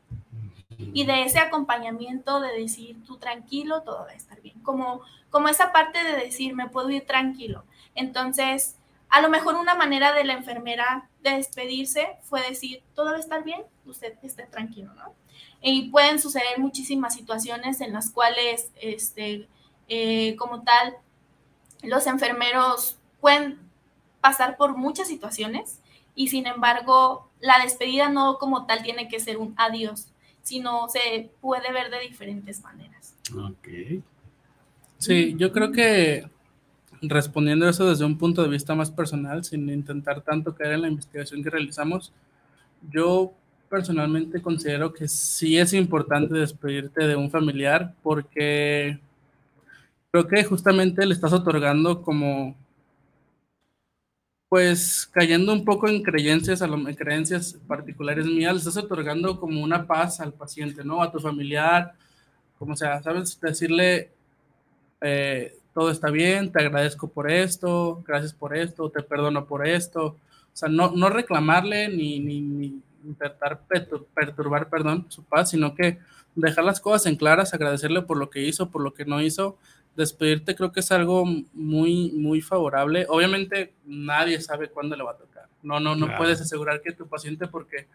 y 0.92 1.04
de 1.04 1.22
ese 1.24 1.38
acompañamiento 1.38 2.40
de 2.40 2.52
decir, 2.58 2.96
tú 3.04 3.16
tranquilo, 3.18 3.82
todo 3.82 4.00
va 4.04 4.10
a 4.10 4.14
estar 4.14 4.40
bien, 4.40 4.58
como, 4.60 5.02
como 5.30 5.48
esa 5.48 5.72
parte 5.72 6.02
de 6.02 6.12
decir, 6.12 6.54
me 6.54 6.68
puedo 6.68 6.90
ir 6.90 7.06
tranquilo. 7.06 7.64
Entonces, 7.94 8.76
a 9.08 9.20
lo 9.20 9.28
mejor 9.28 9.56
una 9.56 9.74
manera 9.74 10.12
de 10.12 10.24
la 10.24 10.34
enfermera 10.34 11.08
de 11.22 11.30
despedirse 11.30 12.16
fue 12.22 12.40
decir, 12.42 12.82
todo 12.94 13.06
va 13.06 13.16
a 13.16 13.20
estar 13.20 13.44
bien, 13.44 13.62
usted 13.84 14.14
esté 14.22 14.44
tranquilo, 14.44 14.94
¿no? 14.94 15.14
Y 15.60 15.90
pueden 15.90 16.18
suceder 16.18 16.58
muchísimas 16.58 17.14
situaciones 17.14 17.80
en 17.80 17.92
las 17.92 18.10
cuales, 18.10 18.70
este, 18.80 19.48
eh, 19.88 20.36
como 20.36 20.62
tal, 20.62 20.96
los 21.82 22.06
enfermeros 22.06 22.98
pueden 23.20 23.58
pasar 24.20 24.56
por 24.56 24.76
muchas 24.76 25.08
situaciones 25.08 25.80
y 26.14 26.28
sin 26.28 26.46
embargo, 26.46 27.28
la 27.40 27.58
despedida 27.62 28.08
no 28.08 28.38
como 28.38 28.66
tal 28.66 28.82
tiene 28.82 29.08
que 29.08 29.20
ser 29.20 29.38
un 29.38 29.54
adiós, 29.56 30.08
sino 30.42 30.88
se 30.88 31.30
puede 31.40 31.72
ver 31.72 31.90
de 31.90 32.00
diferentes 32.00 32.62
maneras. 32.62 33.14
Ok. 33.34 34.02
Sí, 34.98 35.34
yo 35.36 35.52
creo 35.52 35.72
que 35.72 36.28
respondiendo 37.02 37.68
eso 37.68 37.88
desde 37.88 38.04
un 38.04 38.18
punto 38.18 38.42
de 38.42 38.48
vista 38.48 38.74
más 38.74 38.90
personal, 38.90 39.44
sin 39.44 39.68
intentar 39.70 40.20
tanto 40.22 40.54
caer 40.54 40.74
en 40.74 40.82
la 40.82 40.88
investigación 40.88 41.42
que 41.42 41.50
realizamos, 41.50 42.12
yo 42.90 43.32
personalmente 43.68 44.42
considero 44.42 44.92
que 44.92 45.08
sí 45.08 45.56
es 45.58 45.72
importante 45.72 46.34
despedirte 46.34 47.06
de 47.06 47.16
un 47.16 47.30
familiar 47.30 47.94
porque 48.02 48.98
creo 50.10 50.26
que 50.26 50.44
justamente 50.44 51.06
le 51.06 51.14
estás 51.14 51.32
otorgando 51.32 52.02
como 52.02 52.56
pues 54.48 55.08
cayendo 55.12 55.52
un 55.52 55.64
poco 55.64 55.88
en 55.88 56.02
creencias, 56.02 56.60
creencias 56.96 57.56
particulares 57.68 58.26
mías, 58.26 58.52
le 58.52 58.58
estás 58.58 58.76
otorgando 58.76 59.38
como 59.38 59.62
una 59.62 59.86
paz 59.86 60.20
al 60.20 60.32
paciente, 60.32 60.82
¿no? 60.82 61.00
A 61.00 61.12
tu 61.12 61.20
familiar, 61.20 61.94
como 62.58 62.74
sea, 62.74 63.00
¿sabes? 63.00 63.38
Decirle, 63.40 64.10
eh, 65.00 65.56
todo 65.74 65.90
está 65.90 66.10
bien, 66.10 66.50
te 66.52 66.60
agradezco 66.60 67.08
por 67.08 67.30
esto, 67.30 68.02
gracias 68.06 68.32
por 68.34 68.56
esto, 68.56 68.90
te 68.90 69.02
perdono 69.02 69.46
por 69.46 69.66
esto. 69.66 70.06
O 70.06 70.56
sea, 70.56 70.68
no, 70.68 70.90
no 70.90 71.08
reclamarle 71.10 71.88
ni, 71.88 72.18
ni, 72.20 72.40
ni 72.40 72.80
intentar 73.04 73.60
pertur- 73.68 74.04
perturbar, 74.14 74.68
perdón, 74.68 75.06
su 75.08 75.22
paz, 75.24 75.50
sino 75.50 75.74
que 75.74 75.98
dejar 76.34 76.64
las 76.64 76.80
cosas 76.80 77.06
en 77.06 77.16
claras, 77.16 77.54
agradecerle 77.54 78.02
por 78.02 78.16
lo 78.16 78.30
que 78.30 78.42
hizo, 78.42 78.70
por 78.70 78.82
lo 78.82 78.92
que 78.94 79.04
no 79.04 79.20
hizo. 79.20 79.56
Despedirte 79.96 80.54
creo 80.54 80.70
que 80.72 80.80
es 80.80 80.92
algo 80.92 81.24
muy, 81.52 82.12
muy 82.12 82.40
favorable. 82.40 83.06
Obviamente 83.08 83.72
nadie 83.86 84.40
sabe 84.40 84.68
cuándo 84.68 84.96
le 84.96 85.02
va 85.04 85.12
a 85.12 85.16
tocar. 85.16 85.46
No, 85.62 85.78
no, 85.80 85.94
no 85.94 86.06
Claro. 86.06 86.18
puedes 86.18 86.40
asegurar 86.40 86.80
que 86.80 86.92
tu 86.92 87.06
paciente 87.06 87.46
porque 87.48 87.86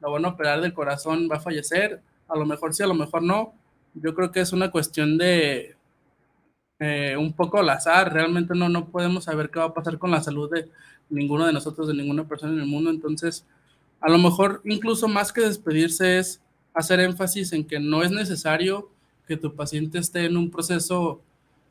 lo 0.00 0.12
van 0.12 0.24
a 0.24 0.28
operar 0.28 0.60
del 0.60 0.72
corazón 0.74 1.28
va 1.30 1.36
a 1.36 1.40
fallecer. 1.40 2.00
A 2.28 2.36
lo 2.36 2.44
mejor 2.46 2.74
sí, 2.74 2.82
a 2.82 2.86
lo 2.86 2.94
mejor 2.94 3.22
no. 3.22 3.54
Yo 3.94 4.14
creo 4.14 4.30
que 4.30 4.40
es 4.40 4.52
una 4.52 4.70
cuestión 4.70 5.16
de, 5.18 5.74
eh, 6.80 7.16
un 7.18 7.32
poco 7.32 7.58
al 7.58 7.70
azar. 7.70 8.12
Realmente 8.12 8.54
no, 8.54 8.68
no 8.68 8.86
podemos 8.88 9.24
saber 9.24 9.50
qué 9.50 9.58
va 9.58 9.66
a 9.66 9.74
pasar 9.74 9.98
con 9.98 10.10
la 10.10 10.22
salud 10.22 10.50
de 10.50 10.68
ninguno 11.10 11.46
de 11.46 11.52
nosotros, 11.52 11.88
de 11.88 11.94
ninguna 11.94 12.24
persona 12.24 12.52
en 12.52 12.60
el 12.60 12.66
mundo. 12.66 12.90
Entonces, 12.90 13.44
a 14.00 14.08
lo 14.08 14.18
mejor 14.18 14.60
incluso 14.64 15.08
más 15.08 15.32
que 15.32 15.40
despedirse 15.42 16.18
es 16.18 16.40
hacer 16.74 17.00
énfasis 17.00 17.52
en 17.52 17.64
que 17.64 17.80
no 17.80 18.02
es 18.02 18.10
necesario 18.10 18.88
que 19.26 19.36
tu 19.36 19.54
paciente 19.54 19.98
esté 19.98 20.24
en 20.24 20.36
un 20.36 20.50
proceso 20.50 21.20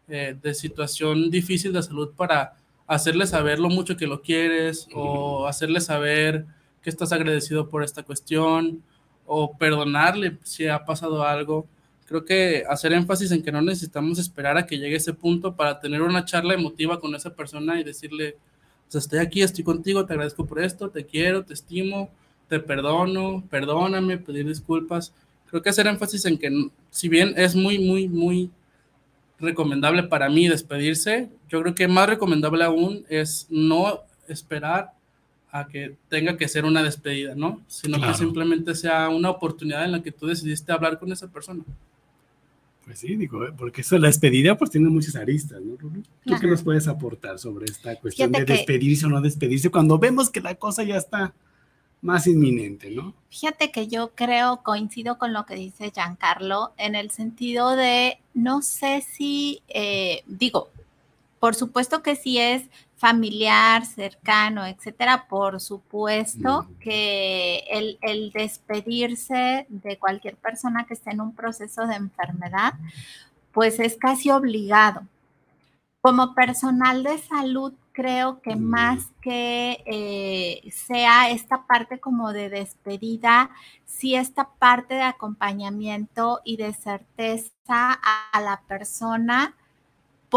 eh, 0.10 0.38
de 0.42 0.54
situación 0.54 1.30
difícil 1.30 1.74
de 1.74 1.82
salud 1.82 2.12
para 2.16 2.56
hacerle 2.86 3.28
saber 3.28 3.60
lo 3.60 3.70
mucho 3.70 3.98
que 3.98 4.08
lo 4.08 4.22
quieres 4.22 4.88
o 4.94 5.48
hacerle 5.48 5.82
saber 5.82 6.46
que 6.82 6.90
estás 6.90 7.12
agradecido 7.12 7.68
por 7.68 7.84
esta 7.84 8.04
cuestión 8.04 8.82
o 9.26 9.58
perdonarle 9.58 10.38
si 10.44 10.68
ha 10.68 10.86
pasado 10.86 11.24
algo. 11.24 11.68
Creo 12.08 12.24
que 12.24 12.64
hacer 12.70 12.94
énfasis 12.94 13.32
en 13.32 13.44
que 13.44 13.52
no 13.52 13.62
necesitamos 13.62 14.18
esperar 14.18 14.58
a 14.58 14.66
que 14.66 14.78
llegue 14.78 14.96
ese 14.96 15.14
punto 15.14 15.56
para 15.56 15.80
tener 15.80 16.02
una 16.02 16.24
charla 16.24 16.54
emotiva 16.54 17.02
con 17.02 17.14
esa 17.14 17.36
persona 17.36 17.80
y 17.80 17.84
decirle, 17.84 18.38
pues 18.90 19.04
estoy 19.04 19.20
aquí, 19.20 19.42
estoy 19.42 19.66
contigo, 19.66 20.06
te 20.06 20.14
agradezco 20.14 20.46
por 20.46 20.62
esto, 20.62 20.90
te 20.90 21.06
quiero, 21.06 21.44
te 21.44 21.54
estimo, 21.54 22.10
te 22.48 22.62
perdono, 22.62 23.44
perdóname, 23.50 24.18
pedir 24.18 24.48
disculpas. 24.48 25.14
Creo 25.50 25.62
que 25.62 25.70
hacer 25.70 25.86
énfasis 25.88 26.24
en 26.26 26.38
que 26.38 26.70
si 26.92 27.10
bien 27.10 27.34
es 27.36 27.56
muy, 27.56 27.78
muy, 27.78 28.08
muy 28.08 28.52
recomendable 29.38 30.04
para 30.04 30.30
mí 30.30 30.48
despedirse, 30.48 31.30
yo 31.50 31.62
creo 31.62 31.76
que 31.76 31.90
más 31.90 32.08
recomendable 32.08 32.64
aún 32.64 33.06
es 33.10 33.48
no 33.50 34.00
esperar 34.30 34.94
a 35.52 35.68
que 35.68 35.96
tenga 36.10 36.38
que 36.38 36.48
ser 36.48 36.64
una 36.64 36.84
despedida, 36.84 37.36
¿no? 37.36 37.62
Sino 37.68 38.02
que 38.02 38.14
simplemente 38.14 38.76
sea 38.76 39.10
una 39.10 39.30
oportunidad 39.30 39.86
en 39.86 39.92
la 39.92 40.02
que 40.02 40.12
tú 40.12 40.28
decidiste 40.28 40.72
hablar 40.72 41.00
con 41.00 41.12
esa 41.12 41.28
persona. 41.28 41.64
Pues 42.88 43.00
sí, 43.00 43.18
digo, 43.18 43.44
eh, 43.44 43.52
porque 43.58 43.82
eso, 43.82 43.98
la 43.98 44.08
despedida 44.08 44.58
pues 44.58 44.72
tiene 44.72 44.88
muchas 44.88 45.18
aristas, 45.18 45.62
¿no? 45.62 45.76
¿Tú 45.76 45.92
qué 46.40 46.48
nos 46.48 46.64
puedes 46.64 46.88
aportar 46.88 47.38
sobre 47.38 47.66
esta 47.66 47.98
cuestión 47.98 48.32
de 48.32 48.46
despedirse 48.46 49.06
o 49.06 49.10
no 49.10 49.20
despedirse 49.20 49.70
cuando 49.70 50.00
vemos 50.00 50.30
que 50.30 50.40
la 50.40 50.56
cosa 50.56 50.84
ya 50.84 50.96
está 50.96 51.34
más 52.02 52.28
inminente, 52.28 52.90
¿no? 52.90 53.14
Fíjate 53.30 53.72
que 53.72 53.90
yo 53.90 54.12
creo, 54.16 54.62
coincido 54.64 55.18
con 55.18 55.34
lo 55.34 55.46
que 55.46 55.56
dice 55.56 55.92
Giancarlo, 55.92 56.72
en 56.78 56.96
el 56.96 57.12
sentido 57.12 57.76
de, 57.76 58.20
no 58.34 58.62
sé 58.62 59.02
si, 59.02 59.62
eh, 59.68 60.24
digo, 60.26 60.70
por 61.42 61.56
supuesto 61.56 62.02
que 62.02 62.16
si 62.16 62.38
es 62.38 62.70
familiar, 62.98 63.86
cercano, 63.86 64.66
etcétera, 64.66 65.28
por 65.30 65.62
supuesto 65.62 66.68
que 66.80 67.64
el, 67.70 67.98
el, 68.02 68.32
despedirse 68.32 69.68
de 69.70 69.98
cualquier 69.98 70.36
persona 70.36 70.86
que 70.86 70.96
esté 70.96 71.12
en 71.12 71.22
un 71.22 71.34
proceso 71.34 71.86
de 71.86 71.96
enfermedad, 71.96 72.74
pues 73.52 73.80
es 73.80 73.98
casi 73.98 74.32
obligado. 74.32 75.02
Como 76.02 76.34
personal 76.34 77.04
de 77.04 77.18
salud, 77.20 77.74
creo 77.98 78.42
que 78.42 78.56
más 78.56 79.08
que 79.24 79.84
eh, 79.88 80.70
sea 80.72 81.32
esta 81.32 81.66
parte 81.66 82.00
como 82.00 82.32
de 82.32 82.48
despedida, 82.48 83.50
sí 83.86 84.14
esta 84.14 84.50
parte 84.60 84.94
de 84.94 85.02
acompañamiento 85.02 86.40
y 86.46 86.58
de 86.58 86.74
certeza 86.74 87.52
a, 87.70 88.40
la 88.40 88.62
persona, 88.68 89.56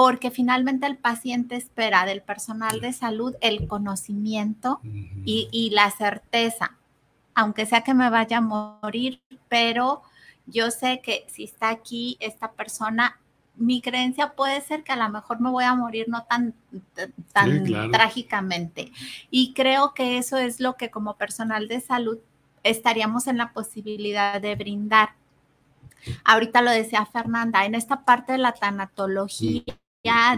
porque 0.00 0.30
finalmente 0.30 0.86
el 0.86 0.96
paciente 0.96 1.56
espera 1.56 2.06
del 2.06 2.22
personal 2.22 2.80
de 2.80 2.94
salud 2.94 3.34
el 3.42 3.68
conocimiento 3.68 4.80
y, 4.82 5.50
y 5.52 5.68
la 5.74 5.90
certeza, 5.90 6.78
aunque 7.34 7.66
sea 7.66 7.82
que 7.82 7.92
me 7.92 8.08
vaya 8.08 8.38
a 8.38 8.40
morir, 8.40 9.20
pero 9.50 10.00
yo 10.46 10.70
sé 10.70 11.02
que 11.02 11.26
si 11.28 11.44
está 11.44 11.68
aquí 11.68 12.16
esta 12.18 12.52
persona 12.52 13.20
mi 13.56 13.82
creencia 13.82 14.32
puede 14.32 14.62
ser 14.62 14.84
que 14.84 14.92
a 14.92 14.96
lo 14.96 15.06
mejor 15.10 15.38
me 15.38 15.50
voy 15.50 15.64
a 15.64 15.74
morir 15.74 16.08
no 16.08 16.24
tan, 16.24 16.54
tan 17.34 17.64
trágicamente. 17.92 18.92
Y 19.30 19.52
creo 19.52 19.92
que 19.92 20.16
eso 20.16 20.38
es 20.38 20.60
lo 20.60 20.76
que 20.76 20.90
como 20.90 21.18
personal 21.18 21.68
de 21.68 21.82
salud 21.82 22.16
estaríamos 22.62 23.26
en 23.26 23.36
la 23.36 23.52
posibilidad 23.52 24.40
de 24.40 24.54
brindar. 24.54 25.10
Ahorita 26.24 26.62
lo 26.62 26.70
decía 26.70 27.04
Fernanda, 27.04 27.66
en 27.66 27.74
esta 27.74 28.06
parte 28.06 28.32
de 28.32 28.38
la 28.38 28.52
tanatología, 28.52 29.62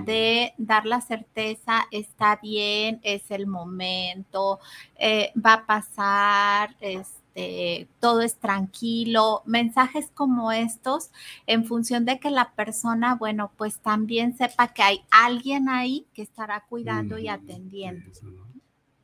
de 0.05 0.55
dar 0.59 0.87
la 0.87 1.01
certeza, 1.01 1.87
está 1.91 2.37
bien, 2.43 3.01
es 3.03 3.31
el 3.31 3.47
momento, 3.47 4.59
eh, 4.97 5.33
va 5.37 5.55
a 5.55 5.67
pasar, 5.67 6.77
es, 6.81 7.23
este, 7.35 7.89
todo 7.99 8.21
es 8.21 8.37
tranquilo, 8.37 9.43
mensajes 9.47 10.11
como 10.15 10.53
estos 10.53 11.11
en 11.47 11.65
función 11.65 12.05
de 12.05 12.21
que 12.21 12.31
la 12.31 12.53
persona, 12.53 13.15
bueno, 13.15 13.53
pues 13.57 13.79
también 13.81 14.37
sepa 14.37 14.69
que 14.69 14.83
hay 14.83 15.05
alguien 15.11 15.69
ahí 15.69 16.07
que 16.13 16.23
estará 16.23 16.65
cuidando 16.69 17.19
y 17.19 17.29
atendiendo. 17.29 18.05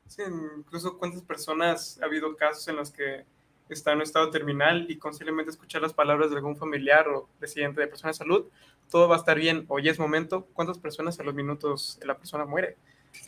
Sí, 0.06 0.22
incluso 0.58 0.98
cuántas 0.98 1.22
personas 1.22 1.98
ha 2.02 2.04
habido 2.04 2.36
casos 2.36 2.68
en 2.68 2.76
los 2.76 2.90
que 2.90 3.24
está 3.68 3.92
en 3.92 3.98
un 3.98 4.02
estado 4.02 4.30
terminal 4.30 4.86
y 4.88 4.96
con 4.96 5.14
simplemente 5.14 5.50
escuchar 5.50 5.82
las 5.82 5.92
palabras 5.92 6.30
de 6.30 6.36
algún 6.36 6.56
familiar 6.56 7.08
o 7.08 7.28
presidente 7.38 7.80
de 7.80 7.86
persona 7.86 8.10
de 8.10 8.18
salud, 8.18 8.46
todo 8.90 9.08
va 9.08 9.16
a 9.16 9.18
estar 9.18 9.38
bien, 9.38 9.64
hoy 9.68 9.88
es 9.88 9.98
momento, 9.98 10.46
¿cuántas 10.52 10.78
personas 10.78 11.18
a 11.20 11.22
los 11.22 11.34
minutos 11.34 11.98
la 12.02 12.16
persona 12.16 12.44
muere? 12.44 12.76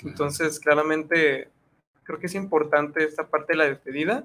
Entonces, 0.03 0.61
claramente, 0.61 1.51
creo 2.05 2.19
que 2.19 2.27
es 2.27 2.35
importante 2.35 3.05
esta 3.05 3.29
parte 3.29 3.53
de 3.53 3.59
la 3.59 3.65
despedida, 3.65 4.25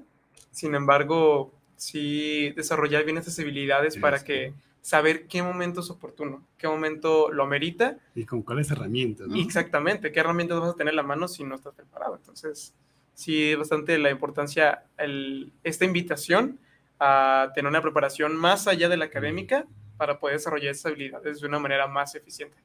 sin 0.52 0.76
embargo, 0.76 1.52
sí 1.76 2.52
desarrollar 2.52 3.04
bien 3.04 3.18
esas 3.18 3.38
habilidades 3.40 3.98
para 3.98 4.24
que 4.24 4.54
saber 4.82 5.28
qué 5.28 5.42
momento 5.42 5.82
es 5.82 5.90
oportuno, 5.90 6.46
qué 6.58 6.68
momento 6.68 7.32
lo 7.32 7.44
amerita. 7.44 7.98
Y 8.14 8.26
con 8.26 8.44
cuáles 8.44 8.70
herramientas, 8.72 9.28
¿no? 9.28 9.36
Exactamente, 9.36 10.12
qué 10.12 10.20
herramientas 10.20 10.60
vas 10.60 10.70
a 10.70 10.76
tener 10.76 10.92
en 10.92 10.98
la 10.98 11.04
mano 11.04 11.28
si 11.28 11.44
no 11.44 11.56
estás 11.56 11.74
preparado. 11.74 12.16
Entonces, 12.16 12.74
sí, 13.16 13.52
es 13.52 13.58
bastante 13.58 13.98
la 13.98 14.12
importancia, 14.12 14.84
el, 14.98 15.52
esta 15.64 15.86
invitación 15.86 16.60
a 17.00 17.52
tener 17.56 17.70
una 17.70 17.82
preparación 17.82 18.36
más 18.36 18.68
allá 18.68 18.88
de 18.88 18.98
la 18.98 19.06
académica 19.06 19.66
para 19.98 20.20
poder 20.20 20.38
desarrollar 20.38 20.72
esas 20.72 20.92
habilidades 20.92 21.42
de 21.42 21.48
una 21.48 21.60
manera 21.60 21.88
más 21.88 22.14
eficiente. 22.16 22.58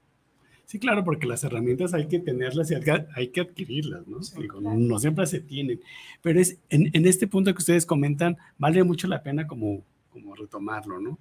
Sí, 0.71 0.79
claro, 0.79 1.03
porque 1.03 1.27
las 1.27 1.43
herramientas 1.43 1.95
hay 1.95 2.07
que 2.07 2.21
tenerlas 2.21 2.71
y 2.71 2.75
hay 2.77 3.29
que 3.29 3.41
adquirirlas, 3.41 4.07
¿no? 4.07 4.21
no, 4.61 4.99
siempre 5.01 5.27
se 5.27 5.41
tienen. 5.41 5.81
Pero 6.23 6.39
es 6.39 6.59
en, 6.69 7.07
este 7.07 7.27
punto 7.27 7.53
que 7.53 7.59
ustedes 7.59 7.85
comentan, 7.85 8.37
vale 8.57 8.85
mucho 8.85 9.09
la 9.09 9.21
pena 9.21 9.49
como, 9.49 9.83
como 10.13 10.37
retomarlo, 10.37 11.01
¿no? 11.01 11.19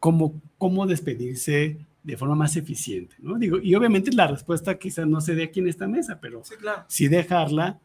Cómo, 0.00 0.38
cómo 0.58 0.86
despedirse 0.86 1.78
de 2.02 2.16
forma 2.18 2.34
más 2.34 2.56
eficiente, 2.56 3.14
¿no? 3.20 3.38
Digo, 3.38 3.58
y 3.58 3.74
obviamente 3.74 4.12
la 4.12 4.26
respuesta 4.26 4.78
quizás 4.78 5.06
no 5.06 5.22
se 5.22 5.34
dé 5.34 5.44
aquí 5.44 5.60
en 5.60 5.68
esta 5.68 5.88
mesa, 5.88 6.18
pero 6.20 6.42
sí, 6.86 7.08
dejarla 7.08 7.80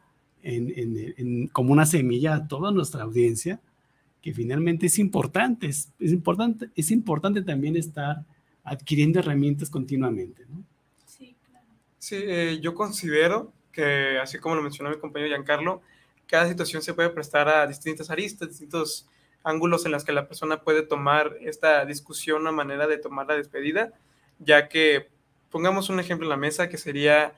en, 0.45 1.47
como 1.47 1.73
una 1.73 1.85
semilla 1.85 2.35
a 2.35 2.47
toda 2.47 2.71
nuestra 2.71 3.03
audiencia, 3.03 3.59
que 4.21 4.33
finalmente 4.33 4.87
es 4.87 4.99
importante, 4.99 5.67
es, 5.67 5.91
es 5.99 6.11
importante, 6.11 6.69
es 6.75 6.91
importante 6.91 7.41
también 7.41 7.75
estar 7.75 8.23
adquiriendo 8.63 9.19
herramientas 9.19 9.69
continuamente, 9.69 10.45
¿no? 10.49 10.63
Sí, 11.97 12.23
eh, 12.27 12.59
yo 12.61 12.75
considero 12.75 13.51
que, 13.71 14.19
así 14.19 14.37
como 14.37 14.55
lo 14.55 14.61
mencionó 14.61 14.91
mi 14.91 14.97
compañero 14.97 15.29
Giancarlo, 15.29 15.81
cada 16.27 16.47
situación 16.47 16.83
se 16.83 16.93
puede 16.93 17.09
prestar 17.09 17.49
a 17.49 17.65
distintas 17.65 18.11
aristas, 18.11 18.49
distintos 18.49 19.07
ángulos 19.43 19.85
en 19.87 19.91
los 19.91 20.03
que 20.03 20.11
la 20.11 20.27
persona 20.27 20.61
puede 20.61 20.83
tomar 20.83 21.35
esta 21.41 21.83
discusión, 21.85 22.41
una 22.41 22.51
manera 22.51 22.85
de 22.85 22.99
tomar 22.99 23.25
la 23.25 23.35
despedida, 23.35 23.91
ya 24.37 24.69
que 24.69 25.09
pongamos 25.49 25.89
un 25.89 25.99
ejemplo 25.99 26.25
en 26.25 26.29
la 26.29 26.37
mesa 26.37 26.69
que 26.69 26.77
sería 26.77 27.33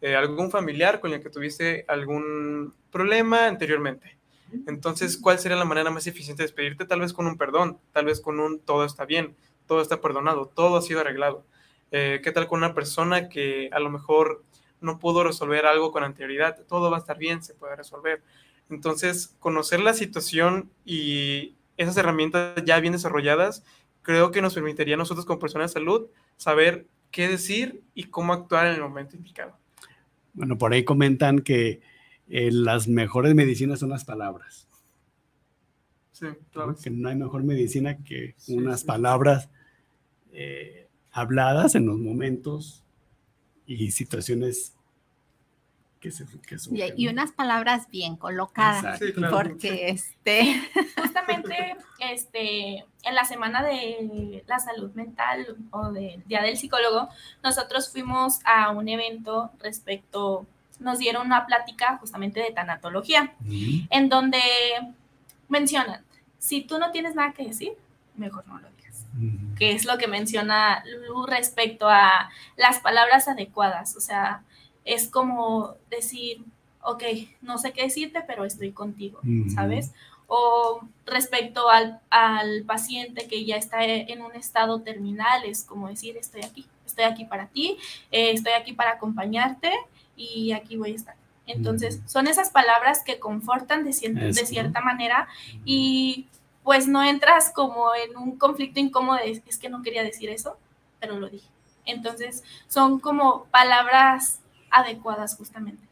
eh, 0.00 0.16
algún 0.16 0.50
familiar 0.50 1.00
con 1.00 1.12
el 1.12 1.22
que 1.22 1.30
tuviste 1.30 1.84
algún 1.88 2.74
problema 2.90 3.46
anteriormente. 3.46 4.18
Entonces, 4.66 5.16
¿cuál 5.16 5.38
sería 5.38 5.56
la 5.56 5.64
manera 5.64 5.90
más 5.90 6.06
eficiente 6.06 6.42
de 6.42 6.46
despedirte? 6.46 6.84
Tal 6.84 7.00
vez 7.00 7.12
con 7.12 7.26
un 7.26 7.36
perdón, 7.36 7.78
tal 7.92 8.06
vez 8.06 8.20
con 8.20 8.40
un 8.40 8.60
todo 8.60 8.84
está 8.84 9.04
bien, 9.04 9.36
todo 9.66 9.80
está 9.80 10.00
perdonado, 10.00 10.46
todo 10.46 10.76
ha 10.76 10.82
sido 10.82 11.00
arreglado. 11.00 11.44
Eh, 11.92 12.20
¿Qué 12.22 12.32
tal 12.32 12.48
con 12.48 12.58
una 12.58 12.74
persona 12.74 13.28
que 13.28 13.68
a 13.72 13.80
lo 13.80 13.90
mejor 13.90 14.44
no 14.80 14.98
pudo 14.98 15.22
resolver 15.22 15.66
algo 15.66 15.92
con 15.92 16.02
anterioridad? 16.02 16.64
Todo 16.66 16.90
va 16.90 16.96
a 16.96 17.00
estar 17.00 17.18
bien, 17.18 17.42
se 17.42 17.54
puede 17.54 17.76
resolver. 17.76 18.22
Entonces, 18.70 19.36
conocer 19.38 19.80
la 19.80 19.94
situación 19.94 20.70
y 20.84 21.56
esas 21.76 21.96
herramientas 21.96 22.62
ya 22.64 22.80
bien 22.80 22.92
desarrolladas, 22.92 23.64
creo 24.02 24.30
que 24.30 24.42
nos 24.42 24.54
permitiría 24.54 24.94
a 24.94 24.98
nosotros 24.98 25.26
como 25.26 25.38
personas 25.40 25.70
de 25.70 25.80
salud 25.80 26.08
saber 26.36 26.86
qué 27.10 27.28
decir 27.28 27.82
y 27.94 28.04
cómo 28.04 28.32
actuar 28.32 28.66
en 28.66 28.74
el 28.74 28.80
momento 28.80 29.16
indicado. 29.16 29.59
Bueno, 30.32 30.58
por 30.58 30.72
ahí 30.72 30.84
comentan 30.84 31.40
que 31.40 31.80
eh, 32.28 32.50
las 32.52 32.88
mejores 32.88 33.34
medicinas 33.34 33.80
son 33.80 33.90
las 33.90 34.04
palabras. 34.04 34.68
Sí, 36.12 36.26
claro. 36.52 36.76
Que 36.82 36.90
no 36.90 37.08
hay 37.08 37.16
mejor 37.16 37.44
medicina 37.44 37.98
que 37.98 38.34
unas 38.48 38.84
palabras 38.84 39.48
eh, 40.32 40.88
habladas 41.10 41.74
en 41.74 41.86
los 41.86 41.98
momentos 41.98 42.84
y 43.66 43.90
situaciones 43.92 44.74
que 46.00 46.10
se 46.10 46.24
que 46.24 46.56
y, 46.96 47.08
unas 47.08 47.32
palabras 47.32 47.90
bien 47.90 48.16
colocadas 48.16 48.98
porque 49.30 49.90
este 49.90 50.62
justamente 50.96 51.76
este 51.98 52.86
en 53.02 53.14
la 53.14 53.24
semana 53.24 53.62
de 53.62 54.42
la 54.46 54.58
salud 54.58 54.92
mental 54.94 55.58
o 55.70 55.92
del 55.92 56.24
día 56.24 56.40
del 56.40 56.56
psicólogo 56.56 57.10
nosotros 57.42 57.92
fuimos 57.92 58.40
a 58.44 58.70
un 58.70 58.88
evento 58.88 59.50
respecto 59.58 60.46
nos 60.80 60.98
dieron 60.98 61.26
una 61.26 61.46
plática 61.46 61.98
justamente 61.98 62.40
de 62.40 62.50
tanatología, 62.50 63.34
en 63.90 64.08
donde 64.08 64.40
mencionan, 65.48 66.02
si 66.38 66.62
tú 66.62 66.78
no 66.78 66.90
tienes 66.90 67.14
nada 67.14 67.32
que 67.32 67.46
decir, 67.46 67.72
mejor 68.16 68.46
no 68.48 68.58
lo 68.58 68.68
digas. 68.70 69.06
Que 69.56 69.72
es 69.72 69.84
lo 69.84 69.98
que 69.98 70.08
menciona 70.08 70.82
Lulu 70.84 71.26
respecto 71.26 71.88
a 71.88 72.30
las 72.56 72.80
palabras 72.80 73.28
adecuadas. 73.28 73.94
O 73.96 74.00
sea, 74.00 74.42
es 74.90 75.08
como 75.08 75.76
decir, 75.88 76.42
ok, 76.82 77.02
no 77.42 77.58
sé 77.58 77.72
qué 77.72 77.82
decirte, 77.82 78.22
pero 78.26 78.44
estoy 78.44 78.72
contigo, 78.72 79.20
¿sabes? 79.54 79.92
O 80.26 80.80
respecto 81.06 81.70
al, 81.70 82.00
al, 82.10 82.64
paciente 82.64 83.28
que 83.28 83.44
ya 83.44 83.56
está 83.56 83.84
en 83.84 84.22
un 84.22 84.34
estado 84.34 84.80
terminal, 84.80 85.44
es 85.44 85.62
como 85.64 85.88
decir, 85.88 86.16
estoy 86.16 86.42
aquí, 86.42 86.66
estoy 86.84 87.04
aquí 87.04 87.24
para 87.24 87.46
ti, 87.46 87.78
eh, 88.10 88.32
estoy 88.32 88.52
aquí 88.52 88.72
para 88.72 88.92
acompañarte 88.92 89.72
y 90.16 90.50
aquí 90.52 90.76
voy 90.76 90.92
a 90.92 90.96
estar. 90.96 91.14
Entonces, 91.46 92.00
son 92.06 92.26
esas 92.26 92.50
palabras 92.50 93.02
que 93.04 93.20
confortan 93.20 93.84
de, 93.84 93.92
de 93.92 94.46
cierta 94.46 94.80
manera 94.80 95.28
y 95.64 96.26
pues 96.64 96.88
no 96.88 97.02
entras 97.02 97.52
como 97.52 97.94
en 97.94 98.16
un 98.16 98.36
conflicto 98.38 98.80
incómodo, 98.80 99.18
es 99.18 99.58
que 99.58 99.68
no 99.68 99.82
quería 99.82 100.02
decir 100.02 100.30
eso, 100.30 100.56
pero 100.98 101.18
lo 101.18 101.28
dije. 101.28 101.48
Entonces, 101.86 102.44
son 102.68 103.00
como 103.00 103.44
palabras 103.46 104.40
adecuadas 104.70 105.36
justamente. 105.36 105.82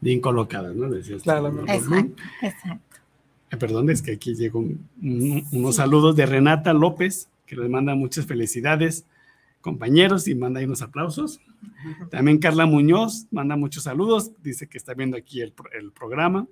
Bien 0.00 0.20
colocadas, 0.20 0.74
¿no? 0.74 0.90
Decías. 0.90 1.22
Claro, 1.22 1.48
exacto, 1.66 2.22
exacto. 2.42 2.96
Eh, 3.50 3.56
perdón, 3.56 3.90
es 3.90 4.02
que 4.02 4.12
aquí 4.12 4.34
llegó 4.34 4.64
unos 5.00 5.76
saludos 5.76 6.16
de 6.16 6.26
Renata 6.26 6.72
López, 6.72 7.28
que 7.46 7.56
les 7.56 7.70
manda 7.70 7.94
muchas 7.94 8.26
felicidades, 8.26 9.06
compañeros, 9.60 10.28
y 10.28 10.34
manda 10.34 10.60
ahí 10.60 10.66
unos 10.66 10.82
aplausos. 10.82 11.40
También 12.10 12.38
Carla 12.38 12.66
Muñoz 12.66 13.26
manda 13.30 13.56
muchos 13.56 13.84
saludos, 13.84 14.32
dice 14.42 14.66
que 14.66 14.78
está 14.78 14.94
viendo 14.94 15.16
aquí 15.16 15.40
el, 15.40 15.54
el 15.78 15.92
programa. 15.92 16.46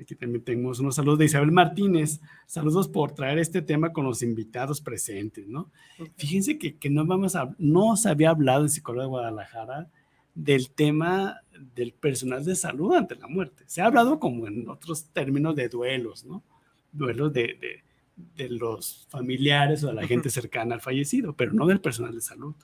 Aquí 0.00 0.14
también 0.14 0.44
tenemos 0.44 0.78
unos 0.78 0.94
saludos 0.94 1.18
de 1.18 1.24
Isabel 1.24 1.50
Martínez. 1.50 2.20
Saludos 2.46 2.86
por 2.86 3.12
traer 3.12 3.38
este 3.38 3.62
tema 3.62 3.92
con 3.92 4.04
los 4.04 4.22
invitados 4.22 4.80
presentes, 4.80 5.48
¿no? 5.48 5.70
Fíjense 6.16 6.56
que, 6.56 6.76
que 6.76 6.88
no, 6.88 7.04
vamos 7.04 7.34
a, 7.34 7.52
no 7.58 7.96
se 7.96 8.08
había 8.08 8.30
hablado 8.30 8.62
en 8.62 8.68
Psicología 8.68 9.02
de 9.02 9.08
Guadalajara 9.08 9.88
del 10.38 10.70
tema 10.70 11.40
del 11.74 11.92
personal 11.92 12.44
de 12.44 12.54
salud 12.54 12.94
ante 12.94 13.16
la 13.16 13.26
muerte. 13.26 13.64
Se 13.66 13.82
ha 13.82 13.86
hablado 13.86 14.20
como 14.20 14.46
en 14.46 14.68
otros 14.68 15.06
términos 15.12 15.56
de 15.56 15.68
duelos, 15.68 16.24
¿no? 16.24 16.44
Duelos 16.92 17.32
de, 17.32 17.58
de, 17.60 17.84
de 18.36 18.48
los 18.48 19.08
familiares 19.10 19.82
o 19.82 19.88
de 19.88 19.94
la 19.94 20.06
gente 20.06 20.30
cercana 20.30 20.76
al 20.76 20.80
fallecido, 20.80 21.34
pero 21.34 21.52
no 21.52 21.66
del 21.66 21.80
personal 21.80 22.14
de 22.14 22.20
salud. 22.20 22.54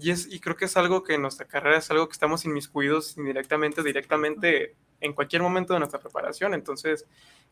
Y, 0.00 0.10
es, 0.10 0.32
y 0.32 0.38
creo 0.38 0.54
que 0.54 0.66
es 0.66 0.76
algo 0.76 1.02
que 1.02 1.14
en 1.14 1.22
nuestra 1.22 1.46
carrera 1.46 1.78
es 1.78 1.90
algo 1.90 2.06
que 2.06 2.12
estamos 2.12 2.44
inmiscuidos 2.44 3.16
indirectamente, 3.16 3.82
directamente 3.82 4.76
en 5.00 5.12
cualquier 5.12 5.42
momento 5.42 5.72
de 5.72 5.80
nuestra 5.80 5.98
preparación. 5.98 6.54
Entonces, 6.54 7.04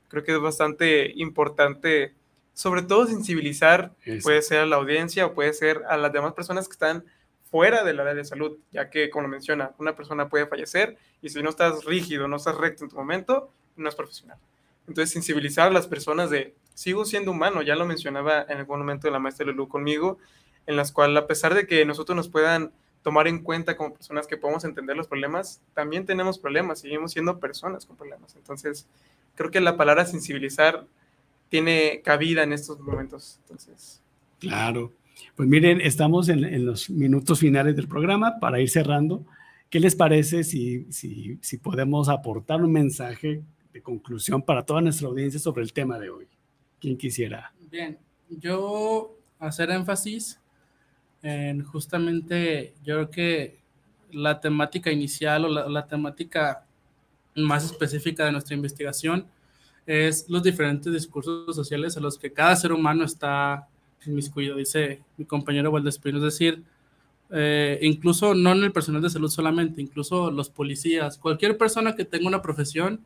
creo 0.06 0.22
que 0.22 0.32
es 0.32 0.40
bastante 0.40 1.12
importante, 1.16 2.14
sobre 2.54 2.82
todo 2.82 3.06
sensibilizar, 3.06 3.96
puede 4.22 4.42
ser 4.42 4.60
a 4.60 4.66
la 4.66 4.76
audiencia 4.76 5.26
o 5.26 5.34
puede 5.34 5.52
ser 5.54 5.82
a 5.88 5.96
las 5.96 6.12
demás 6.12 6.34
personas 6.34 6.68
que 6.68 6.72
están 6.72 7.04
fuera 7.50 7.84
del 7.84 8.00
área 8.00 8.14
de 8.14 8.24
salud, 8.24 8.58
ya 8.72 8.90
que, 8.90 9.10
como 9.10 9.22
lo 9.22 9.28
menciona, 9.28 9.72
una 9.78 9.94
persona 9.94 10.28
puede 10.28 10.46
fallecer 10.46 10.96
y 11.22 11.28
si 11.28 11.42
no 11.42 11.50
estás 11.50 11.84
rígido, 11.84 12.28
no 12.28 12.36
estás 12.36 12.56
recto 12.56 12.84
en 12.84 12.90
tu 12.90 12.96
momento, 12.96 13.50
no 13.76 13.88
es 13.88 13.94
profesional. 13.94 14.38
Entonces, 14.86 15.12
sensibilizar 15.12 15.68
a 15.68 15.72
las 15.72 15.86
personas 15.86 16.30
de, 16.30 16.54
sigo 16.74 17.04
siendo 17.04 17.30
humano, 17.30 17.62
ya 17.62 17.76
lo 17.76 17.86
mencionaba 17.86 18.46
en 18.48 18.58
algún 18.58 18.78
momento 18.78 19.10
la 19.10 19.18
maestra 19.18 19.46
Lulu 19.46 19.68
conmigo, 19.68 20.18
en 20.66 20.76
las 20.76 20.92
cuales, 20.92 21.16
a 21.22 21.26
pesar 21.26 21.54
de 21.54 21.66
que 21.66 21.84
nosotros 21.84 22.16
nos 22.16 22.28
puedan 22.28 22.72
tomar 23.02 23.28
en 23.28 23.42
cuenta 23.42 23.76
como 23.76 23.94
personas 23.94 24.26
que 24.26 24.36
podemos 24.36 24.64
entender 24.64 24.96
los 24.96 25.06
problemas, 25.06 25.60
también 25.74 26.06
tenemos 26.06 26.38
problemas, 26.38 26.80
seguimos 26.80 27.12
siendo 27.12 27.38
personas 27.38 27.86
con 27.86 27.96
problemas. 27.96 28.34
Entonces, 28.34 28.86
creo 29.36 29.50
que 29.50 29.60
la 29.60 29.76
palabra 29.76 30.06
sensibilizar 30.06 30.84
tiene 31.48 32.02
cabida 32.04 32.42
en 32.42 32.52
estos 32.52 32.80
momentos. 32.80 33.38
Entonces. 33.42 34.02
Claro. 34.40 34.92
Pues 35.34 35.48
miren, 35.48 35.80
estamos 35.80 36.28
en, 36.28 36.66
los 36.66 36.90
minutos 36.90 37.40
finales 37.40 37.76
del 37.76 37.88
programa 37.88 38.38
para 38.40 38.60
ir 38.60 38.70
cerrando. 38.70 39.24
¿Qué 39.70 39.80
les 39.80 39.94
parece 39.94 40.44
si, 40.44 40.86
si, 40.90 41.58
podemos 41.58 42.08
aportar 42.08 42.62
un 42.62 42.72
mensaje 42.72 43.42
de 43.72 43.82
conclusión 43.82 44.42
para 44.42 44.64
toda 44.64 44.80
nuestra 44.80 45.08
audiencia 45.08 45.40
sobre 45.40 45.62
el 45.62 45.72
tema 45.72 45.98
de 45.98 46.10
hoy? 46.10 46.26
¿Quién 46.80 46.96
quisiera? 46.96 47.52
Bien, 47.70 47.98
yo 48.28 49.18
hacer 49.38 49.70
énfasis 49.70 50.40
justamente 51.64 52.74
yo 52.84 52.94
creo 52.94 53.10
que 53.10 53.58
la 54.12 54.40
temática 54.40 54.90
inicial 54.90 55.44
o 55.44 55.48
la, 55.48 55.86
temática 55.86 56.64
más 57.34 57.64
específica 57.64 58.24
de 58.24 58.32
nuestra 58.32 58.54
investigación 58.54 59.26
es 59.84 60.28
los 60.28 60.42
diferentes 60.42 60.92
discursos 60.92 61.54
sociales 61.54 61.96
a 61.96 62.00
los 62.00 62.18
que 62.18 62.32
cada 62.32 62.54
ser 62.56 62.72
humano 62.72 63.04
está 63.04 63.68
inmiscuido, 64.04 64.56
dice 64.56 65.00
mi 65.16 65.24
compañero 65.24 65.72
Valdespino, 65.72 66.18
es 66.18 66.24
decir, 66.24 66.62
eh, 67.30 67.78
incluso 67.82 68.34
no 68.34 68.52
en 68.52 68.64
el 68.64 68.72
personal 68.72 69.02
de 69.02 69.10
salud 69.10 69.28
solamente, 69.30 69.80
incluso 69.80 70.30
los 70.30 70.50
policías, 70.50 71.18
cualquier 71.18 71.56
persona 71.56 71.96
que 71.96 72.04
tenga 72.04 72.28
una 72.28 72.42
profesión, 72.42 73.00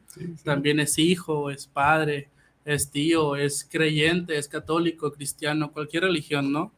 también 0.45 0.81
es 0.81 0.99
hijo, 0.99 1.51
es 1.51 1.67
padre, 1.67 2.29
es 2.65 2.91
tío, 2.91 3.37
es 3.37 3.67
creyente, 3.71 4.37
es 4.37 4.49
católico, 4.49 5.13
cristiano, 5.13 5.73
cualquier 5.73 6.05
religión, 6.05 6.53
¿no? 6.53 6.73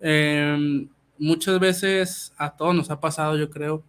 Em, 0.00 0.88
muchas 1.18 1.60
veces 1.60 2.32
a 2.38 2.56
todos 2.56 2.74
nos 2.74 2.90
ha 2.90 3.00
pasado, 3.00 3.36
yo 3.36 3.50
creo, 3.50 3.82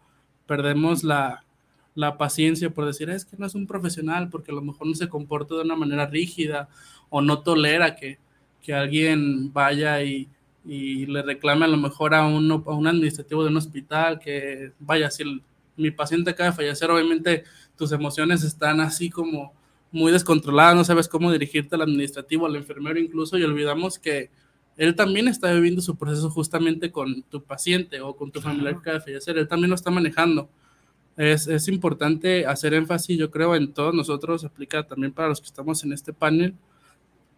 perdemos 0.46 1.04
la, 1.04 1.44
paciencia 2.18 2.70
por 2.70 2.86
decir, 2.86 3.10
es 3.10 3.26
que 3.26 3.38
no 3.38 3.46
es 3.46 3.56
un 3.56 3.68
profesional 3.68 4.30
porque 4.30 4.52
a 4.52 4.56
lo 4.56 4.62
mejor 4.62 4.88
no 4.88 4.96
se 4.96 5.08
comporta 5.10 5.56
de 5.56 5.62
una 5.62 5.76
manera 5.76 6.06
rígida 6.08 6.68
o 7.10 7.22
no 7.22 7.42
tolera 7.42 7.96
que, 7.96 8.18
alguien 8.70 9.52
vaya 9.54 10.04
y, 10.04 10.28
le 10.64 11.24
reclame 11.24 11.66
a 11.66 11.68
lo 11.68 11.78
mejor 11.78 12.14
a, 12.14 12.26
uno, 12.28 12.64
a 12.68 12.76
un 12.76 12.86
administrativo 12.86 13.44
de 13.44 13.50
un 13.50 13.58
hospital 13.58 14.20
que 14.20 14.74
vaya, 14.80 15.10
si 15.10 15.24
mi 15.76 15.90
paciente 15.90 16.30
acaba 16.30 16.52
de 16.52 16.56
fallecer, 16.56 16.92
obviamente 16.92 17.44
tus 17.76 17.92
emociones 17.92 18.44
están 18.44 18.80
así 18.80 19.10
como 19.10 19.54
muy 19.92 20.12
descontroladas, 20.12 20.76
no 20.76 20.84
sabes 20.84 21.08
cómo 21.08 21.32
dirigirte 21.32 21.76
al 21.76 21.82
administrativo, 21.82 22.46
al 22.46 22.56
enfermero 22.56 23.00
incluso, 23.00 23.38
y 23.38 23.44
olvidamos 23.44 23.98
que 23.98 24.30
él 24.78 24.96
también 24.96 25.28
está 25.28 25.52
viviendo 25.52 25.82
su 25.82 25.98
proceso 25.98 26.30
justamente 26.30 26.92
con 26.92 27.24
tu 27.24 27.44
paciente 27.44 28.00
o 28.02 28.16
con 28.16 28.32
tu 28.32 28.42
familiar 28.42 28.74
que 28.74 28.80
acaba 28.80 28.98
de 29.00 29.04
fallecer, 29.04 29.38
él 29.38 29.48
también 29.48 29.70
lo 29.70 29.76
está 29.76 29.92
manejando. 29.92 30.50
Es, 31.18 31.46
es, 31.48 31.68
importante 31.68 32.46
hacer 32.46 32.74
énfasis, 32.74 33.18
yo 33.18 33.30
creo, 33.30 33.54
en 33.56 33.74
todos 33.74 33.94
nosotros, 33.94 34.46
aplica 34.46 34.88
también 34.88 35.12
para 35.12 35.28
los 35.28 35.42
que 35.42 35.48
estamos 35.48 35.84
en 35.84 35.92
este 35.92 36.14
panel, 36.14 36.56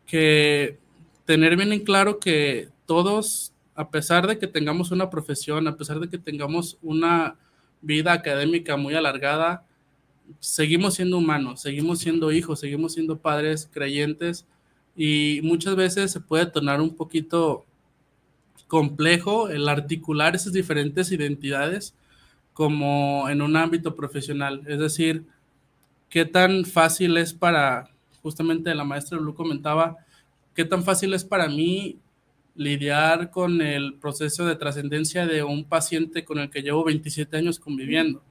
que 0.06 0.78
tener 1.26 1.56
bien 1.56 1.74
en 1.74 1.84
claro 1.84 2.20
que 2.20 2.70
todos, 2.86 3.54
a 3.76 3.90
pesar 3.90 4.28
de 4.28 4.38
que 4.38 4.48
tengamos 4.48 4.92
una 4.92 5.10
profesión, 5.10 5.68
a 5.68 5.78
pesar 5.78 6.00
de 6.00 6.10
que 6.10 6.18
tengamos 6.18 6.78
una 6.82 7.36
vida 7.82 8.14
académica 8.14 8.78
muy 8.78 8.96
alargada, 8.96 9.66
seguimos 10.40 10.96
siendo 10.96 11.18
humanos, 11.18 11.62
seguimos 11.62 12.00
siendo 12.00 12.32
hijos, 12.32 12.60
seguimos 12.60 12.94
siendo 12.94 13.18
padres 13.18 13.70
creyentes 13.72 14.46
y 14.96 15.42
muchas 15.44 15.76
veces 15.76 16.12
se 16.12 16.22
puede 16.22 16.46
tornar 16.46 16.82
un 16.82 16.96
poquito 16.96 17.66
complejo 18.68 19.50
el 19.50 19.68
articular 19.68 20.36
esas 20.36 20.54
diferentes 20.54 21.12
identidades 21.12 21.94
como 22.54 23.28
en 23.30 23.42
un 23.42 23.58
ámbito 23.58 23.96
profesional. 23.96 24.62
Es 24.68 24.80
decir, 24.80 25.26
qué 26.10 26.26
tan 26.26 26.66
fácil 26.66 27.18
es 27.18 27.34
para, 27.34 27.90
justamente 28.22 28.74
la 28.74 28.84
maestra 28.84 29.20
Lu 29.20 29.34
comentaba, 29.34 29.98
qué 30.54 30.66
tan 30.66 30.84
fácil 30.84 31.14
es 31.14 31.24
para 31.24 31.48
mí 31.48 31.98
lidiar 32.56 33.32
con 33.32 33.62
el 33.62 33.96
proceso 33.96 34.46
de 34.46 34.56
trascendencia 34.56 35.26
de 35.26 35.44
un 35.44 35.66
paciente 35.66 36.24
con 36.24 36.40
el 36.40 36.50
que 36.50 36.62
llevo 36.62 36.84
27 36.84 37.38
años 37.38 37.60
conviviendo 37.60 38.22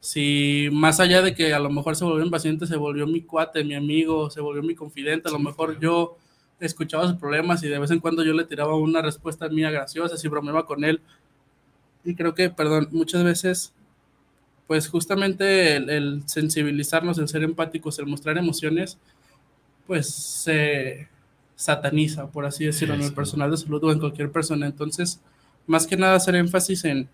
si 0.00 0.68
más 0.72 1.00
allá 1.00 1.22
de 1.22 1.34
que 1.34 1.52
a 1.54 1.58
lo 1.58 1.70
mejor 1.70 1.96
se 1.96 2.04
volvió 2.04 2.24
un 2.24 2.30
paciente, 2.30 2.66
se 2.66 2.76
volvió 2.76 3.06
mi 3.06 3.22
cuate, 3.22 3.64
mi 3.64 3.74
amigo, 3.74 4.30
se 4.30 4.40
volvió 4.40 4.62
mi 4.62 4.74
confidente, 4.74 5.28
a 5.28 5.32
lo 5.32 5.38
mejor 5.38 5.78
yo 5.80 6.16
escuchaba 6.60 7.06
sus 7.08 7.16
problemas 7.16 7.62
y 7.62 7.68
de 7.68 7.78
vez 7.78 7.90
en 7.90 8.00
cuando 8.00 8.24
yo 8.24 8.32
le 8.32 8.44
tiraba 8.44 8.76
una 8.76 9.02
respuesta 9.02 9.48
mía 9.48 9.70
graciosa, 9.70 10.16
si 10.16 10.28
bromeaba 10.28 10.66
con 10.66 10.84
él. 10.84 11.00
Y 12.04 12.14
creo 12.14 12.34
que, 12.34 12.50
perdón, 12.50 12.88
muchas 12.92 13.24
veces, 13.24 13.72
pues 14.66 14.88
justamente 14.88 15.76
el, 15.76 16.22
sensibilizarnos, 16.26 17.18
el 17.18 17.28
ser 17.28 17.42
empáticos, 17.42 17.98
el 17.98 18.06
mostrar 18.06 18.38
emociones, 18.38 18.98
pues 19.86 20.08
se 20.08 21.08
sataniza, 21.58 22.30
por 22.30 22.46
así 22.46 22.64
decirlo, 22.64 22.94
en 22.94 23.02
el 23.02 23.12
personal 23.12 23.50
de 23.50 23.56
salud 23.56 23.82
o 23.82 23.92
en 23.92 23.98
cualquier 23.98 24.30
persona. 24.30 24.66
Entonces, 24.66 25.20
más 25.66 25.86
que 25.86 25.96
nada 25.96 26.14
hacer 26.14 26.36
énfasis 26.36 26.84
en 26.84 27.10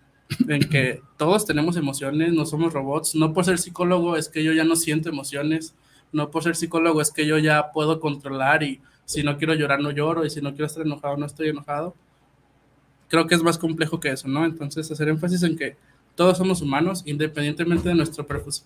en 0.47 0.61
que 0.69 1.01
todos 1.17 1.45
tenemos 1.45 1.77
emociones, 1.77 2.33
no 2.33 2.45
somos 2.45 2.73
robots. 2.73 3.15
No 3.15 3.33
por 3.33 3.45
ser 3.45 3.57
psicólogo 3.57 4.17
es 4.17 4.29
que 4.29 4.43
yo 4.43 4.53
ya 4.53 4.63
no 4.63 4.75
siento 4.75 5.09
emociones, 5.09 5.75
no 6.11 6.31
por 6.31 6.43
ser 6.43 6.55
psicólogo 6.55 7.01
es 7.01 7.11
que 7.11 7.25
yo 7.25 7.37
ya 7.37 7.71
puedo 7.71 7.99
controlar 7.99 8.63
y 8.63 8.81
si 9.05 9.23
no 9.23 9.37
quiero 9.37 9.53
llorar 9.53 9.81
no 9.81 9.91
lloro 9.91 10.25
y 10.25 10.29
si 10.29 10.41
no 10.41 10.51
quiero 10.51 10.65
estar 10.65 10.85
enojado 10.85 11.17
no 11.17 11.25
estoy 11.25 11.49
enojado. 11.49 11.95
Creo 13.07 13.27
que 13.27 13.35
es 13.35 13.43
más 13.43 13.57
complejo 13.57 13.99
que 13.99 14.09
eso, 14.09 14.27
¿no? 14.27 14.45
Entonces 14.45 14.89
hacer 14.91 15.09
énfasis 15.09 15.43
en 15.43 15.55
que 15.57 15.77
todos 16.15 16.37
somos 16.37 16.61
humanos, 16.61 17.03
independientemente 17.05 17.89
de 17.89 17.95
nuestra 17.95 18.25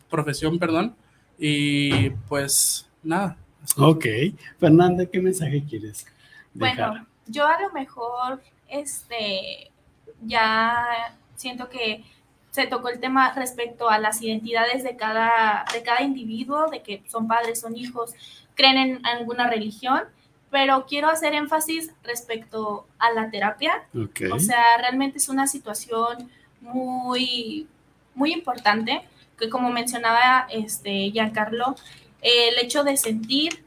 profesión, 0.09 0.59
perdón, 0.59 0.95
y 1.37 2.11
pues 2.27 2.87
nada. 3.03 3.37
Ok, 3.77 4.05
Fernanda, 4.59 5.05
¿qué 5.05 5.19
mensaje 5.19 5.63
quieres? 5.67 6.05
Dejar? 6.53 6.89
Bueno, 6.89 7.07
yo 7.27 7.47
a 7.47 7.61
lo 7.61 7.71
mejor, 7.71 8.41
este, 8.67 9.71
ya 10.21 10.85
siento 11.35 11.69
que 11.69 12.03
se 12.51 12.67
tocó 12.67 12.89
el 12.89 12.99
tema 12.99 13.31
respecto 13.33 13.89
a 13.89 13.99
las 13.99 14.21
identidades 14.21 14.83
de 14.83 14.95
cada, 14.95 15.65
de 15.71 15.83
cada 15.83 16.01
individuo, 16.01 16.69
de 16.69 16.81
que 16.81 17.03
son 17.07 17.27
padres, 17.27 17.61
son 17.61 17.77
hijos, 17.77 18.13
creen 18.55 18.77
en 18.77 19.05
alguna 19.05 19.47
religión, 19.47 20.01
pero 20.49 20.85
quiero 20.87 21.09
hacer 21.09 21.33
énfasis 21.33 21.91
respecto 22.03 22.87
a 22.97 23.11
la 23.11 23.29
terapia. 23.29 23.83
O 24.33 24.39
sea, 24.39 24.77
realmente 24.79 25.19
es 25.19 25.29
una 25.29 25.47
situación 25.47 26.29
muy, 26.59 27.67
muy 28.15 28.33
importante, 28.33 29.03
que 29.37 29.49
como 29.49 29.69
mencionaba 29.69 30.47
este 30.49 31.11
Giancarlo, 31.11 31.75
el 32.21 32.57
hecho 32.63 32.83
de 32.83 32.97
sentir 32.97 33.63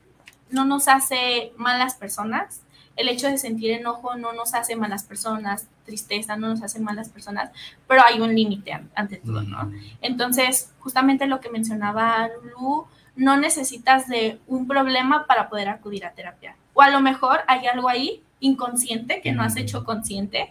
no 0.51 0.65
nos 0.65 0.89
hace 0.89 1.53
malas 1.57 1.95
personas, 1.95 2.63
el 2.97 3.09
hecho 3.09 3.27
de 3.27 3.39
sentir 3.39 3.71
enojo 3.71 4.17
no 4.17 4.33
nos 4.33 4.55
hace 4.55 4.77
malas 4.77 5.05
personas, 5.05 5.67
tristeza 5.85 6.37
no 6.37 6.49
nos 6.49 6.63
hace 6.63 6.79
malas 6.79 7.09
personas, 7.09 7.51
pero 7.89 8.03
hay 8.05 8.21
un 8.21 8.35
límite 8.35 8.79
ante 8.95 9.17
todo, 9.17 9.43
¿no? 9.43 9.73
Entonces, 10.03 10.73
justamente 10.81 11.27
lo 11.27 11.41
que 11.41 11.51
mencionaba 11.51 12.29
Lulu, 12.29 12.87
no 13.17 13.37
necesitas 13.37 14.09
de 14.09 14.41
un 14.47 14.67
problema 14.67 15.27
para 15.27 15.49
poder 15.49 15.69
acudir 15.69 16.05
a 16.05 16.13
terapia. 16.13 16.57
O 16.75 16.83
a 16.83 16.91
lo 16.91 17.01
mejor 17.01 17.41
hay 17.47 17.67
algo 17.67 17.89
ahí 17.89 18.23
inconsciente 18.41 19.21
que 19.21 19.33
no 19.33 19.43
has 19.43 19.57
hecho 19.57 19.85
consciente 19.85 20.51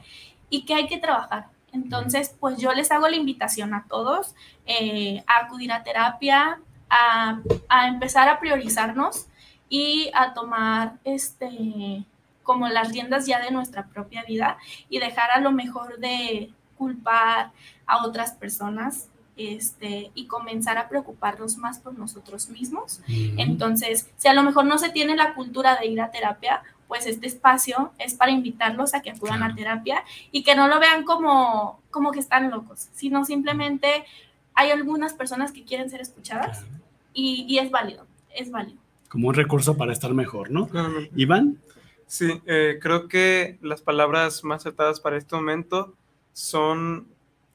y 0.50 0.64
que 0.64 0.76
hay 0.76 0.88
que 0.88 0.98
trabajar. 0.98 1.48
Entonces, 1.74 2.36
pues 2.40 2.58
yo 2.58 2.74
les 2.74 2.92
hago 2.92 3.08
la 3.08 3.16
invitación 3.16 3.74
a 3.74 3.86
todos 3.88 4.36
eh, 4.66 5.24
a 5.28 5.46
acudir 5.46 5.72
a 5.72 5.84
terapia, 5.84 6.60
a, 6.92 7.42
a 7.70 7.88
empezar 7.88 8.30
a 8.30 8.40
priorizarnos 8.40 9.28
y 9.70 10.12
a 10.14 10.34
tomar 10.34 11.00
este 11.04 12.06
como 12.44 12.68
las 12.68 12.92
riendas 12.92 13.26
ya 13.26 13.40
de 13.40 13.52
nuestra 13.52 13.88
propia 13.88 14.24
vida 14.24 14.58
y 14.90 15.00
dejar 15.00 15.32
a 15.32 15.40
lo 15.40 15.52
mejor 15.52 16.00
de 16.00 16.52
culpar 16.78 17.52
a 17.86 18.06
otras 18.06 18.34
personas 18.34 19.08
este, 19.38 20.12
y 20.14 20.28
comenzar 20.28 20.78
a 20.78 20.90
preocuparnos 20.90 21.58
más 21.58 21.80
por 21.80 21.98
nosotros 21.98 22.50
mismos. 22.50 23.02
Entonces, 23.08 24.10
si 24.18 24.28
a 24.28 24.34
lo 24.34 24.44
mejor 24.44 24.66
no 24.66 24.78
se 24.78 24.90
tiene 24.90 25.16
la 25.16 25.34
cultura 25.34 25.78
de 25.78 25.88
ir 25.88 26.02
a 26.02 26.12
terapia, 26.12 26.64
pues 26.88 27.06
este 27.08 27.28
espacio 27.28 27.94
es 27.98 28.16
para 28.16 28.32
invitarlos 28.32 28.94
a 28.94 29.02
que 29.02 29.12
acudan 29.12 29.44
a 29.44 29.56
terapia 29.56 30.04
y 30.32 30.44
que 30.44 30.56
no 30.56 30.68
lo 30.68 30.80
vean 30.80 31.04
como, 31.06 31.80
como 31.90 32.12
que 32.12 32.20
están 32.20 32.52
locos, 32.52 32.90
sino 32.94 33.24
simplemente 33.24 34.06
hay 34.54 34.72
algunas 34.72 35.14
personas 35.14 35.52
que 35.54 35.64
quieren 35.64 35.90
ser 35.90 36.02
escuchadas 36.02 36.66
y, 37.14 37.46
y, 37.48 37.60
es 37.60 37.72
válido, 37.72 38.06
es 38.34 38.52
válido. 38.52 38.80
Como 39.10 39.28
un 39.28 39.34
recurso 39.34 39.76
para 39.76 39.92
estar 39.92 40.14
mejor, 40.14 40.52
¿no? 40.52 40.70
Iván. 41.16 41.60
Sí, 42.08 42.42
eh, 42.46 42.78
creo 42.82 43.08
que 43.08 43.58
las 43.62 43.82
palabras 43.82 44.44
más 44.44 44.62
acertadas 44.62 45.00
para 45.00 45.18
este 45.18 45.36
momento 45.36 45.96
son, 46.34 47.08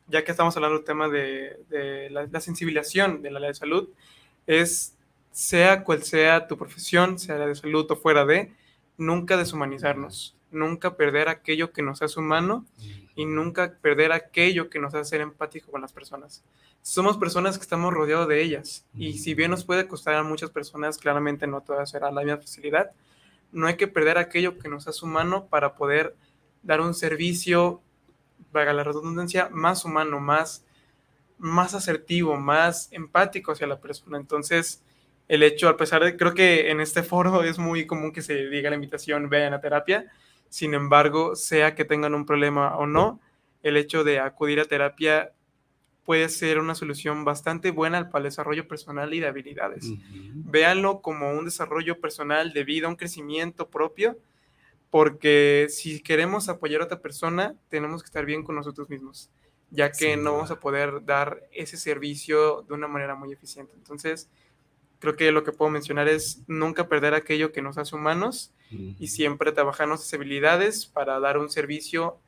ya 0.09 0.25
que 0.25 0.31
estamos 0.31 0.57
hablando 0.57 0.77
del 0.77 0.87
tema 0.87 1.09
de, 1.09 2.09
la, 2.11 2.41
sensibilización 2.41 3.23
de 3.23 3.31
la 3.31 3.41
ley 3.41 3.49
de 3.49 3.55
salud, 3.55 3.89
es 4.47 4.95
sea 5.31 5.83
cual 5.85 6.03
sea 6.03 6.47
tu 6.47 6.57
profesión, 6.57 7.19
sea 7.19 7.37
la 7.37 7.47
de 7.47 7.55
salud 7.55 7.91
o 7.91 7.97
fuera 7.97 8.25
de, 8.25 8.53
nunca 8.97 9.37
deshumanizarnos, 9.37 10.36
nunca 10.57 10.97
perder 10.97 11.29
aquello 11.29 11.73
que 11.73 11.83
nos 11.83 12.03
hace 12.03 12.19
humano 12.19 12.67
y 13.15 13.25
nunca 13.25 13.79
perder 13.81 14.13
aquello 14.13 14.69
que 14.69 14.79
nos 14.79 14.95
hace 14.95 15.11
ser 15.11 15.21
empático 15.21 15.71
con 15.71 15.81
las 15.81 15.93
personas. 15.93 16.43
Somos 16.83 17.17
personas 17.17 17.59
que 17.59 17.63
estamos 17.63 17.93
rodeados 17.93 18.29
de 18.29 18.43
ellas 18.43 18.85
y 18.95 19.19
si 19.19 19.35
bien 19.35 19.51
nos 19.51 19.65
puede 19.65 19.87
costar 19.87 20.15
a 20.15 20.23
muchas 20.23 20.51
personas, 20.51 20.99
claramente 20.99 21.47
no 21.47 21.61
todas 21.61 21.91
será 21.91 22.11
la 22.11 22.23
misma 22.23 22.39
facilidad, 22.39 22.91
no 23.53 23.67
hay 23.67 23.77
que 23.77 23.87
perder 23.87 24.19
aquello 24.19 24.59
que 24.59 24.69
nos 24.69 24.89
hace 24.89 25.05
humano 25.05 25.47
para 25.47 25.77
poder 25.77 26.17
dar 26.63 26.81
un 26.81 26.95
servicio, 26.95 27.81
valga 28.53 28.73
la 28.73 28.85
redundancia, 28.85 29.49
más 29.53 29.85
humano, 29.85 30.21
más, 30.21 30.65
más 31.39 31.75
asertivo, 31.75 32.37
más 32.37 32.89
empático 32.93 33.53
hacia 33.53 33.67
la 33.67 33.81
persona. 33.81 34.19
Entonces, 34.19 34.83
el 35.29 35.43
hecho, 35.43 35.69
a 35.69 35.77
pesar 35.77 36.05
de, 36.05 36.17
creo 36.17 36.35
que 36.35 36.71
en 36.71 36.81
este 36.81 37.03
foro 37.03 37.43
es 37.43 37.59
muy 37.59 37.87
común 37.87 38.13
que 38.13 38.23
se 38.23 38.49
diga 38.49 38.71
la 38.71 38.77
invitación, 38.77 39.29
vean 39.29 39.55
a 39.55 39.61
terapia, 39.61 40.13
sin 40.49 40.75
embargo, 40.75 41.37
sea 41.37 41.75
que 41.75 41.85
tengan 41.85 42.15
un 42.15 42.27
problema 42.27 42.77
o 42.77 42.87
no, 42.87 43.21
el 43.63 43.77
hecho 43.77 44.05
de 44.05 44.21
acudir 44.21 44.61
a 44.61 44.65
terapia 44.65 45.33
puede 46.05 46.29
ser 46.29 46.61
una 46.61 46.77
solución 46.77 47.25
bastante 47.25 47.73
buena 47.73 48.11
para 48.11 48.23
el 48.23 48.31
desarrollo 48.31 48.69
personal 48.69 49.13
y 49.13 49.21
de 49.21 49.27
habilidades. 49.27 49.93
Véanlo 50.35 51.03
como 51.03 51.33
un 51.33 51.45
desarrollo 51.45 52.01
personal 52.01 52.53
de 52.53 52.63
vida, 52.63 52.89
un 52.89 52.95
crecimiento 52.95 53.69
propio, 53.69 54.17
porque 54.89 55.67
si 55.69 56.01
queremos 56.01 56.49
apoyar 56.49 56.81
a 56.81 56.85
otra 56.85 57.01
persona, 57.01 57.57
tenemos 57.69 58.03
que 58.03 58.07
estar 58.07 58.25
bien 58.25 58.45
con 58.45 58.55
nosotros 58.55 58.89
mismos, 58.89 59.31
ya 59.71 59.91
que 59.91 60.17
no 60.17 60.35
vamos 60.35 60.53
a 60.53 60.61
poder 60.61 61.05
dar 61.05 61.43
ese 61.51 61.77
servicio 61.77 62.63
de 62.63 62.75
una 62.75 62.87
manera 62.87 63.17
muy 63.17 63.33
eficiente. 63.33 63.73
Entonces, 63.75 64.29
creo 65.01 65.17
que 65.17 65.33
lo 65.33 65.43
que 65.43 65.51
puedo 65.51 65.73
mencionar 65.73 66.07
es 66.07 66.41
nunca 66.47 66.89
perder 66.89 67.15
aquello 67.15 67.51
que 67.51 67.63
nos 67.63 67.79
hace 67.79 67.97
humanos 67.97 68.53
y 68.71 69.07
siempre 69.09 69.53
trabajar 69.53 69.89
nuestras 69.89 70.13
habilidades 70.15 70.87
para 70.87 71.19
dar 71.21 71.39
un 71.39 71.49
servicio 71.51 72.19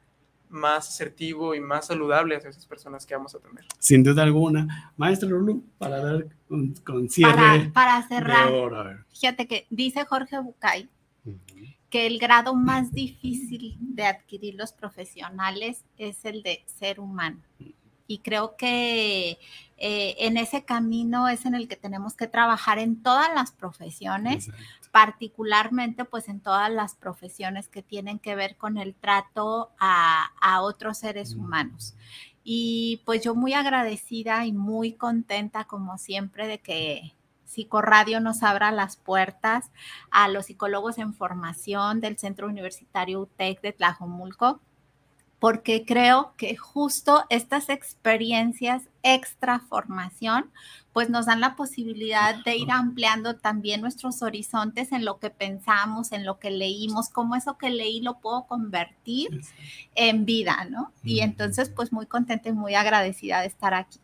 más 0.49 0.89
asertivo 0.89 1.55
y 1.55 1.61
más 1.61 1.86
saludable 1.86 2.34
a 2.34 2.39
esas 2.39 2.64
personas 2.64 3.05
que 3.05 3.14
vamos 3.14 3.34
a 3.34 3.39
tener. 3.39 3.64
Sin 3.78 4.03
duda 4.03 4.22
alguna. 4.22 4.93
Maestro 4.97 5.28
Lulu, 5.28 5.62
para 5.76 5.99
dar 6.03 6.26
con, 6.84 7.09
cierre. 7.11 7.70
Para, 7.74 8.07
cerrar, 8.09 9.05
fíjate 9.11 9.47
que 9.47 9.66
dice 9.70 10.05
Jorge 10.07 10.39
Bucay 10.39 10.89
que 11.91 12.07
el 12.07 12.18
grado 12.18 12.55
más 12.55 12.93
difícil 12.93 13.76
de 13.80 14.05
adquirir 14.05 14.55
los 14.55 14.72
profesionales 14.72 15.84
es 15.97 16.24
el 16.24 16.43
de 16.43 16.62
ser 16.66 17.01
humano. 17.01 17.41
Y 18.07 18.18
creo 18.18 18.57
que 18.57 19.39
eh, 19.76 20.16
en 20.18 20.36
ese 20.36 20.64
camino 20.64 21.28
es 21.28 21.45
en 21.45 21.55
el 21.55 21.68
que 21.68 21.76
tenemos 21.76 22.14
que 22.14 22.26
trabajar 22.26 22.78
en 22.78 23.03
todas 23.03 23.28
las 23.34 23.53
profesiones, 23.53 24.51
particularmente 24.91 26.05
pues 26.05 26.28
en 26.28 26.41
todas 26.41 26.70
las 26.70 26.95
profesiones 26.95 27.68
que 27.68 27.82
tienen 27.82 28.18
que 28.18 28.34
ver 28.34 28.57
con 28.57 28.78
el 28.78 28.95
trato 28.95 29.70
a, 29.78 30.30
otros 30.62 30.99
seres 30.99 31.34
humanos. 31.34 31.95
Y 32.43 33.03
pues 33.05 33.22
yo 33.22 33.34
muy 33.34 33.53
agradecida 33.53 34.45
y 34.47 34.53
muy 34.53 34.95
contenta 34.95 35.64
como 35.64 35.99
siempre 35.99 36.47
de 36.47 36.59
que 36.59 37.14
Psicoradio 37.45 38.20
nos 38.20 38.43
abra 38.43 38.72
las 38.72 38.97
puertas 38.97 39.70
a 40.11 40.28
los 40.28 40.47
psicólogos 40.47 40.99
en 40.99 41.14
formación 41.14 42.01
del 42.01 42.18
Centro 42.18 42.47
Universitario 42.49 43.20
UTEC 43.20 43.61
de 43.61 43.72
Tlajomulco 43.72 44.61
porque 45.39 45.84
creo 45.84 46.32
que 46.36 46.57
justo 46.57 47.24
estas 47.30 47.68
experiencias 47.68 48.89
extra 49.03 49.61
formación 49.61 50.51
pues 50.93 51.11
nos 51.11 51.26
dan 51.26 51.41
la 51.41 51.55
posibilidad 51.55 52.43
de 52.45 52.57
ir 52.57 52.72
ampliando 52.72 53.36
también 53.36 53.80
nuestros 53.80 54.20
horizontes 54.22 54.91
en 54.91 55.05
lo 55.05 55.20
que 55.20 55.30
pensamos, 55.30 56.11
en 56.11 56.26
lo 56.26 56.41
que 56.41 56.51
leímos, 56.51 57.09
cómo 57.09 57.36
eso 57.36 57.57
que 57.57 57.70
leí 57.70 58.01
lo 58.01 58.18
puedo 58.18 58.47
convertir 58.47 59.43
en 59.95 60.24
vida, 60.24 60.66
¿no? 60.68 60.93
Y 61.05 61.20
entonces 61.20 61.70
pues 61.70 61.93
muy 61.93 62.07
contenta 62.07 62.49
y 62.49 62.53
muy 62.53 62.74
agradecida 62.74 63.43
de 63.43 63.47
estar 63.47 63.74
aquí. 63.74 64.01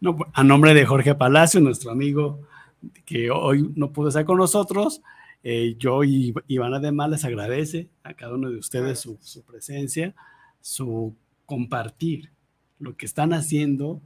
No, 0.00 0.16
a 0.34 0.44
nombre 0.44 0.72
de 0.72 0.86
Jorge 0.86 1.16
Palacio, 1.16 1.60
nuestro 1.60 1.90
amigo 1.90 2.38
que 3.04 3.30
hoy 3.30 3.72
no 3.74 3.90
pudo 3.90 4.08
estar 4.08 4.24
con 4.24 4.38
nosotros, 4.38 5.02
eh, 5.42 5.74
yo 5.78 6.04
y 6.04 6.32
Iván 6.46 6.74
además 6.74 7.10
les 7.10 7.24
agradece 7.24 7.88
a 8.04 8.14
cada 8.14 8.34
uno 8.34 8.50
de 8.50 8.58
ustedes 8.58 9.00
su, 9.00 9.18
su 9.20 9.42
presencia 9.42 10.14
su 10.60 11.14
compartir 11.44 12.30
lo 12.78 12.96
que 12.96 13.06
están 13.06 13.32
haciendo 13.32 14.00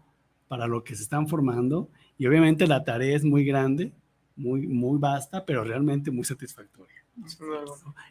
para 0.48 0.66
lo 0.66 0.84
que 0.84 0.94
se 0.94 1.03
están 1.03 1.28
formando 1.28 1.88
y 2.18 2.26
obviamente 2.26 2.66
la 2.66 2.84
tarea 2.84 3.16
es 3.16 3.24
muy 3.24 3.44
grande, 3.44 3.92
muy, 4.36 4.66
muy 4.66 4.98
vasta, 4.98 5.44
pero 5.44 5.64
realmente 5.64 6.11
muy 6.11 6.24
satisfactoria. 6.24 6.96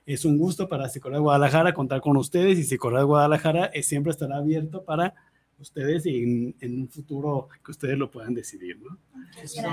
Es 0.05 0.25
un 0.25 0.37
gusto 0.37 0.67
para 0.67 0.89
Psicología 0.89 1.21
Guadalajara 1.21 1.73
contar 1.73 2.01
con 2.01 2.17
ustedes 2.17 2.59
y 2.59 2.63
Psicología 2.63 3.03
Guadalajara 3.03 3.71
siempre 3.81 4.11
estará 4.11 4.37
abierto 4.37 4.83
para 4.83 5.15
ustedes 5.59 6.05
y 6.05 6.55
en, 6.59 6.81
un 6.81 6.89
futuro 6.89 7.49
que 7.63 7.71
ustedes 7.71 7.97
lo 7.97 8.09
puedan 8.09 8.33
decidir. 8.33 8.79
¿no? 8.81 8.97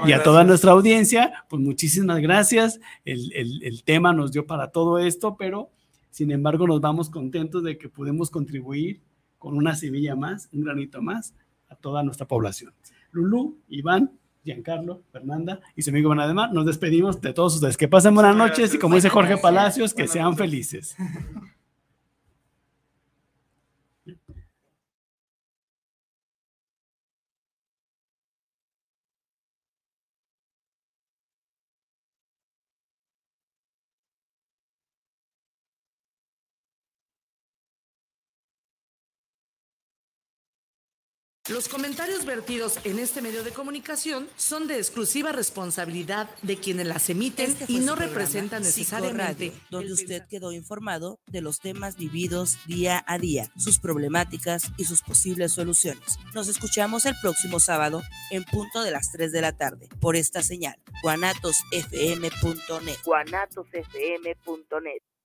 Y 0.06 0.12
a 0.12 0.22
toda 0.22 0.44
nuestra 0.44 0.72
audiencia, 0.72 1.44
pues 1.48 1.62
muchísimas 1.62 2.20
gracias. 2.20 2.80
El, 3.04 3.32
el, 3.32 3.62
el 3.62 3.84
tema 3.84 4.12
nos 4.12 4.32
dio 4.32 4.46
para 4.46 4.70
todo 4.70 4.98
esto, 4.98 5.36
pero 5.36 5.70
sin 6.16 6.30
embargo, 6.30 6.66
nos 6.66 6.80
vamos 6.80 7.10
contentos 7.10 7.62
de 7.62 7.76
que 7.76 7.90
podemos 7.90 8.30
contribuir 8.30 9.02
con 9.36 9.54
una 9.54 9.76
semilla 9.76 10.16
más, 10.16 10.48
un 10.50 10.64
granito 10.64 11.02
más 11.02 11.34
a 11.68 11.74
toda 11.76 12.02
nuestra 12.02 12.26
población. 12.26 12.72
Lulú, 13.10 13.58
Iván, 13.68 14.12
Giancarlo, 14.42 15.02
Fernanda 15.12 15.60
y 15.74 15.82
su 15.82 15.90
amigo 15.90 16.10
Ademar, 16.14 16.54
nos 16.54 16.64
despedimos 16.64 17.20
de 17.20 17.34
todos 17.34 17.56
ustedes. 17.56 17.76
Que 17.76 17.86
pasen 17.86 18.14
buenas 18.14 18.34
noches 18.34 18.72
y 18.72 18.78
como 18.78 18.94
dice 18.94 19.10
Jorge 19.10 19.36
Palacios, 19.36 19.92
que 19.92 20.08
sean 20.08 20.38
felices. 20.38 20.96
Los 41.49 41.68
comentarios 41.68 42.24
vertidos 42.24 42.80
en 42.82 42.99
este 42.99 43.22
medio 43.22 43.44
de 43.44 43.53
comunicación 43.53 44.28
son 44.36 44.66
de 44.66 44.78
exclusiva 44.78 45.30
responsabilidad 45.30 46.28
de 46.42 46.57
quienes 46.57 46.88
las 46.88 47.09
emiten 47.09 47.53
Este 47.53 47.72
y 47.72 47.78
no 47.78 47.94
representan 47.94 48.64
necesariamente 48.64 49.53
donde 49.70 49.92
usted 49.92 50.26
quedó 50.28 50.51
informado 50.51 51.20
de 51.28 51.42
los 51.42 51.61
temas 51.61 51.97
vividos 51.97 52.59
día 52.66 53.05
a 53.07 53.18
día, 53.18 53.49
sus 53.57 53.78
problemáticas 53.78 54.72
y 54.76 54.86
sus 54.86 55.03
posibles 55.03 55.53
soluciones. 55.53 56.18
Nos 56.34 56.49
escuchamos 56.49 57.07
el 57.07 57.14
próximo 57.22 57.61
sábado 57.61 58.03
en 58.32 58.42
punto 58.42 58.82
de 58.82 58.90
las 58.90 59.12
3 59.12 59.30
de 59.30 59.40
la 59.40 59.57
tarde 59.57 59.88
por 60.01 60.16
esta 60.16 60.42
señal, 60.42 60.74
guanatosfm.net. 61.05 62.97
guanatosfm.net. 63.05 65.15